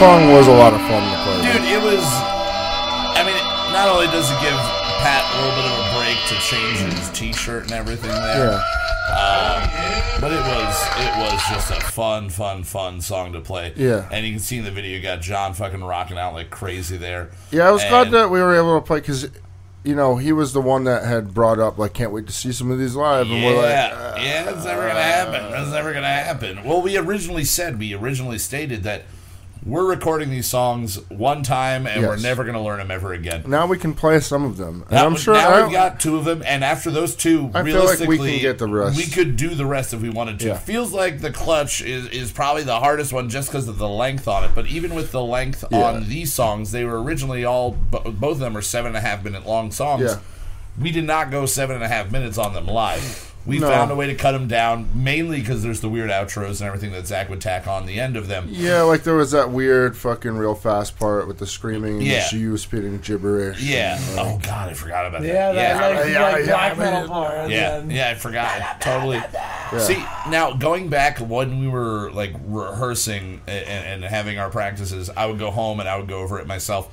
[0.00, 1.52] Song was a lot of fun to play.
[1.52, 2.00] Dude, it was.
[2.00, 3.36] I mean,
[3.70, 4.56] not only does it give
[5.04, 8.64] Pat a little bit of a break to change his T-shirt and everything there, Yeah.
[9.10, 13.74] Um, but it was it was just a fun, fun, fun song to play.
[13.76, 14.08] Yeah.
[14.10, 16.96] and you can see in the video, you got John fucking rocking out like crazy
[16.96, 17.28] there.
[17.50, 19.28] Yeah, I was glad that we were able to play because,
[19.84, 22.52] you know, he was the one that had brought up like, can't wait to see
[22.52, 25.60] some of these live, and we're like, Yeah, yeah, it's never gonna happen.
[25.60, 26.64] It's never gonna happen.
[26.64, 29.02] Well, we originally said, we originally stated that
[29.64, 33.44] we're recording these songs one time and we're never gonna learn them ever again.
[33.46, 35.34] now we can play some of them, Now, I'm sure.
[35.34, 38.30] now we've got two of them, and after those two, I feel like we realistically,
[38.32, 38.96] can get the rest.
[38.96, 40.46] We could do the rest if we wanted to.
[40.48, 40.58] Yeah.
[40.58, 44.26] Feels like the clutch is, is probably the hardest one just because of the length
[44.26, 44.52] on it.
[44.54, 45.82] But even with the length Yeah.
[45.84, 49.22] on these songs, they were originally all both of them are seven and a half
[49.24, 50.02] minute long songs.
[50.02, 50.18] Yeah.
[50.80, 53.29] We did not go seven and a half minutes on them live.
[53.46, 53.68] We No.
[53.70, 56.92] found a way to cut them down, mainly because there's the weird outros and everything
[56.92, 58.48] that Zach would tack on the end of them.
[58.50, 62.28] yeah, like there was that weird fucking real fast part with the screaming and Yeah.
[62.30, 63.60] the you spitting gibberish.
[63.62, 63.98] Yeah.
[63.98, 65.78] and, uh, Oh God, I forgot about Yeah, that.
[65.78, 67.06] that like, yeah, like yeah, black yeah, metal yeah.
[67.08, 67.50] part.
[67.50, 69.22] Yeah, and- yeah, I forgot totally.
[69.78, 75.26] See, now going back when we were like rehearsing and, and having our practices, I
[75.26, 76.88] would go home and I would go over it myself,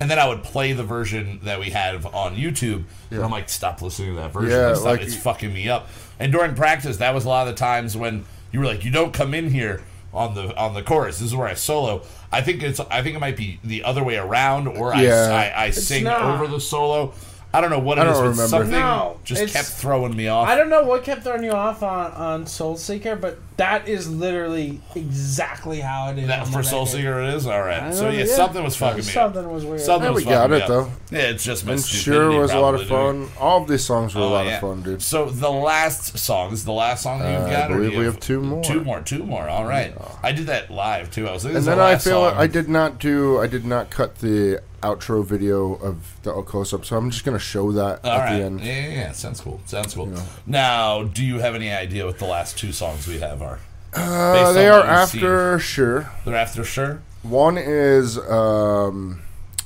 [0.00, 2.84] and then I would play the version that we have on YouTube.
[3.10, 4.50] And I'm like, stop listening to that version.
[4.50, 5.88] Yeah, Like, stop, like- it's fucking me up.
[6.18, 8.90] And during practice, that was a lot of the times when you were like, you
[8.90, 11.18] don't come in here on the on the chorus.
[11.18, 12.02] This is where I solo.
[12.30, 15.28] I think it's I think it might be the other way around, or Yeah.
[15.32, 16.22] I, I, I sing not.
[16.22, 17.12] over the solo.
[17.54, 18.46] I don't know what it I don't but remember.
[18.48, 20.48] something No, just it's- kept throwing me off.
[20.48, 24.10] I don't know what kept throwing you off on, on Soul Seeker, but that is
[24.10, 26.26] literally exactly how it is.
[26.26, 26.96] That on for the Soul record.
[26.96, 27.94] Seeker it is all right.
[27.94, 29.00] So know, yeah, something was fucking me.
[29.02, 29.12] up.
[29.12, 29.80] Something was weird.
[29.80, 30.68] Something Yeah, was we got me it, up.
[30.68, 30.90] though.
[31.10, 32.32] Yeah, it's just my and stupidity.
[32.32, 33.26] sure was a lot of probably.
[33.26, 33.36] fun.
[33.40, 34.54] All of these songs were a Oh, lot yeah.
[34.56, 35.02] of fun, dude.
[35.02, 37.70] So the last song this is the last song that you've Uh, I got.
[37.70, 38.64] or do believe you we have two more.
[38.64, 39.00] Two more.
[39.00, 39.48] Two more.
[39.48, 39.94] All right.
[40.22, 41.28] I did that live too.
[41.28, 41.44] I was.
[41.44, 42.34] Like, this And is then the I last feel song.
[42.36, 46.84] I did not do I did not cut the outro video of the close up,
[46.84, 48.38] so I'm just gonna show that All at right.
[48.38, 48.60] the end.
[48.60, 49.12] Yeah, yeah, yeah.
[49.12, 49.60] Sounds cool.
[49.66, 50.12] Sounds cool.
[50.46, 53.58] Now, do you have any idea what the last two songs we have are?
[53.94, 55.20] Uh, they are you've seen.
[55.24, 56.10] after sure.
[56.24, 57.00] They're after sure.
[57.22, 59.22] One is um,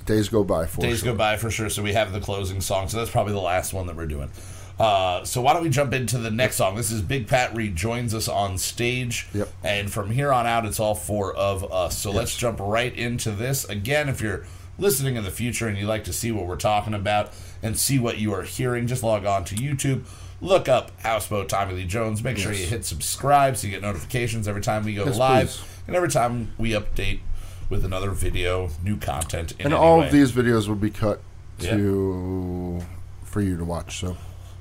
[0.07, 1.13] Days Go By for Days sure.
[1.13, 1.69] go by for sure.
[1.71, 2.89] So we have the closing song.
[2.89, 4.31] So that's probably the last one that we're doing.
[4.79, 6.77] Uh, so why don't we jump into the next song?
[6.77, 9.49] This is Big Pat Reed joins us on stage, Yep.
[9.65, 11.99] and from here on out, it's all four of us.
[11.99, 13.65] So let's jump right into this.
[13.65, 14.45] Again, if you're
[14.79, 17.33] listening in the future and you'd like to see what we're talking about
[17.63, 20.05] and see what you are hearing, just log on to YouTube.
[20.41, 22.23] Look up Houseboat Tommy Lee Jones.
[22.23, 25.49] Make sure you hit subscribe so you get notifications every time we go Yes, live
[25.49, 25.65] please.
[25.89, 27.21] and every time we update
[27.69, 29.53] with another video, new content.
[29.59, 30.07] And all way.
[30.07, 31.21] of these videos will be cut
[31.59, 31.77] Yeah.
[31.77, 32.81] to
[33.25, 33.99] for you to watch.
[33.99, 34.17] So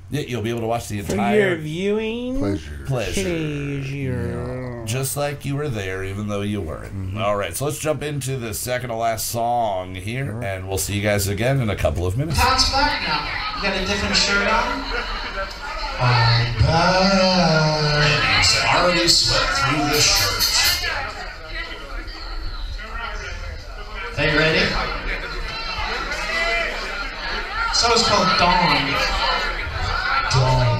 [0.09, 2.83] Yeah, you'll be able to watch the For your entire viewing pleasure.
[2.85, 3.21] pleasure.
[3.23, 4.83] pleasure.
[4.85, 6.93] Just like you were there, even though you weren't.
[6.93, 7.17] Mm-hmm.
[7.17, 10.95] All right, so let's jump into the second to last song here, and we'll see
[10.95, 12.39] you guys again in a couple of minutes.
[12.39, 13.57] Todd's back now.
[13.57, 14.83] You got a different shirt on?
[18.37, 20.43] He's already swept through the shirt.
[24.19, 24.65] Are you ready?
[27.73, 29.26] So it's called Dawn.
[30.29, 30.77] Dawn.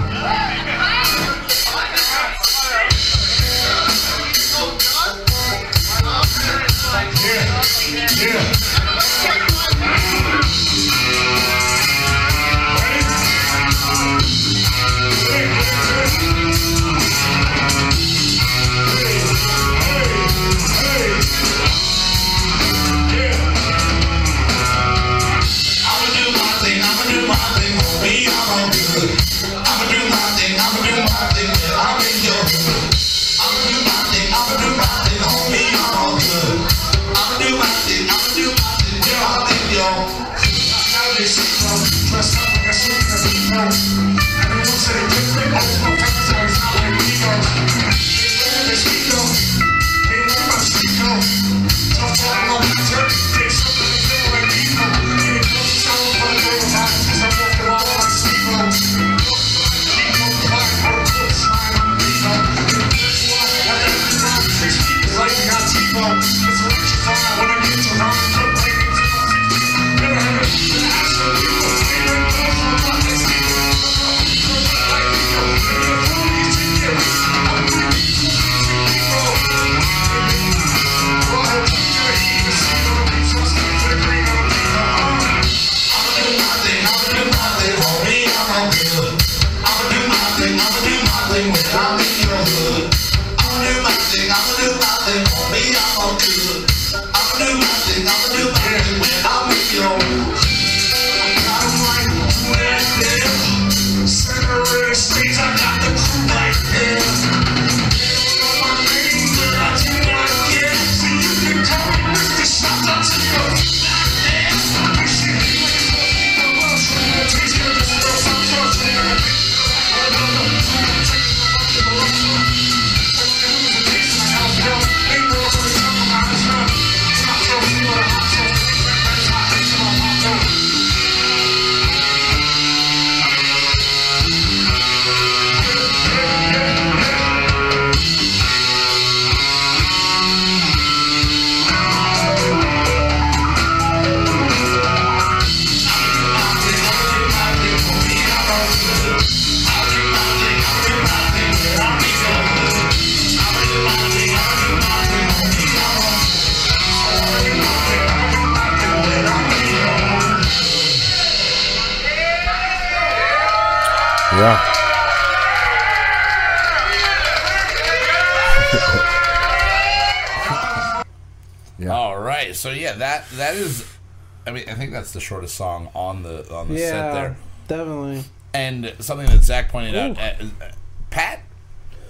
[174.78, 177.38] Think that's the shortest song on the on the set there.
[177.68, 178.24] definitely.
[178.54, 180.22] And something that Zach pointed out, Ooh.
[180.22, 180.72] uh, uh,
[181.12, 181.42] Pat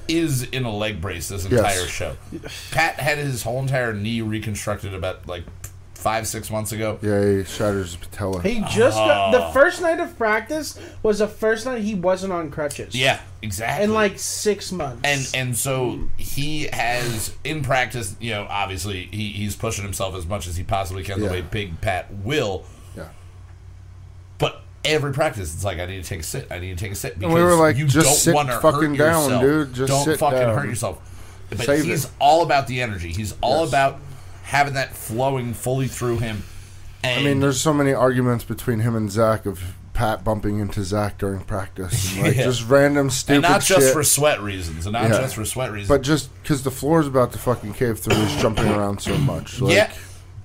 [0.07, 1.51] is in a leg brace this Yes.
[1.51, 2.17] entire show.
[2.71, 5.43] Pat had his whole entire knee reconstructed about like
[6.07, 6.97] five six months ago.
[7.01, 8.41] Yeah, he shatters his patella.
[8.41, 9.37] He just got, Oh.
[9.37, 12.95] the first night of practice was the first night he wasn't on crutches.
[12.95, 13.83] Yeah, exactly.
[13.83, 15.01] in like six months.
[15.03, 20.25] and and so he has in practice, you know, obviously he, he's pushing himself as
[20.25, 21.31] much as he possibly can the Yeah.
[21.33, 22.63] way Big Pat will.
[22.95, 23.09] Yeah.
[24.37, 26.47] But every practice, it's like I need to take a sit.
[26.49, 28.33] I need to take a sit because And we were like, you just don't sit
[28.33, 29.41] want to fucking hurt down, yourself.
[29.41, 29.73] dude.
[29.73, 30.55] Just don't sit fucking down.
[30.57, 31.01] hurt yourself.
[31.49, 32.11] But Save he's it.
[32.19, 33.11] all about the energy.
[33.11, 33.69] He's all Yes.
[33.69, 33.99] about
[34.47, 36.43] having that flowing fully through him.
[37.03, 39.61] And I mean, there's so many arguments between him and Zach of
[39.93, 42.43] Pat bumping into Zach during practice, and, like Yeah.
[42.43, 43.93] just random stupid and not just shit.
[43.93, 45.21] for sweat reasons, and not Yeah.
[45.21, 45.89] just for sweat reasons.
[45.89, 49.17] but just because the floor is about to fucking cave through, he's jumping around so
[49.17, 49.59] much.
[49.61, 49.91] Like, yeah.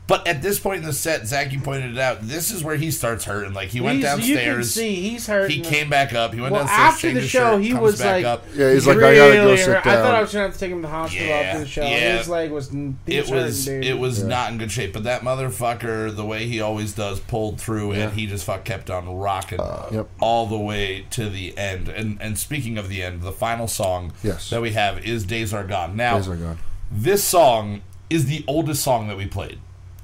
[0.08, 2.22] But at this point in the set, Zach, you pointed it out.
[2.22, 3.54] This is where he starts hurting.
[3.54, 4.74] Like he went He's- You can downstairs.
[4.74, 5.50] see he's hurt.
[5.50, 6.34] He came back up.
[6.34, 6.92] He went Well, downstairs.
[6.92, 8.44] after the show, shirt, he was like- up.
[8.54, 9.86] Yeah, he's like, I gotta go Really sit hurt.
[9.86, 10.14] I thought.
[10.16, 11.82] I was gonna have to take him to the hospital Yeah, after the show.
[11.82, 12.18] yeah.
[12.18, 12.70] His leg was.
[13.06, 14.26] It was hurting, it was Yeah.
[14.26, 14.92] not in good shape.
[14.92, 18.00] But that motherfucker, the way he always does, pulled through, Yeah.
[18.08, 20.08] and he just fuck kept on rocking uh, Yep.
[20.20, 21.88] all the way to the end.
[21.88, 24.50] And and speaking of the end, the final song Yes.
[24.50, 26.58] that we have is "Days Are Gone." Now, Days are gone.
[26.90, 29.58] this song is the oldest song that we played,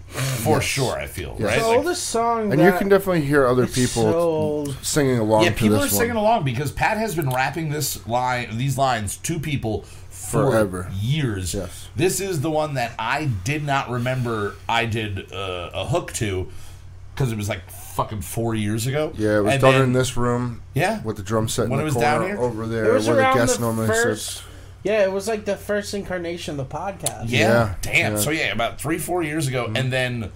[0.09, 0.97] for sure.
[0.99, 1.49] I feel Yes.
[1.49, 1.61] right.
[1.61, 2.53] the Like, oldest song.
[2.53, 5.93] And you can definitely hear other people So singing along Yeah, to people are this
[5.93, 6.25] singing one.
[6.25, 10.91] along because Pat has been rapping this line, these lines to people for Forever.
[11.01, 11.55] years.
[11.55, 11.89] Yes.
[11.97, 14.55] This is the one that I did not remember.
[14.69, 16.49] I did uh, a hook to
[17.15, 19.13] because it was like fucking four years ago.
[19.17, 21.71] Yeah, it was And done then- in this room Yeah, with the drum set in
[21.71, 22.39] When the it was corner down here?
[22.41, 24.27] over It there was where the around guest the normally first.
[24.27, 24.43] sits.
[24.89, 27.25] Yeah, it was like the first incarnation of the podcast.
[27.27, 28.13] yeah, Yeah, damn.
[28.15, 28.19] yeah.
[28.19, 29.77] So yeah, about three, four years ago, Mm-hmm.
[29.77, 30.33] and then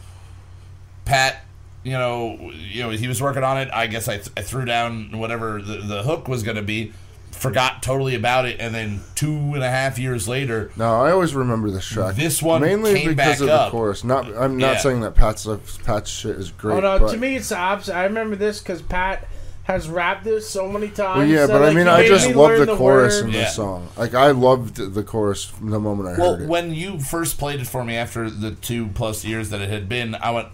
[1.04, 1.44] Pat.
[1.84, 3.68] You know, you know, he was working on it.
[3.72, 6.92] I guess I, th- I threw down whatever the, the hook was going to be,
[7.32, 11.34] forgot totally about it, and then two and a half years later, No, I always
[11.34, 12.14] remember this track.
[12.14, 13.66] This one mainly came because back of up.
[13.66, 14.04] the chorus.
[14.04, 14.78] Not, I'm not Yeah.
[14.78, 15.44] saying that Pat's
[15.82, 16.76] Pat's shit is great.
[16.76, 17.96] Oh no, but, to me it's the opposite.
[17.96, 19.26] I remember this because Pat
[19.64, 21.18] has rapped this so many times.
[21.18, 23.28] Well, yeah, that, but I mean, I just me love learn the chorus word.
[23.28, 23.40] in Yeah.
[23.44, 23.88] this song.
[23.96, 26.48] Like I loved the chorus from the moment I Well, heard it.
[26.48, 29.70] Well, when you first played it for me after the two plus years that it
[29.70, 30.48] had been, I went,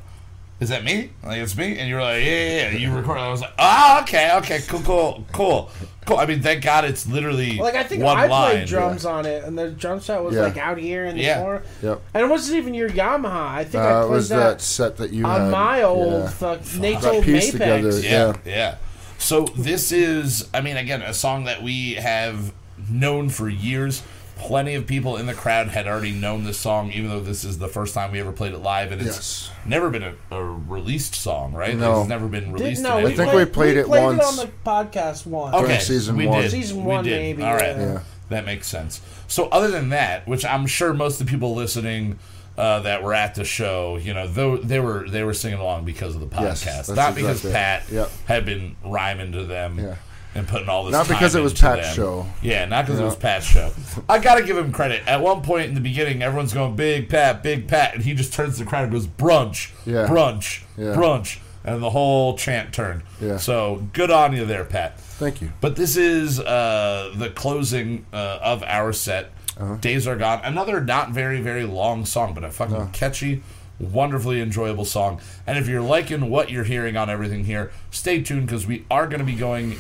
[0.61, 1.11] "Is that me?
[1.25, 2.77] Like it's me?" And you were like, "Yeah, yeah." yeah.
[2.77, 3.23] You recorded.
[3.23, 5.71] I was like, "Oh, okay, okay, cool, cool, cool,
[6.05, 8.51] cool." I mean, thank God it's literally Like I think one I line.
[8.57, 10.43] played drums on it, and the drum set was Yeah.
[10.43, 11.41] like out here in the Yeah.
[11.41, 13.49] corner, yep, and it wasn't even your Yamaha.
[13.53, 15.51] I think I uh, it played was that, that, set that you on had.
[15.51, 16.29] my old yeah.
[16.29, 17.53] fuck, Nate's That old piece Mapex.
[17.53, 18.01] together.
[18.01, 18.75] Yeah, Yeah.
[19.19, 19.23] Yeah.
[19.23, 22.53] So this is, I mean, again, a song that we have
[22.91, 24.03] known for years.
[24.37, 27.59] Plenty of people in the crowd had already known this song, even though this is
[27.59, 29.51] the first time we ever played it live, and it's Yes.
[29.67, 31.77] never been a, a released song, right?
[31.77, 32.01] No.
[32.03, 32.83] It's never been released.
[32.83, 32.99] Didn't know.
[32.99, 33.45] in We any think way.
[33.45, 34.25] we played it once.
[34.25, 35.57] on the podcast once.
[35.57, 36.43] Okay, During season we one.
[36.43, 36.53] did.
[36.53, 37.19] Season We one, did.
[37.21, 37.93] maybe, All right, yeah.
[37.95, 38.01] Yeah.
[38.29, 39.01] that makes sense.
[39.27, 42.21] So, other than that, which I'm sure most of the people listening
[42.59, 45.85] uh, that were at the show, you know, though they were they were singing along
[45.85, 47.55] because of the podcast, that's not because exactly it.
[47.55, 48.11] Pat Yep.
[48.27, 49.79] had been rhyming to them.
[49.79, 49.95] Yeah.
[50.35, 51.97] And putting all this Not because it was Pat's them.
[51.97, 52.27] show.
[52.43, 53.73] Yeah, not because it was Pat's show.
[54.09, 55.03] I gotta give him credit.
[55.07, 58.33] At one point in the beginning, everyone's going big Pat, big Pat, and he just
[58.35, 60.07] turns to the crowd and goes brunch, Yeah.
[60.07, 60.93] brunch, Yeah.
[60.95, 63.03] brunch, and the whole chant turned.
[63.21, 63.39] Yeah.
[63.39, 65.01] So good on you there, Pat.
[65.01, 65.51] Thank you.
[65.61, 69.31] But this is uh, the closing uh, of our set.
[69.59, 69.77] Uh-huh.
[69.77, 70.41] Days are gone.
[70.45, 73.43] Another not very very long song, but a fucking catchy,
[73.81, 75.21] wonderfully enjoyable song.
[75.47, 79.07] And if you're liking what you're hearing on everything here, stay tuned because we are
[79.07, 79.77] going to be going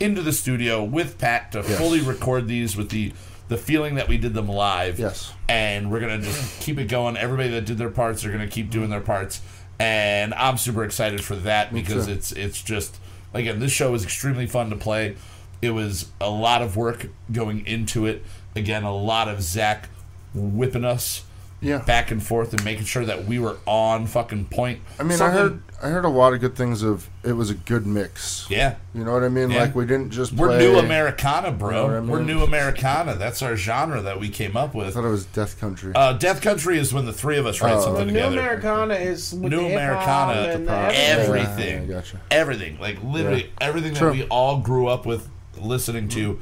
[0.00, 1.76] into the studio with Pat to Yes.
[1.78, 3.12] fully record these with the
[3.48, 4.98] the feeling that we did them live.
[4.98, 5.32] Yes.
[5.48, 7.16] And we're gonna just keep it going.
[7.16, 9.40] Everybody that did their parts are gonna keep doing their parts.
[9.80, 12.12] And I'm super excited for that because too.
[12.12, 12.98] it's it's just
[13.32, 15.16] again, this show is extremely fun to play.
[15.62, 18.22] It was a lot of work going into it.
[18.58, 19.88] Again, a lot of Zach
[20.34, 21.22] whipping us
[21.60, 21.78] Yeah.
[21.78, 24.80] back and forth and making sure that we were on fucking point.
[25.00, 27.54] I mean, I heard I heard a lot of good things of it was a
[27.54, 28.46] good mix.
[28.50, 28.74] Yeah.
[28.94, 29.50] You know what I mean?
[29.50, 29.60] Yeah.
[29.60, 31.68] Like we didn't just We're new Americana, bro.
[31.70, 33.14] You know what I We're new Americana.
[33.14, 34.88] That's our genre that we came up with.
[34.88, 35.92] I thought it was Death Country.
[35.94, 37.80] Uh, Death Country is when the three of us write Oh.
[37.80, 38.38] something The New together.
[38.40, 41.44] Americana is with New the Americana, and the everything.
[41.46, 41.88] everything.
[41.88, 42.20] Yeah, gotcha.
[42.32, 42.78] Everything.
[42.80, 43.68] Like literally Yeah.
[43.68, 45.28] everything that we all grew up with
[45.60, 46.40] listening to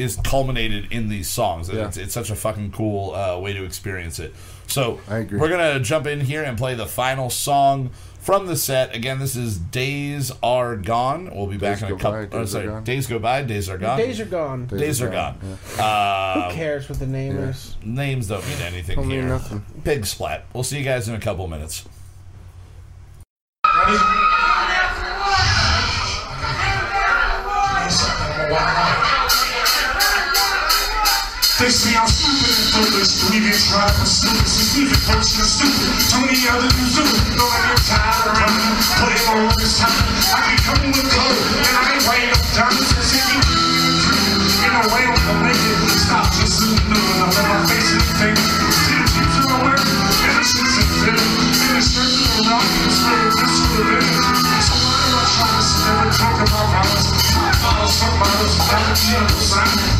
[0.00, 1.68] is culminated in these songs.
[1.68, 1.86] Yeah.
[1.86, 4.34] It's, it's such a fucking cool uh, way to experience it.
[4.66, 5.38] So I agree.
[5.38, 7.90] we're gonna jump in here and play the final song
[8.20, 8.94] from the set.
[8.94, 12.12] Again, this is "Days Are Gone." We'll be back in a couple.
[12.12, 12.84] By, oh, Days Are sorry, Gone.
[12.84, 13.98] days go by, days are gone.
[13.98, 14.66] Days are gone.
[14.66, 15.34] Days are gone.
[15.40, 17.76] Who Uh, cares what the name is?
[17.82, 19.28] names don't mean anything Don't mean here.
[19.28, 19.64] nothing.
[19.82, 20.44] Big splat.
[20.54, 21.84] We'll see you guys in a couple minutes.
[23.64, 23.98] Ready?
[31.60, 33.20] They say I'm stupid and foolish.
[33.28, 35.92] We been trying for stupid since we've been coaching stupid.
[36.08, 37.36] Too many other dudes do it.
[37.36, 38.80] Know I get tired of running.
[38.80, 39.92] In all this time.
[39.92, 41.36] I be coming with color.
[41.60, 42.88] And I ain't writing up diamonds.
[42.96, 43.44] Cause if you
[44.40, 46.00] in a way I'm gonna make it.
[46.00, 48.40] Stop just looking up and my face fake.
[48.40, 49.84] See the jeans in my work.
[49.84, 51.12] And the shit's in fit.
[51.12, 52.64] And the shirt in the rock.
[52.64, 53.36] And the spirit.
[53.36, 54.16] This is what it is.
[54.64, 57.08] So why do I try to never talk about violence?
[57.36, 58.56] I follow some models.
[58.64, 59.68] On the sign.
[59.76, 59.99] At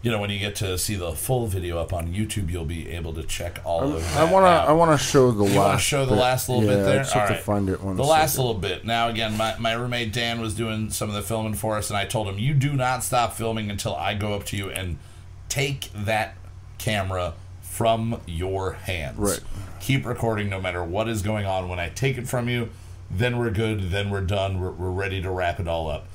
[0.04, 2.90] you know when you get to see the full video up on YouTube, you'll be
[2.90, 4.70] able to check all of That I want to.
[4.70, 5.56] I want to show the You last.
[5.58, 6.20] want to show the bit.
[6.22, 7.00] last little yeah, bit there?
[7.00, 7.82] I just have All to find it.
[7.82, 8.46] One the last second.
[8.46, 8.86] little bit.
[8.86, 11.98] Now, again, my, my roommate Dan was doing some of the filming for us, and
[11.98, 14.98] I told him, You do not stop filming until I go up to you and
[15.50, 16.36] take that
[16.78, 17.34] camera
[17.78, 19.18] from your hands.
[19.20, 19.40] Right.
[19.82, 21.70] Keep recording no matter what is going on.
[21.70, 22.70] When I take it from you,
[23.12, 26.08] then we're good, then we're done, we're, we're ready to wrap it all up.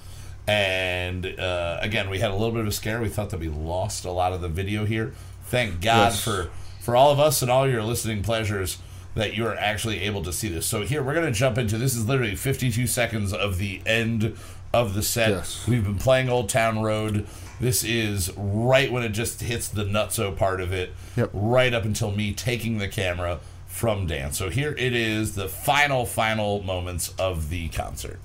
[0.49, 3.01] And uh, again, we had a little bit of a scare.
[3.01, 5.15] We thought that we lost a lot of the video here.
[5.45, 6.23] Thank God Yes.
[6.25, 8.79] for for all of us and all your listening pleasures
[9.15, 10.67] that you are actually able to see this.
[10.67, 14.37] So here we're going to jump into this is literally 52 seconds of the end
[14.73, 15.31] of the set.
[15.31, 15.67] Yes.
[15.67, 17.27] We've been playing Old Town Road.
[17.61, 20.93] This is right when it just hits the nutso part of it.
[21.17, 21.31] Yep.
[21.33, 24.33] Right up until me taking the camera from Dan.
[24.33, 28.19] So here it is, the final, final moments of the concert.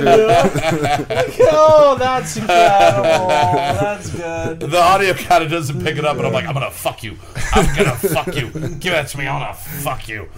[1.52, 3.28] oh, that's incredible.
[3.28, 4.60] That's good.
[4.60, 7.16] The audio kind of doesn't pick it up, and I'm like, I'm gonna fuck you.
[7.52, 8.50] I'm gonna fuck you.
[8.50, 9.26] Give that to me.
[9.26, 10.28] I'm gonna fuck you.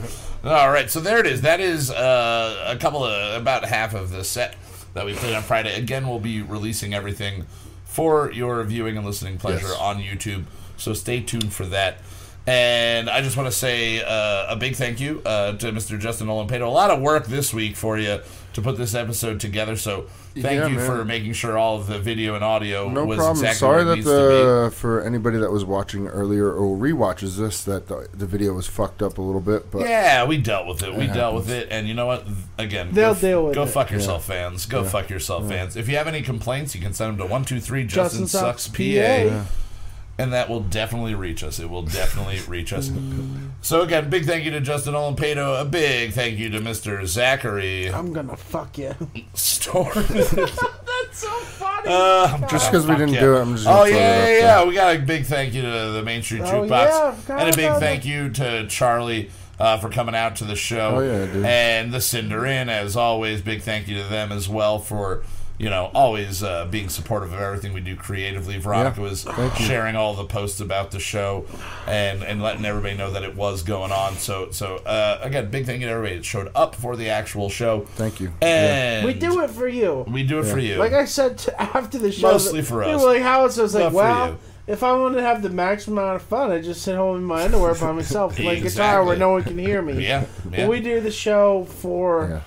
[0.44, 1.42] All right, so there it is.
[1.42, 4.56] That is uh, a couple of about half of the set
[4.94, 5.74] that we played on Friday.
[5.76, 7.46] Again, we'll be releasing everything
[7.84, 9.78] for your viewing and listening pleasure Yes.
[9.78, 10.44] on YouTube.
[10.76, 11.98] So stay tuned for that.
[12.46, 15.98] And I just want to say uh, a big thank you uh, to Mr.
[16.00, 16.62] Justin Olimpedo.
[16.66, 18.20] A lot of work this week for you
[18.54, 19.76] to put this episode together.
[19.76, 20.86] So thank Yeah, you man.
[20.86, 23.36] for making sure all of the video and audio No was problem.
[23.36, 24.34] exactly Sorry where it that needs to be.
[24.70, 28.66] the for anybody that was watching earlier or rewatches this that the, the video was
[28.66, 30.94] fucked up a little bit, but Yeah, we dealt with it.
[30.94, 32.26] We It dealt with it, and you know what?
[32.58, 33.68] Again, They'll go, deal with go it.
[33.68, 34.64] fuck yourself, fans.
[34.66, 35.76] Go fuck yourself, fans.
[35.76, 38.26] If you have any complaints, you can send them to one two three Justin, Justin
[38.26, 39.44] sucks, Sucks PA, PA.
[40.20, 41.58] And that will definitely reach us.
[41.58, 42.90] It will definitely reach us.
[43.62, 45.60] So again, big thank you to Justin Olimpedo.
[45.60, 48.94] A big thank you to Mister Zachary I'm gonna fuck you.
[49.34, 49.88] Storm.
[49.94, 51.88] That's so funny.
[51.88, 53.20] Uh, Just gonna 'cause we didn't ya.
[53.20, 54.64] do it, I'm just Oh gonna yeah, it yeah, yeah.
[54.68, 56.68] We got a big thank you to the Main Street Oh, Jukebox,
[57.28, 60.56] yeah, and a big about thank you to Charlie uh, for coming out to the
[60.56, 60.96] show.
[60.96, 61.44] Oh, yeah, dude.
[61.44, 65.22] And the Cinder Inn, as always, big thank you to them as well for
[65.60, 68.56] you know always uh, being supportive of everything we do creatively.
[68.58, 69.66] Veronica Yeah, was thank you.
[69.66, 71.44] sharing all the posts about the show
[71.86, 74.14] and and letting everybody know that it was going on.
[74.14, 77.50] So so uh, again, big thank you to everybody that showed up for the actual
[77.50, 77.80] show.
[77.96, 78.32] thank you.
[78.40, 80.04] And we do it for you.
[80.08, 80.76] We do it for you.
[80.76, 82.98] Like I said to, after the show, Mostly for us.
[83.02, 85.42] were like, "How?" So I was like, Not for "Well, if I wanted to have
[85.42, 88.46] the maximum amount of fun, I just sit home in my underwear by myself, with
[88.46, 92.28] my guitar where no one can hear me." yeah, But we do the show for
[92.30, 92.40] Yeah.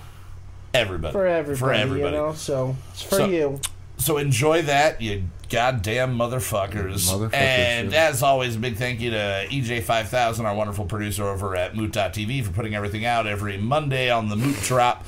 [0.74, 2.14] Everybody for everybody, for everybody.
[2.16, 2.32] you know.
[2.34, 3.60] So it's for So- you.
[3.96, 7.08] So enjoy that, you goddamn motherfuckers.
[7.08, 8.08] Motherfuckers, and yeah.
[8.08, 12.50] as always, a big thank you to EJ5000, our wonderful producer over at Moot.tv, for
[12.52, 15.06] putting everything out every Monday on the Moot Drop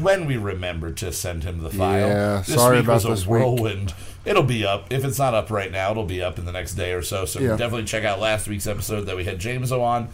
[0.00, 2.06] when we remember to send him the file.
[2.06, 3.40] Yeah, this sorry week about was a this week.
[3.40, 3.94] whirlwind.
[4.24, 4.92] It'll be up.
[4.92, 7.24] If it's not up right now, it'll be up in the next day or so.
[7.24, 7.56] So Yeah.
[7.56, 10.08] definitely check out last week's episode that we had James O on.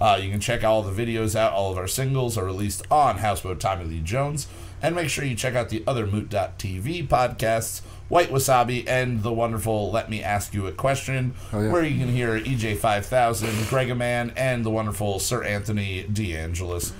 [0.00, 1.52] Uh, you can check all the videos out.
[1.52, 4.46] All of our singles are released on Houseboat Tommy Lee Jones.
[4.82, 9.90] And make sure you check out the other Moot.tv podcasts, White Wasabi, and the wonderful
[9.90, 11.70] Let Me Ask You a Question, Oh, yeah.
[11.70, 16.92] where you can hear E EJ5000, Gregaman, and the wonderful Sir Anthony DeAngelis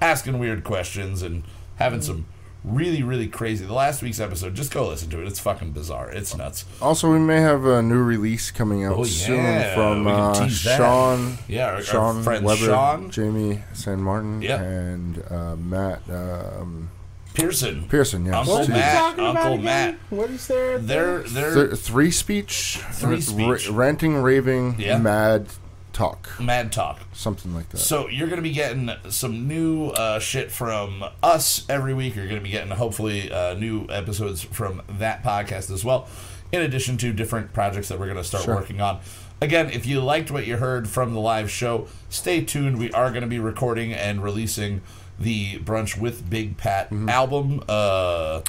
[0.00, 1.42] asking weird questions and
[1.76, 2.24] having some
[2.66, 3.64] really, really crazy.
[3.64, 5.26] The last week's episode, just go listen to it.
[5.28, 6.10] It's fucking bizarre.
[6.10, 6.64] It's nuts.
[6.82, 10.48] Also, we may have a new release coming out Oh, soon from uh.
[10.48, 11.38] Sean.
[11.48, 13.10] Yeah, our- our Sean friend Weber, Sean.
[13.10, 14.60] Jamie San Martin, Yep.
[14.60, 16.90] and uh, Matt um,
[17.34, 17.86] Pearson.
[17.88, 18.24] Pearson.
[18.26, 18.38] yeah.
[18.40, 18.72] Uncle What are two.
[18.72, 19.58] we Matt, Uncle?
[19.58, 19.98] Matt.
[20.10, 20.78] What is there?
[20.78, 23.68] They're they're Th- three speech, Three r- speech.
[23.70, 24.98] ranting, raving, Yeah.
[24.98, 25.46] mad
[25.96, 27.00] talk, mad talk.
[27.12, 27.78] something like that.
[27.78, 32.14] So you're going to be getting some new uh, shit from us every week.
[32.14, 36.06] You're going to be getting hopefully uh, new episodes from that podcast as well,
[36.52, 38.54] in addition to different projects that we're going to start Sure.
[38.56, 39.00] working on.
[39.40, 42.78] Again, if you liked what you heard from the live show, stay tuned.
[42.78, 44.80] We are going to be recording and releasing
[45.18, 47.08] the Brunch with Big Pat Mm-hmm.
[47.08, 48.42] album uh,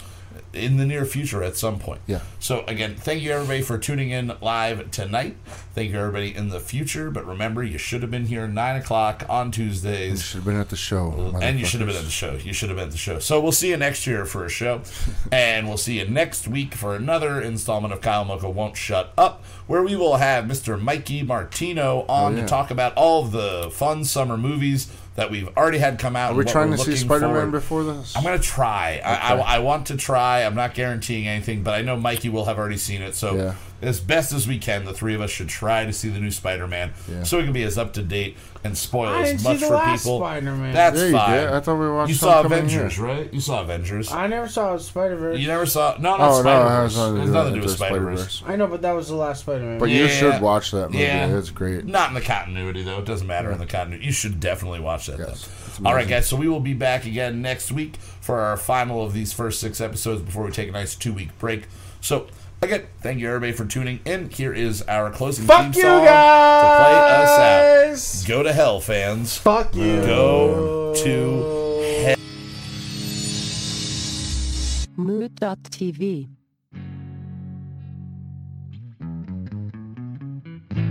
[0.53, 2.01] in the near future at some point.
[2.07, 2.21] Yeah.
[2.39, 5.35] So again, thank you everybody for tuning in live tonight.
[5.73, 7.11] Thank you everybody in the future.
[7.11, 10.59] But remember, you should have been here nine o'clock on you Tuesdays, should have been
[10.59, 12.33] at the show, and you should have been at the show.
[12.33, 13.19] You should have been at the show.
[13.19, 14.81] So we'll see you next year for a show,
[15.31, 19.43] and we'll see you next week for another installment of Kyle Mocha Won't Shut Up,
[19.67, 20.79] where we will have Mr.
[20.81, 22.41] Mikey Martino oh, on Oh, yeah.
[22.41, 26.31] to talk about all the fun summer movies that we've already had come out.
[26.31, 28.15] Are we trying to see Spider Man before this?
[28.15, 29.01] I'm gonna try.
[29.03, 30.43] I, I, I want to try.
[30.43, 33.15] I'm not guaranteeing anything, but I know Mikey will have already seen it.
[33.15, 33.55] So Yeah.
[33.81, 36.31] As best as we can, the three of us should try to see the new
[36.31, 37.23] Spider-Man, Yeah.
[37.23, 39.59] so we can be as up to date and spoil I didn't as see much
[39.59, 40.19] the for last people.
[40.19, 40.73] Spider-Man.
[40.73, 41.31] That's Yeah, fine.
[41.37, 41.49] did.
[41.49, 43.05] I thought we watched You saw Avengers, here.
[43.05, 43.33] right?
[43.33, 44.11] You saw Avengers.
[44.11, 45.37] I never saw Spider Verse.
[45.39, 46.97] you never saw oh, no, not Oh Spider it has Verse.
[46.97, 48.43] nothing to It has nothing to do with Spider Verse.
[48.47, 49.77] I know, but that was the last Spider-Man.
[49.79, 50.01] But Yeah.
[50.01, 51.03] you should watch that movie.
[51.03, 51.37] Yeah.
[51.37, 51.85] It's great.
[51.85, 52.97] Not in the continuity though.
[52.99, 54.05] It doesn't matter in the continuity.
[54.05, 55.47] You should definitely watch that Yes,
[55.79, 55.87] though.
[55.87, 56.25] All right, guys.
[56.27, 59.79] So we will be back again next week for our final of these first six
[59.79, 61.67] episodes before we take a nice two week break.
[62.01, 62.25] So
[62.61, 64.29] again, thank you everybody for tuning in.
[64.29, 66.61] Here is our closing Fuck theme you song guys!
[66.61, 66.95] to play
[67.95, 68.27] us out.
[68.27, 69.37] Go to hell, fans.
[69.37, 70.01] Fuck you.
[70.01, 72.15] Go to hell.
[74.97, 76.29] Moot.tv.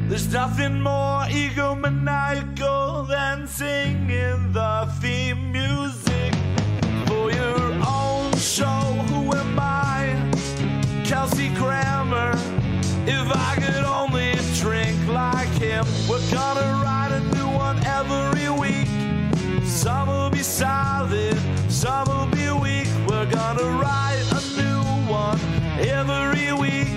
[0.09, 6.32] There's nothing more egomaniacal than singing the theme music
[7.09, 8.64] for your own show.
[9.10, 9.95] Who am I?
[11.06, 12.32] Kelsey Grammer.
[13.06, 18.88] If I could only drink like him, we're gonna write a new one every week.
[19.64, 21.38] Some will be solid,
[21.70, 22.88] some will be weak.
[23.08, 25.38] We're gonna write a new one
[25.78, 26.88] every week.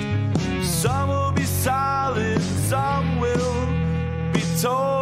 [0.64, 3.68] Some will be solid, some will
[4.34, 4.99] be told.